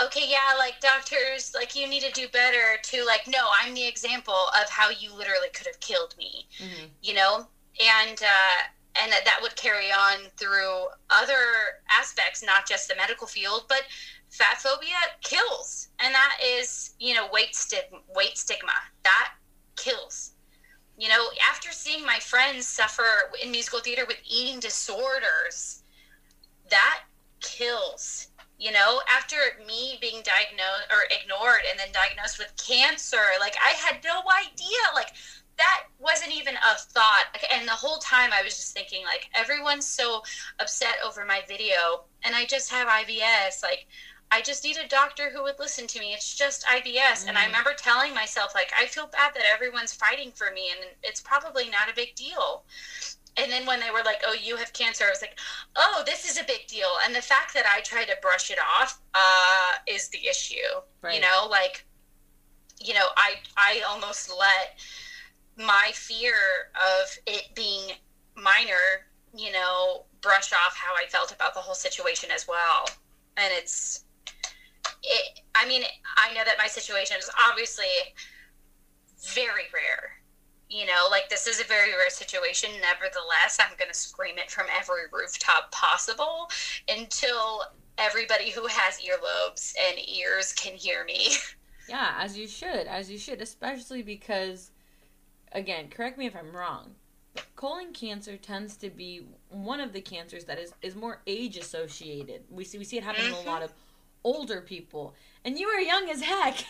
okay, 0.03 0.25
yeah, 0.29 0.57
like 0.59 0.81
doctors, 0.81 1.53
like 1.55 1.75
you 1.75 1.89
need 1.89 2.03
to 2.03 2.13
do 2.13 2.29
better, 2.29 2.79
to 2.83 3.05
like, 3.05 3.27
no, 3.27 3.49
I'm 3.63 3.75
the 3.75 3.87
example 3.87 4.47
of 4.61 4.69
how 4.69 4.91
you 4.91 5.13
literally 5.15 5.49
could 5.55 5.67
have 5.67 5.81
killed 5.81 6.15
me, 6.19 6.47
mm-hmm. 6.59 6.87
you 7.03 7.15
know, 7.15 7.47
and 7.81 8.23
uh, 8.23 9.03
and 9.03 9.13
that 9.13 9.25
that 9.25 9.39
would 9.43 9.55
carry 9.57 9.91
on 9.93 10.19
through 10.37 10.87
other 11.11 11.81
aspects, 11.91 12.43
not 12.45 12.67
just 12.67 12.89
the 12.89 12.97
medical 12.97 13.27
field, 13.27 13.65
but 13.69 13.83
fat 14.31 14.61
phobia 14.61 14.97
kills 15.23 15.89
and 16.01 16.15
that 16.15 16.37
is 16.45 16.95
you 16.99 17.15
know 17.15 17.29
weight 17.33 17.55
stigma 17.55 17.99
weight 18.15 18.37
stigma 18.37 18.73
that 19.03 19.33
kills 19.77 20.33
you 20.99 21.09
know 21.09 21.29
after 21.49 21.73
seeing 21.73 22.05
my 22.05 22.19
friends 22.19 22.67
suffer 22.67 23.31
in 23.43 23.51
musical 23.51 23.81
theater 23.81 24.05
with 24.07 24.19
eating 24.29 24.61
disorders 24.61 25.83
that 26.71 27.01
kills 27.41 28.29
you 28.59 28.73
know 28.73 29.01
after 29.09 29.37
me 29.67 29.99
being 30.01 30.23
diagnosed 30.23 30.91
or 30.91 30.99
ignored 31.11 31.61
and 31.71 31.79
then 31.79 31.89
diagnosed 31.93 32.39
with 32.39 32.53
cancer 32.57 33.23
like 33.39 33.55
i 33.65 33.71
had 33.71 34.03
no 34.05 34.21
idea 34.37 34.79
like 34.95 35.13
that 35.57 35.85
wasn't 35.99 36.31
even 36.33 36.55
a 36.55 36.79
thought 36.79 37.25
and 37.53 37.67
the 37.67 37.73
whole 37.73 37.99
time 37.99 38.31
i 38.33 38.43
was 38.43 38.57
just 38.57 38.75
thinking 38.75 39.05
like 39.05 39.31
everyone's 39.35 39.87
so 39.87 40.23
upset 40.61 40.97
over 41.07 41.25
my 41.25 41.41
video 41.47 42.05
and 42.25 42.35
i 42.35 42.45
just 42.45 42.71
have 42.71 42.89
IBS 42.89 43.63
like 43.63 43.87
I 44.31 44.43
just 44.43 44.65
need 44.65 44.77
a 44.77 44.87
doctor 44.89 45.31
who 45.31 45.43
would 45.43 45.59
listen 45.59 45.87
to 45.87 46.01
me. 46.01 46.13
It's 46.13 46.35
just 46.35 46.67
IBS. 46.67 47.25
Mm. 47.25 47.29
And 47.29 47.39
I 47.39 47.45
mm. 47.45 47.47
remember 47.47 47.73
telling 47.77 48.15
myself, 48.15 48.55
like, 48.55 48.71
I 48.79 48.87
feel 48.87 49.07
bad 49.07 49.33
that 49.35 49.45
everyone's 49.53 49.93
fighting 49.93 50.33
for 50.33 50.51
me 50.53 50.71
and 50.71 50.91
it's 51.03 51.21
probably 51.21 51.71
not 51.71 51.91
a 51.91 51.95
big 51.95 52.15
deal. 52.15 52.65
And 53.39 53.53
then 53.53 53.67
when 53.67 53.79
they 53.79 53.91
were 53.91 54.03
like, 54.05 54.21
oh, 54.27 54.35
you 54.35 54.57
have 54.57 54.73
cancer, 54.73 55.05
I 55.05 55.11
was 55.11 55.23
like, 55.23 55.39
oh, 55.77 56.03
this 56.05 56.29
is 56.29 56.41
a 56.41 56.45
big 56.45 56.67
deal. 56.67 56.89
And 57.05 57.15
the 57.15 57.23
fact 57.23 57.55
that 57.55 57.65
I 57.67 57.81
try 57.83 58.05
to 58.05 58.17
brush 58.21 58.51
it 58.51 58.59
off 58.59 59.01
uh, 59.15 59.79
is 59.87 60.09
the 60.09 60.19
issue. 60.29 60.57
Right. 61.03 61.15
You 61.15 61.21
know, 61.21 61.47
like, 61.49 61.87
you 62.81 62.95
know, 62.95 63.07
I, 63.17 63.35
I 63.57 63.83
almost 63.89 64.31
let 64.37 64.81
my 65.57 65.91
fear 65.95 66.35
of 66.75 67.17
it 67.27 67.55
being 67.55 67.93
minor, 68.37 69.07
you 69.37 69.53
know, 69.53 70.05
brush 70.21 70.53
off 70.53 70.77
how 70.77 70.95
I 70.95 71.07
felt 71.09 71.33
about 71.33 71.55
the 71.55 71.61
whole 71.61 71.75
situation 71.75 72.31
as 72.33 72.47
well. 72.49 72.89
And 73.37 73.53
it's, 73.53 74.05
it, 75.05 75.41
I 75.55 75.67
mean, 75.67 75.83
I 76.17 76.35
know 76.35 76.43
that 76.45 76.57
my 76.59 76.67
situation 76.67 77.17
is 77.19 77.31
obviously 77.49 77.87
very 79.35 79.65
rare. 79.73 80.18
You 80.71 80.87
know, 80.87 81.07
like 81.11 81.29
this 81.31 81.47
is 81.47 81.61
a 81.61 81.65
very 81.65 81.93
rare 81.93 82.11
situation. 82.11 82.71
Nevertheless, 82.81 83.59
I'm 83.61 83.77
going 83.79 83.91
to 83.91 83.99
scream 83.99 84.37
it 84.39 84.51
from 84.51 84.67
every 84.79 85.05
rooftop 85.11 85.73
possible 85.73 86.51
until 86.89 87.63
everybody 87.97 88.51
who 88.51 88.67
has 88.67 88.99
earlobes 88.99 89.75
and 89.89 89.99
ears 90.09 90.53
can 90.53 90.75
hear 90.75 91.05
me. 91.05 91.29
Yeah, 91.89 92.17
as 92.19 92.37
you 92.37 92.47
should, 92.47 92.87
as 92.87 93.11
you 93.11 93.17
should, 93.17 93.41
especially 93.41 94.03
because, 94.03 94.73
again, 95.53 95.89
correct 95.89 96.19
me 96.19 96.27
if 96.27 96.37
I'm 96.37 96.55
wrong, 96.55 96.95
colon 97.57 97.93
cancer 97.93 98.37
tends 98.37 98.77
to 98.79 98.91
be 98.91 99.23
one 99.49 99.81
of 99.81 99.93
the 99.93 100.01
cancers 100.01 100.45
that 100.45 100.59
is, 100.59 100.75
is 100.83 100.95
more 100.95 101.23
age 101.27 101.57
associated. 101.57 102.43
We 102.51 102.65
see 102.65 102.79
we 102.79 102.85
see 102.85 102.99
it 102.99 103.05
happen 103.05 103.23
mm-hmm. 103.23 103.41
in 103.41 103.47
a 103.47 103.51
lot 103.51 103.63
of 103.63 103.73
older 104.25 104.61
people. 104.61 105.15
And 105.49 105.59
you 105.59 105.67
are 105.69 105.81
young 105.81 106.11
as 106.11 106.21
heck. 106.21 106.63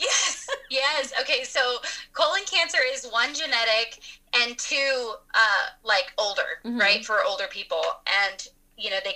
yes, 0.00 0.48
yes. 0.70 1.12
Okay, 1.20 1.44
so 1.44 1.76
colon 2.12 2.40
cancer 2.50 2.80
is 2.92 3.06
one 3.06 3.32
genetic 3.32 4.00
and 4.34 4.58
two, 4.58 5.14
uh, 5.32 5.66
like 5.84 6.12
older, 6.18 6.58
mm-hmm. 6.64 6.80
right? 6.80 7.04
For 7.04 7.22
older 7.24 7.46
people. 7.48 7.80
And, 8.24 8.48
you 8.76 8.90
know, 8.90 8.96
they, 9.04 9.14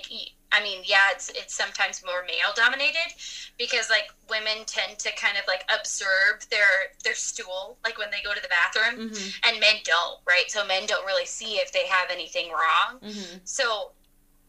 I 0.53 0.63
mean, 0.63 0.79
yeah, 0.85 1.11
it's 1.11 1.27
it's 1.31 1.53
sometimes 1.53 2.05
more 2.05 2.23
male 2.25 2.53
dominated 2.55 3.11
because 3.57 3.89
like 3.89 4.13
women 4.29 4.63
tend 4.65 4.97
to 4.99 5.11
kind 5.17 5.35
of 5.37 5.43
like 5.45 5.69
observe 5.77 6.47
their 6.49 6.95
their 7.03 7.15
stool 7.15 7.77
like 7.83 7.97
when 7.97 8.07
they 8.11 8.23
go 8.23 8.33
to 8.33 8.41
the 8.41 8.47
bathroom, 8.47 9.09
mm-hmm. 9.09 9.49
and 9.49 9.59
men 9.59 9.75
don't, 9.83 10.19
right? 10.25 10.49
So 10.49 10.65
men 10.65 10.85
don't 10.85 11.05
really 11.05 11.25
see 11.25 11.55
if 11.55 11.73
they 11.73 11.85
have 11.87 12.09
anything 12.09 12.47
wrong. 12.49 13.01
Mm-hmm. 13.03 13.39
So 13.43 13.91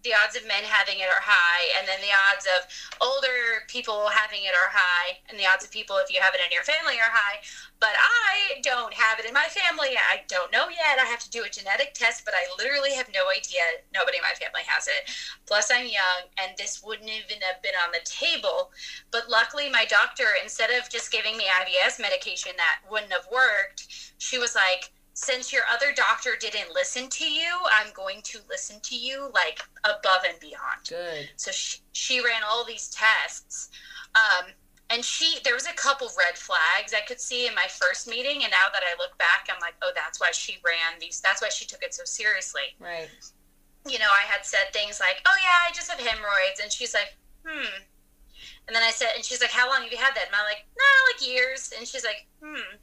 the 0.06 0.14
odds 0.14 0.38
of 0.38 0.46
men 0.46 0.62
having 0.62 1.02
it 1.02 1.10
are 1.10 1.26
high, 1.26 1.74
and 1.74 1.82
then 1.90 1.98
the 1.98 2.14
odds 2.14 2.46
of 2.46 2.62
older 3.02 3.66
people 3.66 4.06
having 4.14 4.46
it 4.46 4.54
are 4.54 4.70
high, 4.70 5.18
and 5.26 5.34
the 5.34 5.46
odds 5.46 5.66
of 5.66 5.74
people 5.74 5.98
if 5.98 6.06
you 6.06 6.22
have 6.22 6.30
it 6.30 6.40
in 6.40 6.54
your 6.54 6.62
family 6.62 6.94
are 7.02 7.10
high. 7.10 7.42
But 7.82 7.98
I 7.98 8.62
don't 8.62 8.94
have 8.94 9.18
it 9.18 9.26
in 9.26 9.34
my 9.34 9.50
family. 9.50 9.98
I 9.98 10.22
don't 10.30 10.54
know 10.54 10.70
yet. 10.70 11.02
I 11.02 11.04
have 11.10 11.20
to 11.26 11.30
do 11.30 11.42
a 11.42 11.50
genetic 11.50 11.92
test, 11.92 12.24
but 12.24 12.32
I 12.32 12.46
literally 12.56 12.94
have 12.94 13.10
no 13.12 13.26
idea. 13.28 13.82
Nobody 13.92 14.16
in 14.16 14.22
my 14.22 14.38
family 14.38 14.62
has 14.64 14.86
it. 14.86 15.10
Plus, 15.44 15.74
I'm 15.74 15.90
young, 15.90 16.30
and 16.38 16.56
this 16.56 16.80
wouldn't 16.86 17.10
even 17.10 17.42
have 17.42 17.60
been 17.60 17.76
on 17.82 17.90
the 17.90 18.06
table. 18.06 18.70
But 19.10 19.28
luckily, 19.28 19.68
my 19.68 19.84
doctor, 19.84 20.38
instead 20.40 20.70
of 20.70 20.88
just 20.88 21.10
giving 21.10 21.36
me 21.36 21.50
IBS 21.50 22.00
medication 22.00 22.52
that 22.56 22.86
wouldn't 22.88 23.12
have 23.12 23.26
worked, 23.26 24.14
she 24.18 24.38
was 24.38 24.54
like, 24.54 24.94
since 25.16 25.50
your 25.50 25.62
other 25.72 25.94
doctor 25.96 26.32
didn't 26.38 26.74
listen 26.74 27.08
to 27.08 27.24
you, 27.24 27.48
I'm 27.72 27.90
going 27.94 28.20
to 28.24 28.38
listen 28.50 28.76
to 28.82 28.94
you 28.94 29.30
like 29.32 29.62
above 29.82 30.28
and 30.28 30.38
beyond. 30.40 30.84
Good. 30.86 31.30
So 31.36 31.50
she, 31.50 31.78
she 31.92 32.22
ran 32.22 32.42
all 32.46 32.66
these 32.66 32.88
tests. 32.88 33.70
Um, 34.14 34.52
and 34.90 35.02
she, 35.02 35.38
there 35.42 35.54
was 35.54 35.66
a 35.66 35.72
couple 35.72 36.08
red 36.18 36.36
flags 36.36 36.92
I 36.92 37.00
could 37.00 37.18
see 37.18 37.46
in 37.46 37.54
my 37.54 37.66
first 37.66 38.06
meeting. 38.06 38.42
And 38.42 38.50
now 38.52 38.68
that 38.70 38.82
I 38.84 38.92
look 38.98 39.16
back, 39.16 39.48
I'm 39.48 39.58
like, 39.62 39.72
oh, 39.80 39.90
that's 39.94 40.20
why 40.20 40.32
she 40.32 40.58
ran 40.62 41.00
these, 41.00 41.22
that's 41.22 41.40
why 41.40 41.48
she 41.48 41.64
took 41.64 41.82
it 41.82 41.94
so 41.94 42.04
seriously. 42.04 42.76
Right. 42.78 43.08
You 43.88 43.98
know, 43.98 44.12
I 44.12 44.30
had 44.30 44.44
said 44.44 44.68
things 44.74 45.00
like, 45.00 45.22
oh, 45.26 45.36
yeah, 45.40 45.66
I 45.66 45.72
just 45.72 45.90
have 45.90 45.98
hemorrhoids. 45.98 46.60
And 46.62 46.70
she's 46.70 46.92
like, 46.92 47.16
hmm. 47.42 47.80
And 48.66 48.76
then 48.76 48.82
I 48.82 48.90
said, 48.90 49.08
and 49.16 49.24
she's 49.24 49.40
like, 49.40 49.50
how 49.50 49.66
long 49.66 49.80
have 49.80 49.90
you 49.90 49.96
had 49.96 50.14
that? 50.14 50.26
And 50.26 50.36
I'm 50.36 50.44
like, 50.44 50.66
nah, 50.76 51.08
like 51.08 51.26
years. 51.26 51.72
And 51.74 51.88
she's 51.88 52.04
like, 52.04 52.26
hmm. 52.44 52.76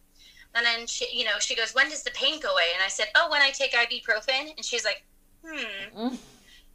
And 0.56 0.66
then 0.66 0.86
she, 0.86 1.08
you 1.12 1.26
know, 1.26 1.40
she 1.40 1.56
goes, 1.56 1.74
"When 1.74 1.90
does 1.90 2.04
the 2.04 2.12
pain 2.12 2.40
go 2.40 2.52
away?" 2.52 2.70
And 2.74 2.84
I 2.84 2.88
said, 2.88 3.08
"Oh, 3.16 3.30
when 3.30 3.42
I 3.42 3.50
take 3.50 3.74
ibuprofen." 3.74 4.56
And 4.56 4.64
she's 4.64 4.86
like, 4.86 5.04
"Hmm." 5.46 6.08
Mm. 6.08 6.18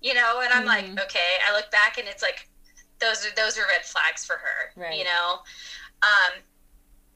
you 0.01 0.15
know, 0.15 0.41
and 0.43 0.53
I'm 0.53 0.67
mm-hmm. 0.67 0.95
like, 0.97 1.05
okay. 1.07 1.39
I 1.49 1.55
look 1.55 1.71
back 1.71 1.99
and 1.99 2.07
it's 2.09 2.23
like, 2.23 2.49
those 3.01 3.25
are 3.27 3.35
those 3.37 3.59
are 3.59 3.63
red 3.63 3.85
flags 3.85 4.25
for 4.25 4.35
her, 4.35 4.73
right. 4.77 4.97
you 4.97 5.05
know. 5.05 5.41
Um, 6.03 6.43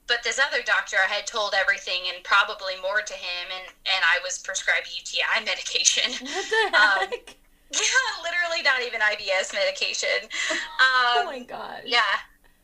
but 0.07 0.23
this 0.25 0.39
other 0.39 0.63
doctor, 0.63 0.97
I 0.99 1.13
had 1.13 1.27
told 1.27 1.55
everything 1.59 2.11
and 2.13 2.23
probably 2.25 2.75
more 2.81 3.03
to 3.03 3.15
him, 3.15 3.47
and 3.55 3.67
and 3.67 4.03
I 4.05 4.23
was 4.23 4.39
prescribed 4.39 4.89
UTI 4.95 5.45
medication. 5.45 6.13
What 6.27 6.47
the 6.51 6.77
um, 6.79 7.11
heck? 7.11 7.13
Um, 7.13 7.35
yeah, 7.73 8.11
literally 8.23 8.63
not 8.63 8.83
even 8.83 9.01
IBS 9.01 9.53
medication. 9.55 10.23
Um, 10.23 10.59
oh 10.81 11.23
my 11.27 11.41
god. 11.41 11.83
Yeah. 11.85 12.01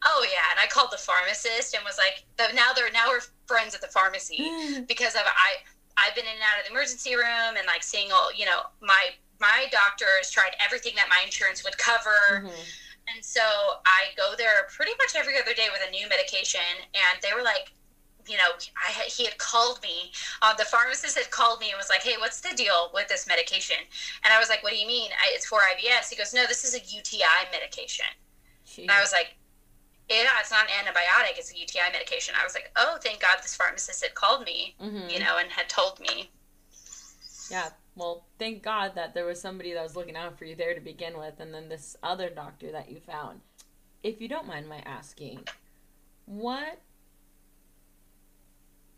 Oh 0.04 0.26
yeah, 0.30 0.46
and 0.50 0.60
I 0.60 0.66
called 0.66 0.90
the 0.92 0.98
pharmacist 0.98 1.74
and 1.74 1.84
was 1.84 1.98
like, 1.98 2.24
now 2.54 2.72
they're 2.72 2.90
now 2.92 3.08
we're 3.08 3.20
friends 3.46 3.74
at 3.74 3.80
the 3.80 3.88
pharmacy 3.88 4.38
because 4.86 5.14
of 5.14 5.22
I 5.24 5.62
I've 5.98 6.14
been 6.14 6.24
in 6.24 6.34
and 6.34 6.42
out 6.42 6.60
of 6.60 6.66
the 6.66 6.70
emergency 6.70 7.16
room 7.16 7.58
and 7.58 7.66
like 7.66 7.82
seeing 7.82 8.12
all 8.12 8.32
you 8.32 8.46
know 8.46 8.70
my 8.80 9.10
my 9.40 9.66
doctors 9.70 10.30
tried 10.30 10.54
everything 10.64 10.94
that 10.96 11.06
my 11.08 11.22
insurance 11.24 11.64
would 11.64 11.78
cover. 11.78 12.42
Mm-hmm. 12.46 12.62
And 13.14 13.24
so 13.24 13.40
I 13.86 14.12
go 14.16 14.34
there 14.36 14.68
pretty 14.68 14.92
much 14.98 15.16
every 15.16 15.40
other 15.40 15.54
day 15.54 15.68
with 15.72 15.80
a 15.86 15.90
new 15.90 16.08
medication, 16.08 16.84
and 16.92 17.22
they 17.22 17.32
were 17.34 17.42
like, 17.42 17.72
you 18.28 18.36
know, 18.36 18.52
I 18.76 18.92
had, 18.92 19.06
he 19.06 19.24
had 19.24 19.38
called 19.38 19.80
me. 19.82 20.12
Uh, 20.42 20.52
the 20.52 20.66
pharmacist 20.66 21.16
had 21.16 21.30
called 21.30 21.60
me 21.60 21.70
and 21.70 21.78
was 21.78 21.88
like, 21.88 22.02
"Hey, 22.02 22.16
what's 22.18 22.42
the 22.42 22.54
deal 22.54 22.90
with 22.92 23.08
this 23.08 23.26
medication?" 23.26 23.80
And 24.24 24.32
I 24.34 24.38
was 24.38 24.50
like, 24.50 24.62
"What 24.62 24.72
do 24.72 24.78
you 24.78 24.86
mean? 24.86 25.10
I, 25.12 25.32
it's 25.32 25.46
for 25.46 25.60
IBS?" 25.60 26.10
He 26.10 26.16
goes, 26.16 26.34
"No, 26.34 26.44
this 26.46 26.64
is 26.64 26.74
a 26.74 26.80
UTI 26.80 27.48
medication." 27.50 28.12
Jeez. 28.66 28.82
And 28.82 28.90
I 28.90 29.00
was 29.00 29.12
like, 29.12 29.36
"Yeah, 30.08 30.40
it's 30.40 30.50
not 30.50 30.64
an 30.64 30.84
antibiotic; 30.84 31.38
it's 31.38 31.52
a 31.52 31.58
UTI 31.58 31.92
medication." 31.92 32.34
I 32.38 32.44
was 32.44 32.54
like, 32.54 32.70
"Oh, 32.76 32.98
thank 33.02 33.20
God 33.20 33.38
this 33.42 33.56
pharmacist 33.56 34.02
had 34.02 34.14
called 34.14 34.44
me, 34.44 34.74
mm-hmm. 34.80 35.08
you 35.10 35.18
know, 35.18 35.38
and 35.38 35.50
had 35.50 35.68
told 35.68 36.00
me." 36.00 36.30
Yeah, 37.50 37.70
well, 37.96 38.26
thank 38.38 38.62
God 38.62 38.94
that 38.94 39.14
there 39.14 39.24
was 39.24 39.40
somebody 39.40 39.72
that 39.72 39.82
was 39.82 39.96
looking 39.96 40.16
out 40.16 40.38
for 40.38 40.44
you 40.44 40.54
there 40.54 40.74
to 40.74 40.80
begin 40.80 41.18
with, 41.18 41.40
and 41.40 41.52
then 41.52 41.68
this 41.68 41.96
other 42.02 42.30
doctor 42.30 42.70
that 42.72 42.90
you 42.90 43.00
found. 43.00 43.40
If 44.02 44.20
you 44.20 44.28
don't 44.28 44.46
mind 44.46 44.68
my 44.68 44.78
asking, 44.86 45.40
what 46.26 46.80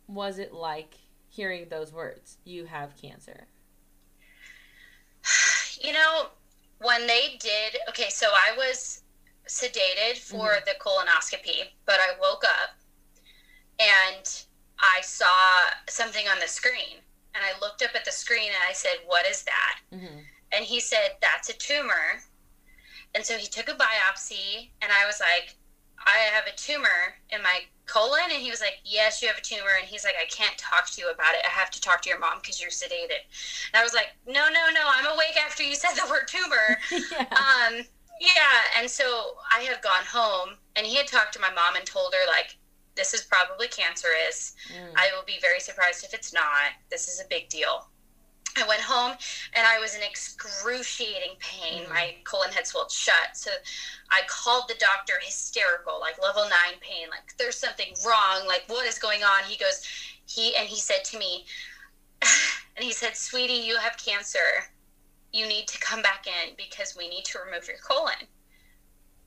was 0.06 0.38
it 0.38 0.52
like 0.52 0.94
hearing 1.28 1.68
those 1.68 1.92
words? 1.92 2.38
You 2.44 2.66
have 2.66 2.96
cancer. 3.00 3.46
You 5.82 5.94
know, 5.94 6.26
when 6.82 7.06
they 7.06 7.38
did, 7.40 7.78
okay, 7.88 8.10
so 8.10 8.26
I 8.26 8.54
was 8.54 9.00
sedated 9.50 10.16
for 10.16 10.54
mm-hmm. 10.54 10.64
the 10.64 10.74
colonoscopy, 10.80 11.74
but 11.84 11.96
I 11.96 12.18
woke 12.20 12.44
up 12.44 12.78
and 13.80 14.44
I 14.78 15.00
saw 15.02 15.26
something 15.88 16.26
on 16.28 16.38
the 16.38 16.46
screen 16.46 17.02
and 17.34 17.44
I 17.44 17.58
looked 17.60 17.82
up 17.82 17.90
at 17.94 18.04
the 18.04 18.12
screen 18.12 18.48
and 18.48 18.62
I 18.68 18.72
said, 18.72 18.96
What 19.06 19.26
is 19.26 19.42
that? 19.42 19.80
Mm-hmm. 19.92 20.18
And 20.52 20.64
he 20.64 20.80
said, 20.80 21.16
That's 21.20 21.48
a 21.48 21.54
tumor. 21.54 22.22
And 23.14 23.24
so 23.24 23.36
he 23.36 23.48
took 23.48 23.68
a 23.68 23.74
biopsy, 23.74 24.70
and 24.82 24.92
I 24.92 25.04
was 25.04 25.18
like, 25.18 25.56
I 26.06 26.18
have 26.32 26.44
a 26.46 26.56
tumor 26.56 27.18
in 27.30 27.42
my 27.42 27.62
colon. 27.86 28.30
And 28.30 28.40
he 28.40 28.50
was 28.50 28.60
like, 28.60 28.78
Yes, 28.84 29.20
you 29.20 29.28
have 29.28 29.38
a 29.38 29.42
tumor. 29.42 29.78
And 29.78 29.88
he's 29.88 30.04
like, 30.04 30.14
I 30.20 30.26
can't 30.26 30.56
talk 30.58 30.90
to 30.92 31.00
you 31.00 31.10
about 31.10 31.34
it. 31.34 31.42
I 31.44 31.50
have 31.50 31.70
to 31.72 31.80
talk 31.80 32.02
to 32.02 32.08
your 32.08 32.18
mom 32.18 32.38
because 32.40 32.60
you're 32.60 32.70
sedated. 32.70 33.26
And 33.72 33.80
I 33.80 33.82
was 33.82 33.94
like, 33.94 34.14
No, 34.26 34.48
no, 34.48 34.70
no. 34.72 34.82
I'm 34.86 35.06
awake 35.06 35.36
after 35.44 35.62
you 35.62 35.74
said 35.74 35.94
the 35.94 36.08
word 36.08 36.28
tumor. 36.28 36.78
yeah. 37.12 37.26
Um, 37.30 37.84
yeah. 38.20 38.78
And 38.78 38.88
so 38.88 39.34
I 39.50 39.62
had 39.62 39.82
gone 39.82 40.04
home, 40.04 40.56
and 40.76 40.86
he 40.86 40.96
had 40.96 41.06
talked 41.06 41.32
to 41.34 41.40
my 41.40 41.50
mom 41.50 41.76
and 41.76 41.84
told 41.84 42.14
her, 42.14 42.26
like, 42.28 42.56
this 42.96 43.14
is 43.14 43.22
probably 43.22 43.68
cancerous. 43.68 44.54
Mm. 44.68 44.92
I 44.96 45.10
will 45.14 45.24
be 45.24 45.38
very 45.40 45.60
surprised 45.60 46.04
if 46.04 46.12
it's 46.12 46.32
not. 46.32 46.76
This 46.90 47.08
is 47.08 47.20
a 47.20 47.28
big 47.28 47.48
deal. 47.48 47.88
I 48.56 48.66
went 48.66 48.80
home 48.80 49.12
and 49.54 49.66
I 49.66 49.78
was 49.78 49.94
in 49.94 50.02
excruciating 50.02 51.36
pain. 51.38 51.84
Mm. 51.84 51.90
My 51.90 52.16
colon 52.24 52.50
had 52.50 52.66
swelled 52.66 52.90
shut. 52.90 53.34
So 53.34 53.50
I 54.10 54.22
called 54.26 54.64
the 54.68 54.74
doctor 54.74 55.14
hysterical, 55.22 56.00
like 56.00 56.20
level 56.20 56.42
nine 56.42 56.78
pain, 56.80 57.08
like 57.10 57.36
there's 57.38 57.56
something 57.56 57.94
wrong. 58.06 58.46
Like, 58.46 58.64
what 58.66 58.86
is 58.86 58.98
going 58.98 59.22
on? 59.22 59.44
He 59.44 59.56
goes, 59.56 59.82
he, 60.26 60.54
and 60.56 60.68
he 60.68 60.78
said 60.78 61.04
to 61.06 61.18
me, 61.18 61.46
and 62.76 62.84
he 62.84 62.92
said, 62.92 63.16
Sweetie, 63.16 63.54
you 63.54 63.76
have 63.76 63.96
cancer. 63.96 64.68
You 65.32 65.46
need 65.46 65.68
to 65.68 65.78
come 65.78 66.02
back 66.02 66.26
in 66.26 66.54
because 66.56 66.96
we 66.96 67.08
need 67.08 67.24
to 67.26 67.38
remove 67.44 67.68
your 67.68 67.78
colon. 67.78 68.26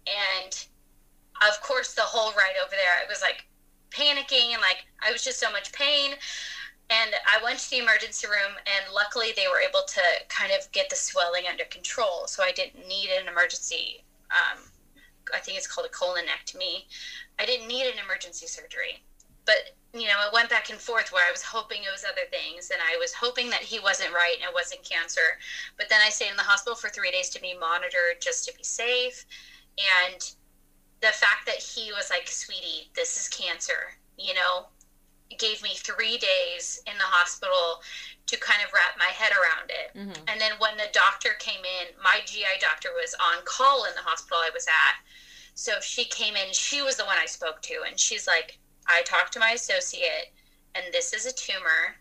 And 0.07 0.65
of 1.47 1.61
course, 1.61 1.93
the 1.93 2.01
whole 2.01 2.31
ride 2.33 2.55
over 2.63 2.71
there, 2.71 3.03
I 3.03 3.09
was 3.09 3.21
like, 3.21 3.45
panicking 3.93 4.53
and 4.53 4.61
like 4.61 4.85
I 5.05 5.11
was 5.11 5.23
just 5.23 5.39
so 5.39 5.51
much 5.51 5.71
pain. 5.71 6.15
And 6.89 7.11
I 7.25 7.43
went 7.43 7.59
to 7.59 7.69
the 7.69 7.79
emergency 7.79 8.27
room, 8.27 8.55
and 8.67 8.93
luckily 8.93 9.31
they 9.35 9.47
were 9.47 9.59
able 9.59 9.83
to 9.87 10.01
kind 10.27 10.51
of 10.51 10.69
get 10.73 10.89
the 10.89 10.95
swelling 10.95 11.45
under 11.49 11.63
control. 11.65 12.27
So 12.27 12.43
I 12.43 12.51
didn't 12.51 12.87
need 12.87 13.09
an 13.09 13.27
emergency. 13.27 14.03
Um, 14.29 14.59
I 15.33 15.39
think 15.39 15.57
it's 15.57 15.65
called 15.65 15.87
a 15.87 15.89
colonectomy. 15.89 16.83
I 17.39 17.45
didn't 17.45 17.67
need 17.67 17.87
an 17.87 18.03
emergency 18.03 18.47
surgery, 18.47 19.01
but 19.45 19.75
you 19.93 20.07
know, 20.07 20.25
it 20.25 20.33
went 20.33 20.49
back 20.49 20.69
and 20.69 20.79
forth 20.79 21.11
where 21.11 21.27
I 21.27 21.31
was 21.31 21.43
hoping 21.43 21.83
it 21.83 21.91
was 21.91 22.03
other 22.03 22.27
things, 22.31 22.71
and 22.71 22.81
I 22.81 22.97
was 22.97 23.13
hoping 23.13 23.49
that 23.51 23.61
he 23.61 23.79
wasn't 23.79 24.13
right 24.13 24.35
and 24.35 24.49
it 24.49 24.53
wasn't 24.53 24.83
cancer. 24.83 25.37
But 25.77 25.87
then 25.89 25.99
I 26.03 26.09
stayed 26.09 26.31
in 26.31 26.37
the 26.37 26.43
hospital 26.43 26.75
for 26.75 26.89
three 26.89 27.11
days 27.11 27.29
to 27.29 27.41
be 27.41 27.55
monitored 27.59 28.19
just 28.19 28.45
to 28.47 28.57
be 28.57 28.63
safe, 28.63 29.25
and 29.77 30.33
the 31.01 31.13
fact 31.13 31.45
that 31.45 31.61
he 31.61 31.91
was 31.91 32.09
like, 32.09 32.27
sweetie, 32.27 32.89
this 32.95 33.17
is 33.17 33.27
cancer, 33.27 33.93
you 34.17 34.33
know, 34.33 34.67
gave 35.37 35.61
me 35.61 35.75
three 35.75 36.17
days 36.17 36.81
in 36.87 36.97
the 36.97 37.03
hospital 37.03 37.81
to 38.25 38.39
kind 38.39 38.61
of 38.63 38.71
wrap 38.73 38.97
my 38.97 39.11
head 39.11 39.33
around 39.33 39.69
it. 39.69 39.97
Mm-hmm. 39.97 40.23
And 40.29 40.39
then 40.39 40.53
when 40.59 40.77
the 40.77 40.87
doctor 40.93 41.29
came 41.39 41.59
in, 41.59 41.87
my 42.01 42.21
GI 42.25 42.61
doctor 42.61 42.89
was 42.95 43.13
on 43.19 43.43
call 43.43 43.85
in 43.85 43.91
the 43.95 44.01
hospital 44.01 44.37
I 44.39 44.51
was 44.53 44.65
at. 44.67 44.95
So 45.55 45.73
she 45.81 46.05
came 46.05 46.35
in, 46.35 46.53
she 46.53 46.81
was 46.81 46.95
the 46.95 47.05
one 47.05 47.17
I 47.21 47.25
spoke 47.25 47.61
to, 47.63 47.83
and 47.87 47.99
she's 47.99 48.25
like, 48.25 48.57
I 48.87 49.01
talked 49.03 49.33
to 49.33 49.39
my 49.39 49.51
associate, 49.51 50.33
and 50.75 50.85
this 50.91 51.13
is 51.13 51.25
a 51.25 51.33
tumor. 51.33 51.95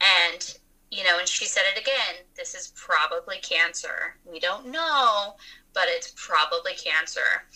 And 0.00 0.58
you 0.90 1.04
know, 1.04 1.18
and 1.18 1.26
she 1.26 1.46
said 1.46 1.62
it 1.74 1.80
again 1.80 2.26
this 2.36 2.54
is 2.54 2.72
probably 2.76 3.38
cancer. 3.38 4.16
We 4.24 4.38
don't 4.38 4.66
know, 4.66 5.36
but 5.72 5.84
it's 5.86 6.12
probably 6.16 6.74
cancer. 6.74 7.46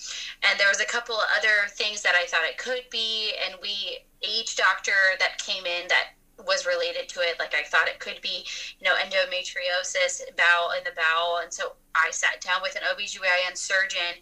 And 0.42 0.58
there 0.58 0.68
was 0.68 0.80
a 0.80 0.86
couple 0.86 1.16
of 1.16 1.26
other 1.36 1.68
things 1.70 2.02
that 2.02 2.14
I 2.14 2.26
thought 2.26 2.44
it 2.44 2.58
could 2.58 2.84
be, 2.90 3.32
and 3.44 3.56
we 3.60 3.98
each 4.22 4.56
doctor 4.56 4.92
that 5.18 5.38
came 5.38 5.66
in 5.66 5.88
that 5.88 6.10
was 6.44 6.66
related 6.66 7.08
to 7.08 7.20
it, 7.20 7.38
like 7.38 7.54
I 7.54 7.62
thought 7.62 7.88
it 7.88 7.98
could 7.98 8.20
be, 8.20 8.44
you 8.78 8.84
know, 8.84 8.94
endometriosis, 8.94 10.20
bowel 10.36 10.72
in 10.76 10.84
the 10.84 10.92
bowel. 10.96 11.40
And 11.42 11.52
so 11.52 11.72
I 11.94 12.10
sat 12.10 12.40
down 12.40 12.60
with 12.62 12.76
an 12.76 12.82
OBGYN 12.82 13.56
surgeon 13.56 14.20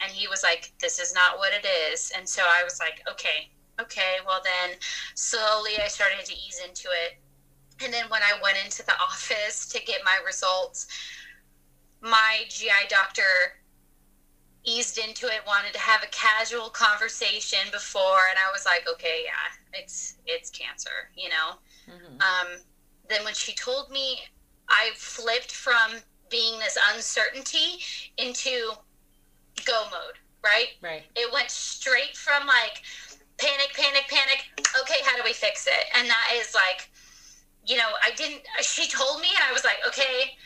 and 0.00 0.12
he 0.12 0.28
was 0.28 0.42
like, 0.42 0.72
This 0.80 0.98
is 0.98 1.14
not 1.14 1.38
what 1.38 1.52
it 1.52 1.66
is. 1.92 2.12
And 2.16 2.28
so 2.28 2.42
I 2.42 2.62
was 2.62 2.78
like, 2.78 3.02
Okay, 3.10 3.50
okay, 3.80 4.16
well 4.26 4.40
then 4.42 4.76
slowly 5.14 5.72
I 5.82 5.88
started 5.88 6.24
to 6.24 6.32
ease 6.32 6.60
into 6.66 6.88
it. 6.88 7.18
And 7.84 7.92
then 7.92 8.06
when 8.08 8.22
I 8.22 8.40
went 8.42 8.56
into 8.64 8.84
the 8.84 8.92
office 9.00 9.66
to 9.68 9.82
get 9.84 10.00
my 10.04 10.18
results, 10.24 10.86
my 12.00 12.44
GI 12.48 12.88
doctor 12.88 13.22
eased 14.64 14.98
into 14.98 15.26
it, 15.26 15.40
wanted 15.46 15.72
to 15.72 15.78
have 15.78 16.02
a 16.02 16.08
casual 16.08 16.68
conversation 16.68 17.60
before, 17.70 18.18
and 18.28 18.38
I 18.38 18.50
was 18.52 18.66
like, 18.66 18.86
okay, 18.90 19.22
yeah, 19.24 19.78
it's 19.80 20.16
it's 20.26 20.50
cancer, 20.50 21.10
you 21.16 21.28
know. 21.28 21.54
Mm-hmm. 21.88 22.20
Um, 22.20 22.58
then 23.08 23.24
when 23.24 23.34
she 23.34 23.54
told 23.54 23.90
me, 23.90 24.18
I 24.68 24.90
flipped 24.96 25.52
from 25.52 26.00
being 26.28 26.58
this 26.58 26.76
uncertainty 26.92 27.78
into 28.18 28.72
go 29.64 29.84
mode. 29.90 30.18
Right. 30.42 30.70
Right. 30.82 31.02
It 31.14 31.32
went 31.32 31.50
straight 31.50 32.16
from 32.16 32.46
like 32.46 32.82
panic, 33.38 33.72
panic, 33.74 34.04
panic. 34.08 34.44
Okay, 34.80 35.00
how 35.04 35.16
do 35.16 35.22
we 35.24 35.32
fix 35.32 35.66
it? 35.66 35.84
And 35.96 36.08
that 36.08 36.32
is 36.34 36.54
like, 36.54 36.90
you 37.66 37.76
know, 37.76 37.88
I 38.04 38.12
didn't. 38.16 38.42
She 38.62 38.88
told 38.88 39.20
me, 39.20 39.28
and 39.34 39.44
I 39.48 39.52
was 39.52 39.64
like, 39.64 39.78
okay 39.88 40.36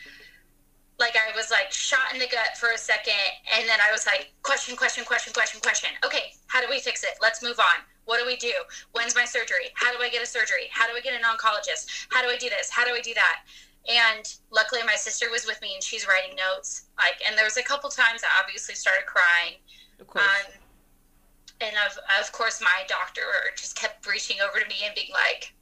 like 1.01 1.17
I 1.17 1.35
was 1.35 1.49
like 1.49 1.73
shot 1.73 2.13
in 2.13 2.19
the 2.19 2.29
gut 2.29 2.55
for 2.55 2.69
a 2.69 2.77
second, 2.77 3.25
and 3.57 3.67
then 3.67 3.79
I 3.81 3.91
was 3.91 4.05
like, 4.05 4.31
question, 4.43 4.77
question, 4.77 5.03
question, 5.03 5.33
question, 5.33 5.59
question. 5.59 5.89
Okay, 6.05 6.37
how 6.47 6.61
do 6.61 6.67
we 6.69 6.79
fix 6.79 7.03
it? 7.03 7.17
Let's 7.19 7.41
move 7.41 7.59
on. 7.59 7.81
What 8.05 8.19
do 8.19 8.25
we 8.25 8.37
do? 8.37 8.53
When's 8.93 9.15
my 9.15 9.25
surgery? 9.25 9.73
How 9.73 9.91
do 9.91 10.01
I 10.01 10.09
get 10.09 10.21
a 10.21 10.25
surgery? 10.25 10.69
How 10.71 10.87
do 10.87 10.93
I 10.95 11.01
get 11.01 11.13
an 11.13 11.25
oncologist? 11.25 12.07
How 12.09 12.21
do 12.21 12.29
I 12.29 12.37
do 12.37 12.49
this? 12.49 12.69
How 12.69 12.85
do 12.85 12.93
I 12.93 13.01
do 13.01 13.13
that? 13.15 13.41
And 13.89 14.23
luckily, 14.51 14.81
my 14.85 14.95
sister 14.95 15.25
was 15.31 15.45
with 15.45 15.59
me, 15.61 15.73
and 15.73 15.83
she's 15.83 16.07
writing 16.07 16.37
notes. 16.37 16.85
Like, 16.97 17.17
and 17.27 17.35
there 17.35 17.45
was 17.45 17.57
a 17.57 17.63
couple 17.63 17.89
times 17.89 18.21
I 18.23 18.29
obviously 18.41 18.75
started 18.75 19.05
crying. 19.07 19.57
Of 19.99 20.07
course. 20.07 20.23
Um, 20.23 20.53
and 21.61 21.75
of 21.85 21.97
of 22.19 22.31
course, 22.31 22.61
my 22.61 22.83
doctor 22.87 23.21
just 23.55 23.75
kept 23.75 24.05
reaching 24.07 24.37
over 24.41 24.59
to 24.59 24.67
me 24.67 24.75
and 24.85 24.95
being 24.95 25.11
like, 25.13 25.53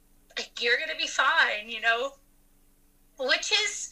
"You're 0.58 0.78
gonna 0.78 0.96
be 0.96 1.06
fine," 1.06 1.68
you 1.68 1.80
know, 1.80 2.18
which 3.18 3.52
is 3.52 3.90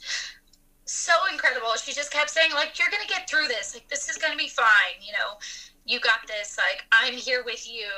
so 0.89 1.13
incredible. 1.31 1.75
She 1.77 1.93
just 1.93 2.11
kept 2.11 2.31
saying, 2.31 2.53
like, 2.53 2.79
you're 2.79 2.89
to 2.89 3.07
get 3.07 3.29
through 3.29 3.49
this. 3.49 3.75
Like, 3.75 3.89
this 3.89 4.09
is 4.09 4.17
to 4.17 4.37
be 4.37 4.49
fine. 4.49 4.97
You 5.01 5.13
know, 5.13 5.39
you 5.85 6.01
got 6.01 6.27
this. 6.27 6.57
Like, 6.57 6.85
I'm 6.93 7.13
here 7.13 7.45
with 7.45 7.69
you. 7.69 7.89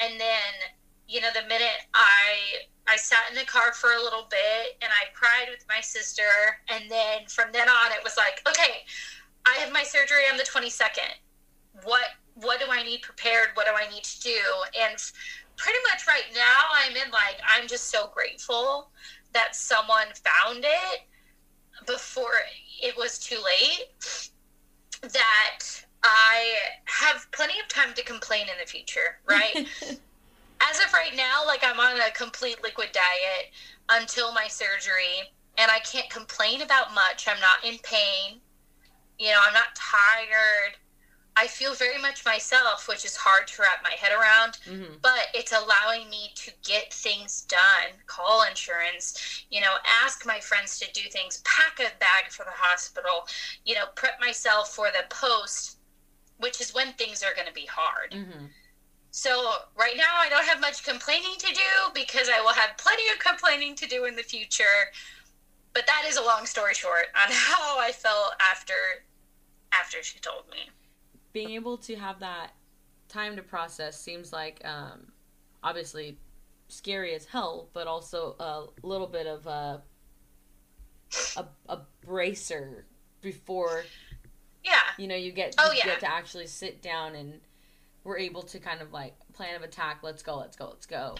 And 0.00 0.20
then, 0.20 0.52
you 1.08 1.20
know, 1.20 1.28
the 1.34 1.48
minute 1.48 1.86
I 1.94 2.68
I 2.88 2.96
sat 2.96 3.24
in 3.30 3.34
the 3.34 3.44
car 3.44 3.72
for 3.72 3.94
a 3.94 4.02
little 4.02 4.28
bit 4.30 4.78
and 4.80 4.92
I 4.92 5.12
cried 5.12 5.48
with 5.50 5.64
my 5.68 5.80
sister. 5.80 6.60
And 6.68 6.88
then 6.90 7.26
from 7.26 7.50
then 7.52 7.68
on, 7.68 7.90
it 7.92 8.04
was 8.04 8.16
like, 8.16 8.42
okay, 8.48 8.84
I 9.44 9.56
have 9.58 9.72
my 9.72 9.82
surgery 9.82 10.24
on 10.30 10.36
the 10.36 10.44
22nd. 10.44 11.16
What 11.82 12.10
what 12.36 12.60
do 12.60 12.66
I 12.70 12.82
need 12.82 13.02
prepared? 13.02 13.48
What 13.54 13.66
do 13.66 13.72
I 13.74 13.88
need 13.92 14.04
to 14.04 14.20
do? 14.20 14.40
And 14.78 14.96
pretty 15.56 15.78
much 15.90 16.06
right 16.06 16.32
now, 16.34 16.64
I'm 16.74 16.92
in 16.92 17.10
like 17.10 17.38
I'm 17.46 17.66
just 17.66 17.90
so 17.90 18.10
grateful 18.14 18.90
that 19.32 19.56
someone 19.56 20.06
found 20.14 20.64
it 20.64 21.00
before 21.86 22.34
it 22.82 22.96
was 22.96 23.18
too 23.18 23.38
late. 23.44 24.30
That 25.02 25.60
I 26.02 26.54
have 26.84 27.26
plenty 27.32 27.54
of 27.60 27.68
time 27.68 27.94
to 27.94 28.04
complain 28.04 28.42
in 28.42 28.58
the 28.60 28.66
future, 28.66 29.18
right? 29.26 29.54
As 30.60 30.78
of 30.80 30.92
right 30.92 31.14
now, 31.14 31.42
like 31.46 31.62
I'm 31.62 31.78
on 31.78 32.00
a 32.00 32.10
complete 32.12 32.62
liquid 32.62 32.88
diet 32.92 33.52
until 33.88 34.32
my 34.32 34.48
surgery, 34.48 35.30
and 35.58 35.70
I 35.70 35.78
can't 35.80 36.08
complain 36.10 36.62
about 36.62 36.94
much. 36.94 37.28
I'm 37.28 37.40
not 37.40 37.64
in 37.64 37.78
pain. 37.82 38.40
You 39.18 39.28
know, 39.28 39.40
I'm 39.46 39.54
not 39.54 39.74
tired. 39.74 40.76
I 41.36 41.46
feel 41.46 41.74
very 41.74 42.00
much 42.00 42.24
myself, 42.24 42.88
which 42.88 43.04
is 43.04 43.14
hard 43.14 43.46
to 43.48 43.62
wrap 43.62 43.82
my 43.82 43.90
head 43.90 44.12
around, 44.12 44.58
mm-hmm. 44.66 44.94
but 45.02 45.28
it's 45.34 45.52
allowing 45.52 46.08
me 46.08 46.30
to 46.34 46.50
get 46.64 46.92
things 46.92 47.42
done, 47.42 47.92
call 48.06 48.44
insurance, 48.48 49.44
you 49.50 49.60
know, 49.60 49.74
ask 50.02 50.24
my 50.24 50.40
friends 50.40 50.78
to 50.78 50.90
do 50.92 51.08
things, 51.10 51.42
pack 51.44 51.78
a 51.78 51.92
bag 51.98 52.30
for 52.30 52.44
the 52.44 52.54
hospital, 52.54 53.28
you 53.66 53.74
know, 53.74 53.84
prep 53.96 54.18
myself 54.18 54.74
for 54.74 54.88
the 54.88 55.04
post, 55.10 55.76
which 56.38 56.60
is 56.60 56.74
when 56.74 56.94
things 56.94 57.22
are 57.22 57.34
going 57.34 57.46
to 57.46 57.52
be 57.52 57.66
hard. 57.66 58.12
Mm-hmm. 58.12 58.46
So 59.10 59.50
right 59.78 59.96
now 59.96 60.16
I 60.16 60.28
don't 60.30 60.44
have 60.44 60.60
much 60.60 60.84
complaining 60.84 61.36
to 61.38 61.46
do 61.46 61.90
because 61.94 62.28
I 62.28 62.40
will 62.40 62.52
have 62.52 62.76
plenty 62.78 63.04
of 63.12 63.18
complaining 63.18 63.74
to 63.76 63.86
do 63.86 64.04
in 64.04 64.16
the 64.16 64.22
future. 64.22 64.92
But 65.74 65.86
that 65.86 66.04
is 66.06 66.16
a 66.16 66.22
long 66.22 66.46
story 66.46 66.74
short 66.74 67.06
on 67.14 67.28
how 67.30 67.78
I 67.78 67.92
felt 67.92 68.32
after 68.52 69.04
after 69.72 70.02
she 70.02 70.18
told 70.18 70.44
me. 70.50 70.70
Being 71.36 71.50
able 71.50 71.76
to 71.78 71.96
have 71.96 72.20
that 72.20 72.52
time 73.08 73.36
to 73.36 73.42
process 73.42 74.00
seems 74.00 74.32
like 74.32 74.62
um, 74.64 75.12
obviously 75.62 76.16
scary 76.68 77.14
as 77.14 77.26
hell, 77.26 77.68
but 77.74 77.86
also 77.86 78.36
a 78.40 78.64
little 78.86 79.06
bit 79.06 79.26
of 79.26 79.46
a 79.46 79.82
a, 81.36 81.44
a 81.68 81.78
bracer 82.04 82.86
before 83.22 83.84
yeah 84.64 84.80
you 84.98 85.06
know 85.06 85.14
you 85.14 85.30
get 85.30 85.54
oh, 85.58 85.70
you 85.70 85.78
yeah. 85.78 85.86
get 85.86 86.00
to 86.00 86.10
actually 86.10 86.46
sit 86.46 86.82
down 86.82 87.14
and 87.14 87.40
we're 88.02 88.18
able 88.18 88.42
to 88.42 88.58
kind 88.58 88.80
of 88.80 88.92
like 88.92 89.14
plan 89.34 89.54
of 89.56 89.62
attack. 89.62 89.98
Let's 90.02 90.22
go. 90.22 90.38
Let's 90.38 90.56
go. 90.56 90.68
Let's 90.68 90.86
go. 90.86 91.16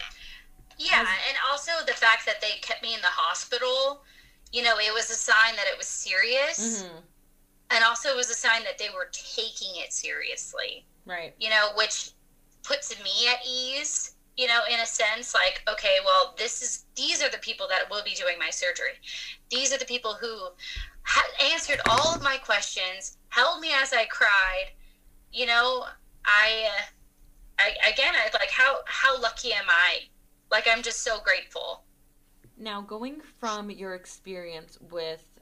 Yeah, 0.79 0.99
and 0.99 1.37
also 1.49 1.71
the 1.85 1.93
fact 1.93 2.25
that 2.25 2.41
they 2.41 2.59
kept 2.61 2.81
me 2.81 2.93
in 2.93 3.01
the 3.01 3.07
hospital. 3.07 4.01
You 4.51 4.63
know, 4.63 4.77
it 4.77 4.93
was 4.93 5.09
a 5.09 5.15
sign 5.15 5.55
that 5.57 5.65
it 5.71 5.77
was 5.77 5.87
serious, 5.87 6.83
mm-hmm. 6.83 6.97
And 7.71 7.83
also 7.83 8.09
it 8.09 8.15
was 8.15 8.29
a 8.29 8.35
sign 8.35 8.63
that 8.63 8.77
they 8.77 8.89
were 8.89 9.09
taking 9.11 9.71
it 9.75 9.93
seriously. 9.93 10.85
Right. 11.05 11.33
You 11.39 11.49
know, 11.49 11.69
which 11.75 12.11
puts 12.63 12.91
me 13.03 13.27
at 13.29 13.39
ease 13.47 14.15
you 14.37 14.45
know, 14.45 14.59
in 14.71 14.79
a 14.79 14.85
sense, 14.85 15.33
like, 15.33 15.63
okay, 15.67 15.97
well, 16.05 16.35
this 16.37 16.61
is 16.61 16.85
these 16.95 17.23
are 17.23 17.29
the 17.29 17.39
people 17.39 17.67
that 17.69 17.89
will 17.89 18.03
be 18.03 18.13
doing 18.13 18.37
my 18.37 18.51
surgery. 18.51 18.93
These 19.49 19.73
are 19.73 19.79
the 19.79 19.85
people 19.85 20.13
who 20.13 20.49
ha- 21.03 21.51
answered 21.51 21.81
all 21.89 22.13
of 22.13 22.21
my 22.21 22.37
questions, 22.37 23.17
held 23.29 23.59
me 23.59 23.69
as 23.73 23.93
I 23.93 24.05
cried. 24.05 24.67
You 25.33 25.47
know, 25.47 25.85
I, 26.23 26.67
uh, 26.67 26.83
I 27.59 27.91
again, 27.91 28.13
I 28.15 28.29
like 28.37 28.51
how 28.51 28.77
how 28.85 29.19
lucky 29.19 29.53
am 29.53 29.65
I? 29.67 30.01
Like 30.51 30.67
I'm 30.71 30.83
just 30.83 31.03
so 31.03 31.19
grateful. 31.19 31.83
Now, 32.59 32.81
going 32.81 33.21
from 33.39 33.71
your 33.71 33.95
experience 33.95 34.77
with 34.91 35.39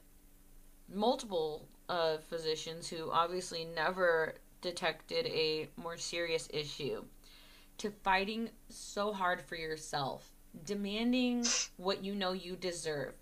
multiple 0.92 1.68
uh, 1.88 2.18
physicians 2.28 2.88
who 2.88 3.10
obviously 3.10 3.64
never 3.64 4.34
detected 4.60 5.26
a 5.26 5.68
more 5.76 5.96
serious 5.96 6.48
issue 6.52 7.04
to 7.78 7.90
fighting 8.02 8.50
so 8.68 9.12
hard 9.12 9.42
for 9.42 9.56
yourself, 9.56 10.30
demanding 10.64 11.44
what 11.76 12.02
you 12.02 12.14
know 12.14 12.32
you 12.32 12.56
deserve, 12.56 13.14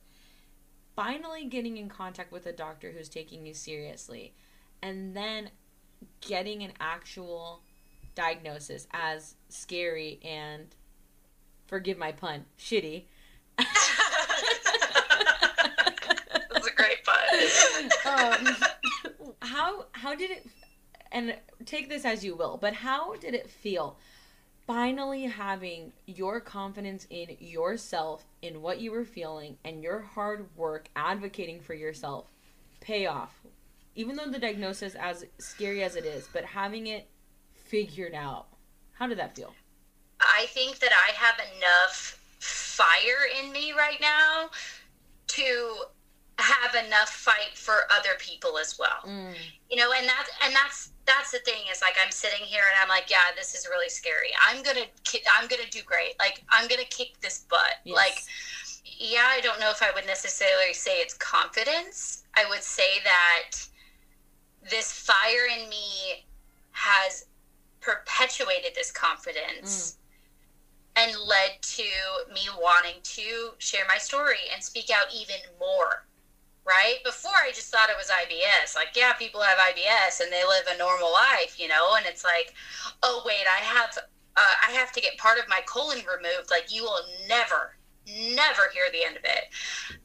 finally 0.95 1.45
getting 1.45 1.77
in 1.77 1.89
contact 1.89 2.31
with 2.33 2.47
a 2.47 2.53
doctor 2.53 2.93
who's 2.93 3.09
taking 3.09 3.45
you 3.45 3.53
seriously, 3.55 4.33
and 4.83 5.17
then 5.17 5.51
getting 6.21 6.63
an 6.63 6.73
actual 6.81 7.63
diagnosis 8.15 8.87
as 8.93 9.35
scary 9.49 10.21
and 10.25 10.77
forgive 11.67 11.99
my 11.99 12.13
pun, 12.13 12.45
shitty. 12.59 13.05
That's 16.53 16.67
a 16.67 16.75
great 16.77 17.05
pun. 17.05 17.91
how 19.43 19.87
how 19.93 20.15
did 20.15 20.31
it 20.31 20.47
and 21.13 21.37
take 21.65 21.89
this 21.89 22.05
as 22.05 22.25
you 22.25 22.35
will, 22.35 22.57
but 22.57 22.75
how 22.75 23.15
did 23.17 23.35
it 23.35 23.49
feel 23.49 23.99
finally 24.67 25.25
having 25.25 25.93
your 26.07 26.41
confidence 26.41 27.07
in 27.11 27.37
yourself, 27.39 28.25
in 28.43 28.63
what 28.63 28.81
you 28.81 28.91
were 28.91 29.05
feeling, 29.05 29.57
and 29.65 29.83
your 29.83 30.01
hard 30.01 30.49
work 30.57 30.89
advocating 30.97 31.61
for 31.61 31.75
yourself 31.75 32.27
pay 32.81 33.07
off? 33.07 33.31
even 33.97 34.17
though 34.17 34.27
the 34.27 34.39
diagnosis 34.39 34.95
as 34.95 35.25
scary 35.39 35.83
as 35.83 35.97
it 35.97 36.05
is, 36.05 36.29
but 36.33 36.45
having 36.45 36.87
it 36.87 37.09
figured 37.55 38.15
out. 38.15 38.47
How 38.93 39.07
did 39.07 39.19
that 39.19 39.37
feel? 39.37 39.55
I 40.21 40.47
think 40.51 40.79
that 40.81 40.91
I 40.93 41.13
have 41.13 41.39
enough 41.57 42.21
fire 42.39 43.29
in 43.41 43.53
me 43.53 43.73
right 43.73 44.01
now 44.01 44.51
to 45.29 45.75
have 46.39 46.75
enough 46.87 47.11
fight 47.11 47.55
for 47.55 47.87
other 47.97 48.17
people 48.19 48.59
as 48.59 48.79
well. 48.79 49.03
Mm. 49.07 49.35
You 49.71 49.77
know, 49.77 49.93
and 49.97 50.09
that's 50.09 50.31
and 50.45 50.55
that's 50.55 50.91
that's 51.07 51.31
the 51.33 51.39
thing 51.39 51.63
is 51.71 51.81
like 51.81 51.95
I'm 52.05 52.11
sitting 52.11 52.45
here 52.45 52.63
and 52.73 52.83
I'm 52.83 52.89
like, 52.89 53.11
yeah, 53.11 53.35
this 53.37 53.55
is 53.55 53.69
really 53.71 53.89
scary. 53.89 54.31
I'm 54.49 54.63
gonna 54.63 54.87
I'm 55.39 55.49
gonna 55.49 55.69
do 55.71 55.81
great. 55.85 56.19
Like 56.19 56.43
I'm 56.51 56.69
gonna 56.69 56.85
kick 56.85 57.21
this 57.21 57.45
butt. 57.49 57.79
Yes. 57.85 57.97
Like, 57.97 58.19
yeah, 58.85 59.27
I 59.29 59.41
don't 59.41 59.61
know 59.61 59.71
if 59.71 59.83
I 59.83 59.91
would 59.95 60.07
necessarily 60.07 60.73
say 60.73 60.99
it's 60.99 61.15
confidence. 61.15 62.25
I 62.37 62.47
would 62.49 62.63
say 62.63 63.01
that 63.05 63.53
this 64.69 64.93
fire 64.93 65.47
in 65.59 65.69
me 65.69 66.25
has 66.73 67.27
perpetuated 67.81 68.75
this 68.75 68.91
confidence 68.91 69.99
mm. 70.97 71.05
and 71.05 71.13
led 71.29 71.63
to 71.63 71.85
me 72.33 72.41
wanting 72.61 73.01
to 73.03 73.51
share 73.59 73.85
my 73.87 73.99
story 73.99 74.49
and 74.53 74.63
speak 74.63 74.91
out 74.91 75.07
even 75.15 75.37
more. 75.61 76.07
Right? 76.67 76.97
Before 77.05 77.37
I 77.45 77.51
just 77.53 77.71
thought 77.71 77.91
it 77.91 77.97
was 77.97 78.09
IBS. 78.09 78.75
Like, 78.75 78.97
yeah, 78.97 79.13
people 79.13 79.43
have 79.43 79.59
IBS 79.59 80.21
and 80.21 80.33
they 80.33 80.45
live 80.45 80.65
a 80.69 80.79
normal 80.79 81.13
life, 81.13 81.57
you 81.59 81.69
know, 81.69 81.95
and 81.97 82.07
it's 82.07 82.25
like, 82.25 82.55
oh 83.03 83.23
wait, 83.27 83.45
I 83.47 83.63
have 83.63 83.99
uh, 84.37 84.55
I 84.67 84.73
have 84.73 84.93
to 84.93 85.01
get 85.01 85.17
part 85.19 85.39
of 85.39 85.49
my 85.49 85.61
colon 85.67 85.99
removed. 85.99 86.51
Like, 86.51 86.75
you 86.75 86.83
will 86.83 87.05
never, 87.29 87.77
never 88.07 88.63
hear 88.73 88.85
the 88.93 89.05
end 89.05 89.17
of 89.17 89.25
it 89.25 89.45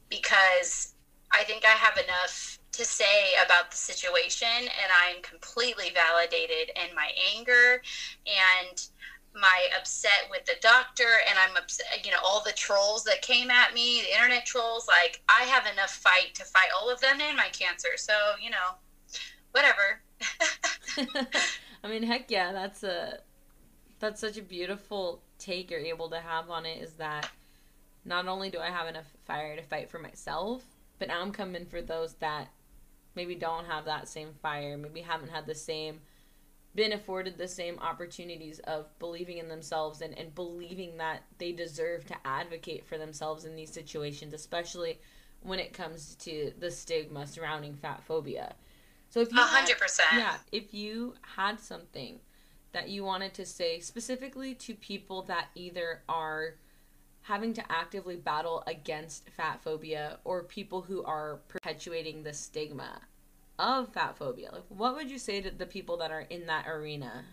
because 0.08 0.94
I 1.32 1.44
think 1.44 1.64
I 1.64 1.68
have 1.68 1.96
enough 1.96 2.58
to 2.72 2.84
say 2.84 3.32
about 3.44 3.70
the 3.70 3.76
situation 3.76 4.48
and 4.60 4.90
I'm 5.04 5.22
completely 5.22 5.90
validated 5.92 6.70
in 6.76 6.94
my 6.94 7.10
anger 7.36 7.82
and 8.26 8.88
my 9.34 9.68
upset 9.78 10.28
with 10.30 10.44
the 10.44 10.56
doctor 10.60 11.06
and 11.28 11.38
I'm 11.38 11.56
upset 11.56 12.04
you 12.04 12.10
know 12.10 12.18
all 12.24 12.42
the 12.44 12.52
trolls 12.52 13.04
that 13.04 13.22
came 13.22 13.50
at 13.50 13.74
me 13.74 14.02
the 14.02 14.14
internet 14.14 14.44
trolls 14.44 14.88
like 14.88 15.22
I 15.28 15.44
have 15.44 15.66
enough 15.72 15.90
fight 15.90 16.34
to 16.34 16.44
fight 16.44 16.68
all 16.80 16.90
of 16.90 17.00
them 17.00 17.20
and 17.20 17.36
my 17.36 17.48
cancer. 17.52 17.90
So 17.96 18.12
you 18.42 18.50
know 18.50 18.74
whatever. 19.52 20.02
I 21.84 21.88
mean 21.88 22.02
heck 22.02 22.30
yeah 22.30 22.52
that's 22.52 22.82
a 22.82 23.18
that's 24.00 24.20
such 24.20 24.36
a 24.36 24.42
beautiful 24.42 25.22
take 25.38 25.70
you're 25.70 25.80
able 25.80 26.10
to 26.10 26.20
have 26.20 26.50
on 26.50 26.66
it 26.66 26.82
is 26.82 26.94
that 26.94 27.30
not 28.04 28.26
only 28.26 28.50
do 28.50 28.58
I 28.58 28.70
have 28.70 28.88
enough 28.88 29.06
fire 29.26 29.56
to 29.56 29.62
fight 29.62 29.90
for 29.90 29.98
myself 29.98 30.64
but 30.98 31.08
now 31.08 31.20
I'm 31.20 31.32
coming 31.32 31.64
for 31.66 31.80
those 31.80 32.14
that 32.14 32.48
maybe 33.16 33.34
don't 33.34 33.66
have 33.66 33.86
that 33.86 34.08
same 34.08 34.34
fire, 34.42 34.76
maybe 34.76 35.00
haven't 35.00 35.30
had 35.30 35.46
the 35.46 35.54
same 35.54 36.00
been 36.74 36.92
afforded 36.92 37.36
the 37.36 37.48
same 37.48 37.78
opportunities 37.80 38.60
of 38.60 38.86
believing 38.98 39.38
in 39.38 39.48
themselves 39.48 40.02
and, 40.02 40.16
and 40.16 40.34
believing 40.34 40.96
that 40.98 41.22
they 41.38 41.52
deserve 41.52 42.04
to 42.06 42.16
advocate 42.24 42.86
for 42.86 42.96
themselves 42.96 43.44
in 43.44 43.56
these 43.56 43.72
situations, 43.72 44.32
especially 44.32 44.98
when 45.42 45.58
it 45.58 45.72
comes 45.72 46.14
to 46.16 46.52
the 46.58 46.70
stigma 46.70 47.26
surrounding 47.26 47.74
fat 47.74 48.02
phobia. 48.04 48.54
So 49.08 49.20
if 49.20 49.32
you 49.32 49.38
100%. 49.38 50.00
Had, 50.00 50.18
yeah, 50.18 50.36
if 50.52 50.72
you 50.72 51.14
had 51.36 51.58
something 51.58 52.20
that 52.72 52.88
you 52.88 53.04
wanted 53.04 53.34
to 53.34 53.44
say 53.44 53.80
specifically 53.80 54.54
to 54.54 54.74
people 54.74 55.22
that 55.22 55.48
either 55.56 56.02
are 56.08 56.54
having 57.22 57.52
to 57.54 57.72
actively 57.72 58.16
battle 58.16 58.62
against 58.66 59.28
fat 59.30 59.60
phobia 59.62 60.18
or 60.24 60.44
people 60.44 60.82
who 60.82 61.02
are 61.02 61.40
perpetuating 61.48 62.22
the 62.22 62.32
stigma 62.32 63.00
of 63.60 63.92
fat 63.92 64.16
phobia? 64.16 64.50
Like, 64.52 64.64
what 64.68 64.94
would 64.94 65.10
you 65.10 65.18
say 65.18 65.40
to 65.40 65.50
the 65.50 65.66
people 65.66 65.96
that 65.98 66.10
are 66.10 66.22
in 66.22 66.46
that 66.46 66.66
arena? 66.66 67.24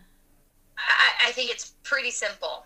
I, 0.77 1.29
I 1.29 1.31
think 1.31 1.49
it's 1.49 1.73
pretty 1.83 2.11
simple 2.11 2.65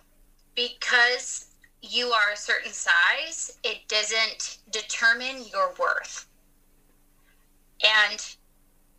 because 0.55 1.45
you 1.81 2.07
are 2.07 2.31
a 2.33 2.37
certain 2.37 2.71
size, 2.71 3.57
it 3.63 3.87
doesn't 3.87 4.59
determine 4.71 5.45
your 5.51 5.73
worth. 5.79 6.27
And 7.83 8.23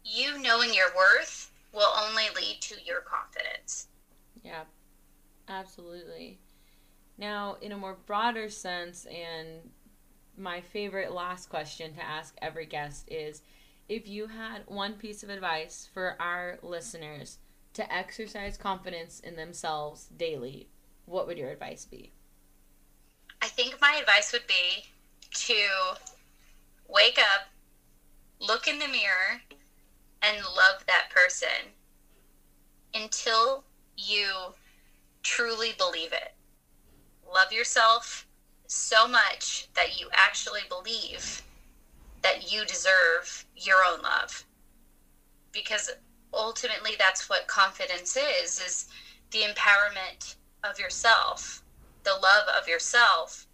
you 0.04 0.40
knowing 0.40 0.74
your 0.74 0.88
worth 0.96 1.52
will 1.72 1.92
only 1.96 2.24
lead 2.34 2.60
to 2.62 2.76
your 2.84 3.00
confidence. 3.00 3.88
Yeah, 4.42 4.64
absolutely. 5.48 6.38
Now, 7.18 7.56
in 7.60 7.72
a 7.72 7.76
more 7.76 7.98
broader 8.06 8.48
sense, 8.48 9.06
and 9.06 9.70
my 10.36 10.60
favorite 10.60 11.12
last 11.12 11.48
question 11.48 11.94
to 11.94 12.04
ask 12.04 12.34
every 12.42 12.66
guest 12.66 13.06
is 13.08 13.42
if 13.92 14.08
you 14.08 14.26
had 14.28 14.62
one 14.66 14.94
piece 14.94 15.22
of 15.22 15.28
advice 15.28 15.86
for 15.92 16.16
our 16.18 16.58
listeners 16.62 17.36
to 17.74 17.94
exercise 17.94 18.56
confidence 18.56 19.20
in 19.20 19.36
themselves 19.36 20.06
daily, 20.16 20.70
what 21.04 21.26
would 21.26 21.36
your 21.36 21.50
advice 21.50 21.84
be? 21.84 22.10
I 23.42 23.48
think 23.48 23.76
my 23.82 23.98
advice 24.00 24.32
would 24.32 24.46
be 24.46 24.86
to 25.30 25.98
wake 26.88 27.18
up, 27.18 27.48
look 28.40 28.66
in 28.66 28.78
the 28.78 28.88
mirror, 28.88 29.42
and 30.22 30.38
love 30.38 30.86
that 30.86 31.10
person 31.10 31.74
until 32.94 33.64
you 33.98 34.54
truly 35.22 35.72
believe 35.76 36.14
it. 36.14 36.32
Love 37.30 37.52
yourself 37.52 38.26
so 38.66 39.06
much 39.06 39.68
that 39.74 40.00
you 40.00 40.08
actually 40.14 40.62
believe 40.66 41.42
that 42.22 42.52
you 42.52 42.64
deserve 42.64 43.44
your 43.56 43.78
own 43.84 44.02
love. 44.02 44.44
Because 45.52 45.90
ultimately 46.32 46.92
that's 46.98 47.28
what 47.28 47.46
confidence 47.46 48.16
is 48.16 48.58
is 48.60 48.86
the 49.30 49.40
empowerment 49.40 50.36
of 50.64 50.78
yourself, 50.78 51.62
the 52.04 52.14
love 52.14 52.48
of 52.48 52.68
yourself, 52.68 53.46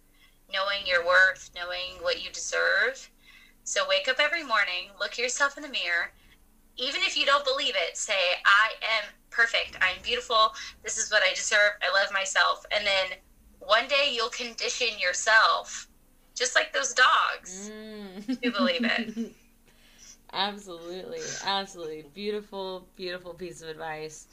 knowing 0.51 0.85
your 0.85 1.05
worth, 1.05 1.49
knowing 1.55 2.01
what 2.01 2.23
you 2.23 2.31
deserve. 2.31 3.09
So 3.63 3.87
wake 3.87 4.07
up 4.07 4.19
every 4.19 4.43
morning, 4.43 4.89
look 4.99 5.17
yourself 5.17 5.57
in 5.57 5.63
the 5.63 5.69
mirror, 5.69 6.11
even 6.79 7.01
if 7.03 7.17
you 7.17 7.25
don't 7.25 7.43
believe 7.43 7.75
it, 7.75 7.97
say, 7.97 8.13
I 8.45 8.71
am 8.81 9.09
perfect. 9.31 9.77
I'm 9.81 10.01
beautiful. 10.01 10.53
This 10.81 10.97
is 10.97 11.11
what 11.11 11.23
I 11.23 11.33
deserve. 11.33 11.73
I 11.81 11.91
love 12.01 12.11
myself. 12.13 12.65
And 12.71 12.87
then 12.87 13.17
one 13.59 13.87
day 13.89 14.11
you'll 14.13 14.29
condition 14.29 14.97
yourself, 14.97 15.88
just 16.39 16.55
like 16.55 16.73
those 16.73 16.93
dogs, 16.93 17.69
mm. 17.71 18.41
to 18.41 18.51
believe 18.51 18.83
it. 18.83 19.33
absolutely. 20.33 21.19
Absolutely. 21.45 22.05
Beautiful, 22.13 22.87
beautiful 22.95 23.33
piece 23.33 23.61
of 23.61 23.69
advice. 23.69 24.27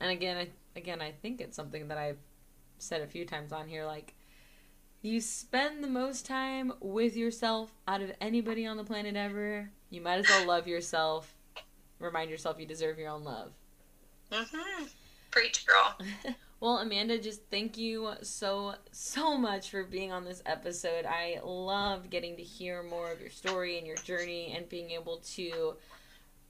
And 0.00 0.10
again, 0.10 0.36
I, 0.36 0.48
again, 0.78 1.00
I 1.00 1.12
think 1.12 1.40
it's 1.40 1.56
something 1.56 1.88
that 1.88 1.98
I've 1.98 2.18
said 2.78 3.00
a 3.00 3.06
few 3.06 3.24
times 3.24 3.52
on 3.52 3.68
here. 3.68 3.84
Like, 3.86 4.14
you 5.02 5.20
spend 5.20 5.82
the 5.82 5.88
most 5.88 6.26
time 6.26 6.72
with 6.80 7.16
yourself 7.16 7.72
out 7.86 8.02
of 8.02 8.12
anybody 8.20 8.66
on 8.66 8.76
the 8.76 8.84
planet 8.84 9.16
ever. 9.16 9.70
You 9.88 10.00
might 10.00 10.18
as 10.18 10.28
well 10.28 10.46
love 10.46 10.66
yourself 10.68 11.34
remind 12.00 12.30
yourself 12.30 12.58
you 12.58 12.66
deserve 12.66 12.98
your 12.98 13.10
own 13.10 13.22
love. 13.22 13.52
Mm-hmm. 14.32 14.84
Preach, 15.30 15.66
girl. 15.66 15.96
well, 16.60 16.76
Amanda, 16.78 17.18
just 17.18 17.40
thank 17.50 17.78
you 17.78 18.10
so, 18.22 18.74
so 18.92 19.38
much 19.38 19.70
for 19.70 19.82
being 19.82 20.12
on 20.12 20.24
this 20.24 20.42
episode. 20.44 21.06
I 21.06 21.40
love 21.42 22.10
getting 22.10 22.36
to 22.36 22.42
hear 22.42 22.82
more 22.82 23.10
of 23.10 23.20
your 23.20 23.30
story 23.30 23.78
and 23.78 23.86
your 23.86 23.96
journey 23.96 24.52
and 24.54 24.68
being 24.68 24.90
able 24.90 25.18
to 25.34 25.76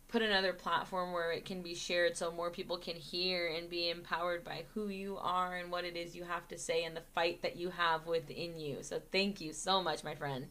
put 0.09 0.23
another 0.23 0.53
platform 0.53 1.13
where 1.13 1.31
it 1.31 1.45
can 1.45 1.63
be 1.63 1.77
shared 1.77 2.17
so 2.17 2.33
more 2.33 2.51
people 2.51 2.77
can 2.77 2.97
hear 2.97 3.55
and 3.57 3.71
be 3.71 3.89
empowered 3.89 4.43
by 4.43 4.65
who 4.75 4.89
you 4.89 5.17
are 5.21 5.57
and 5.57 5.71
what 5.71 5.85
it 5.85 5.97
is 5.97 6.17
you 6.17 6.25
have 6.25 6.49
to 6.49 6.59
say 6.59 6.83
and 6.83 6.97
the 6.97 7.03
fight 7.15 7.41
that 7.43 7.57
you 7.57 7.71
have 7.71 8.05
within 8.09 8.59
you. 8.59 8.79
So 8.81 9.01
thank 9.13 9.41
you 9.41 9.53
so 9.53 9.81
much, 9.81 10.03
my 10.03 10.17
friend. 10.17 10.47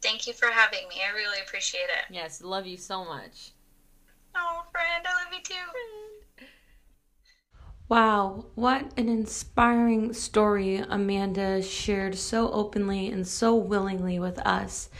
Thank 0.00 0.26
you 0.26 0.32
for 0.32 0.46
having 0.46 0.88
me. 0.88 0.96
I 1.06 1.14
really 1.14 1.40
appreciate 1.46 1.80
it. 1.82 2.06
Yes, 2.10 2.42
love 2.42 2.66
you 2.66 2.78
so 2.78 3.04
much. 3.04 3.50
Oh, 4.34 4.62
friend, 4.72 5.06
I 5.06 5.24
love 5.24 5.32
you 5.34 5.42
too. 5.42 6.23
Wow, 7.94 8.46
what 8.56 8.90
an 8.96 9.08
inspiring 9.08 10.14
story 10.14 10.78
Amanda 10.78 11.62
shared 11.62 12.16
so 12.16 12.50
openly 12.50 13.06
and 13.10 13.24
so 13.24 13.54
willingly 13.54 14.18
with 14.18 14.36
us. 14.40 14.90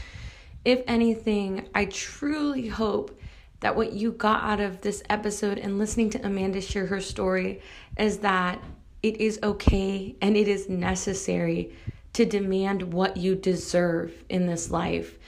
If 0.63 0.81
anything, 0.87 1.67
I 1.75 1.87
truly 1.87 2.69
hope 2.69 3.19
that 3.59 3.75
what 3.75 3.91
you 3.91 4.13
got 4.13 4.43
out 4.45 4.61
of 4.61 4.79
this 4.79 5.03
episode 5.09 5.57
and 5.57 5.77
listening 5.77 6.09
to 6.11 6.25
Amanda 6.25 6.61
share 6.61 6.85
her 6.85 7.01
story 7.01 7.59
is 7.97 8.19
that 8.19 8.63
it 9.03 9.19
is 9.19 9.39
okay 9.43 10.15
and 10.21 10.37
it 10.37 10.47
is 10.47 10.69
necessary 10.69 11.73
to 12.13 12.23
demand 12.23 12.93
what 12.93 13.17
you 13.17 13.35
deserve 13.35 14.23
in 14.29 14.47
this 14.47 14.71
life. 14.71 15.19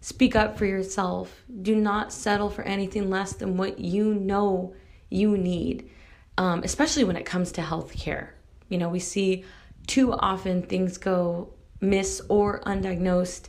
Speak 0.00 0.36
up 0.36 0.56
for 0.56 0.64
yourself. 0.64 1.42
Do 1.62 1.74
not 1.74 2.12
settle 2.12 2.50
for 2.50 2.62
anything 2.62 3.10
less 3.10 3.32
than 3.32 3.56
what 3.56 3.80
you 3.80 4.14
know 4.14 4.76
you 5.10 5.36
need, 5.36 5.90
um, 6.38 6.62
especially 6.62 7.04
when 7.04 7.16
it 7.16 7.24
comes 7.24 7.52
to 7.52 7.60
healthcare. 7.60 8.30
You 8.68 8.78
know, 8.78 8.88
we 8.88 9.00
see 9.00 9.44
too 9.86 10.12
often 10.12 10.62
things 10.62 10.98
go 10.98 11.50
miss 11.80 12.20
or 12.28 12.60
undiagnosed 12.60 13.48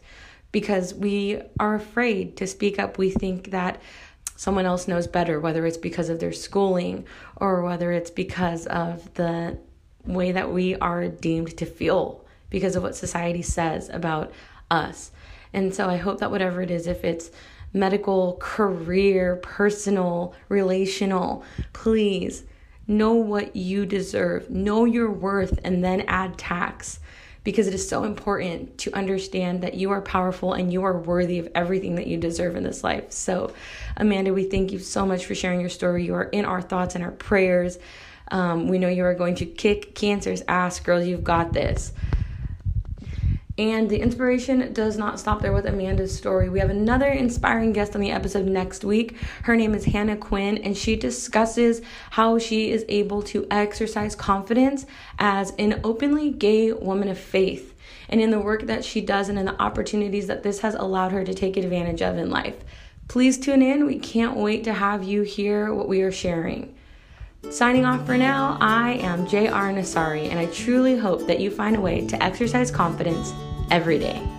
because 0.52 0.94
we 0.94 1.42
are 1.60 1.76
afraid 1.76 2.38
to 2.38 2.48
speak 2.48 2.80
up. 2.80 2.98
We 2.98 3.10
think 3.10 3.52
that 3.52 3.82
someone 4.36 4.66
else 4.66 4.88
knows 4.88 5.08
better, 5.08 5.40
whether 5.40 5.66
it's 5.66 5.78
because 5.78 6.10
of 6.10 6.20
their 6.20 6.32
schooling 6.32 7.06
or 7.36 7.64
whether 7.64 7.92
it's 7.92 8.12
because 8.12 8.68
of 8.68 9.14
the 9.16 9.58
way 10.06 10.32
that 10.32 10.52
we 10.52 10.76
are 10.76 11.08
deemed 11.08 11.58
to 11.58 11.66
feel 11.66 12.24
because 12.50 12.76
of 12.76 12.84
what 12.84 12.96
society 12.96 13.42
says 13.42 13.90
about 13.90 14.32
us. 14.72 15.12
And 15.54 15.74
so 15.74 15.90
I 15.90 15.98
hope 15.98 16.20
that 16.20 16.32
whatever 16.32 16.62
it 16.62 16.72
is, 16.72 16.88
if 16.88 17.04
it's 17.04 17.32
medical, 17.74 18.38
career, 18.40 19.38
personal, 19.38 20.34
relational, 20.50 21.44
please 21.74 22.44
know 22.88 23.14
what 23.14 23.56
you 23.56 23.86
deserve, 23.86 24.50
know 24.50 24.86
your 24.86 25.12
worth, 25.12 25.60
and 25.64 25.84
then 25.84 26.02
add 26.02 26.38
tax 26.38 27.00
because 27.44 27.68
it 27.68 27.74
is 27.74 27.88
so 27.88 28.04
important 28.04 28.78
to 28.78 28.94
understand 28.94 29.62
that 29.62 29.74
you 29.74 29.92
are 29.92 30.02
powerful 30.02 30.52
and 30.52 30.74
you 30.74 30.84
are 30.84 30.98
worthy 30.98 31.40
of 31.40 31.48
everything 31.56 31.96
that 31.96 32.06
you 32.06 32.18
deserve 32.18 32.58
in 32.58 32.64
this 32.64 32.84
life. 32.84 33.10
So, 33.12 33.54
Amanda, 33.96 34.34
we 34.34 34.44
thank 34.44 34.74
you 34.74 34.80
so 34.80 35.06
much 35.06 35.26
for 35.26 35.34
sharing 35.34 35.62
your 35.62 35.70
story. 35.70 36.04
You 36.04 36.16
are 36.16 36.26
in 36.26 36.44
our 36.44 36.62
thoughts 36.62 36.96
and 36.96 37.04
our 37.04 37.12
prayers. 37.12 37.80
Um, 38.30 38.68
we 38.68 38.80
know 38.80 38.90
you 38.90 39.06
are 39.06 39.14
going 39.14 39.36
to 39.36 39.46
kick 39.46 39.96
cancer's 39.96 40.44
ass, 40.48 40.82
girl. 40.82 41.02
You've 41.02 41.24
got 41.24 41.54
this. 41.54 41.94
And 43.58 43.90
the 43.90 44.00
inspiration 44.00 44.72
does 44.72 45.00
not 45.00 45.20
stop 45.20 45.42
there 45.42 45.52
with 45.52 45.66
Amanda's 45.66 46.16
story. 46.16 46.48
We 46.48 46.60
have 46.60 46.70
another 46.70 47.08
inspiring 47.08 47.74
guest 47.74 47.96
on 47.96 48.02
the 48.02 48.12
episode 48.12 48.46
next 48.46 48.84
week. 48.84 49.18
Her 49.44 49.56
name 49.56 49.74
is 49.74 49.86
Hannah 49.86 50.16
Quinn, 50.16 50.60
and 50.60 50.78
she 50.78 50.96
discusses 50.96 51.82
how 52.12 52.38
she 52.38 52.72
is 52.72 52.86
able 52.88 53.24
to 53.24 53.48
exercise 53.50 54.16
confidence 54.16 54.86
as 55.18 55.54
an 55.58 55.82
openly 55.84 56.30
gay 56.30 56.72
woman 56.72 57.08
of 57.08 57.18
faith 57.18 57.74
and 58.10 58.22
in 58.22 58.30
the 58.30 58.40
work 58.40 58.68
that 58.68 58.86
she 58.86 59.02
does 59.02 59.28
and 59.28 59.40
in 59.40 59.46
the 59.46 59.60
opportunities 59.60 60.28
that 60.28 60.44
this 60.44 60.60
has 60.60 60.76
allowed 60.76 61.12
her 61.12 61.24
to 61.24 61.34
take 61.34 61.58
advantage 61.58 62.04
of 62.04 62.16
in 62.16 62.30
life. 62.30 62.58
Please 63.08 63.40
tune 63.40 63.64
in. 63.64 63.88
We 63.88 63.98
can't 63.98 64.38
wait 64.38 64.66
to 64.66 64.74
have 64.74 65.04
you 65.04 65.24
hear 65.24 65.74
what 65.74 65.88
we 65.88 66.02
are 66.04 66.12
sharing. 66.12 66.76
Signing 67.50 67.86
off 67.86 68.06
for 68.06 68.18
now, 68.18 68.58
I 68.62 68.94
am 68.94 69.26
JR 69.26 69.72
Nasari, 69.74 70.30
and 70.30 70.38
I 70.38 70.46
truly 70.48 70.98
hope 70.98 71.26
that 71.26 71.40
you 71.40 71.50
find 71.50 71.76
a 71.76 71.82
way 71.82 72.06
to 72.06 72.22
exercise 72.22 72.70
confidence 72.70 73.34
every 73.70 74.00
day. 74.00 74.37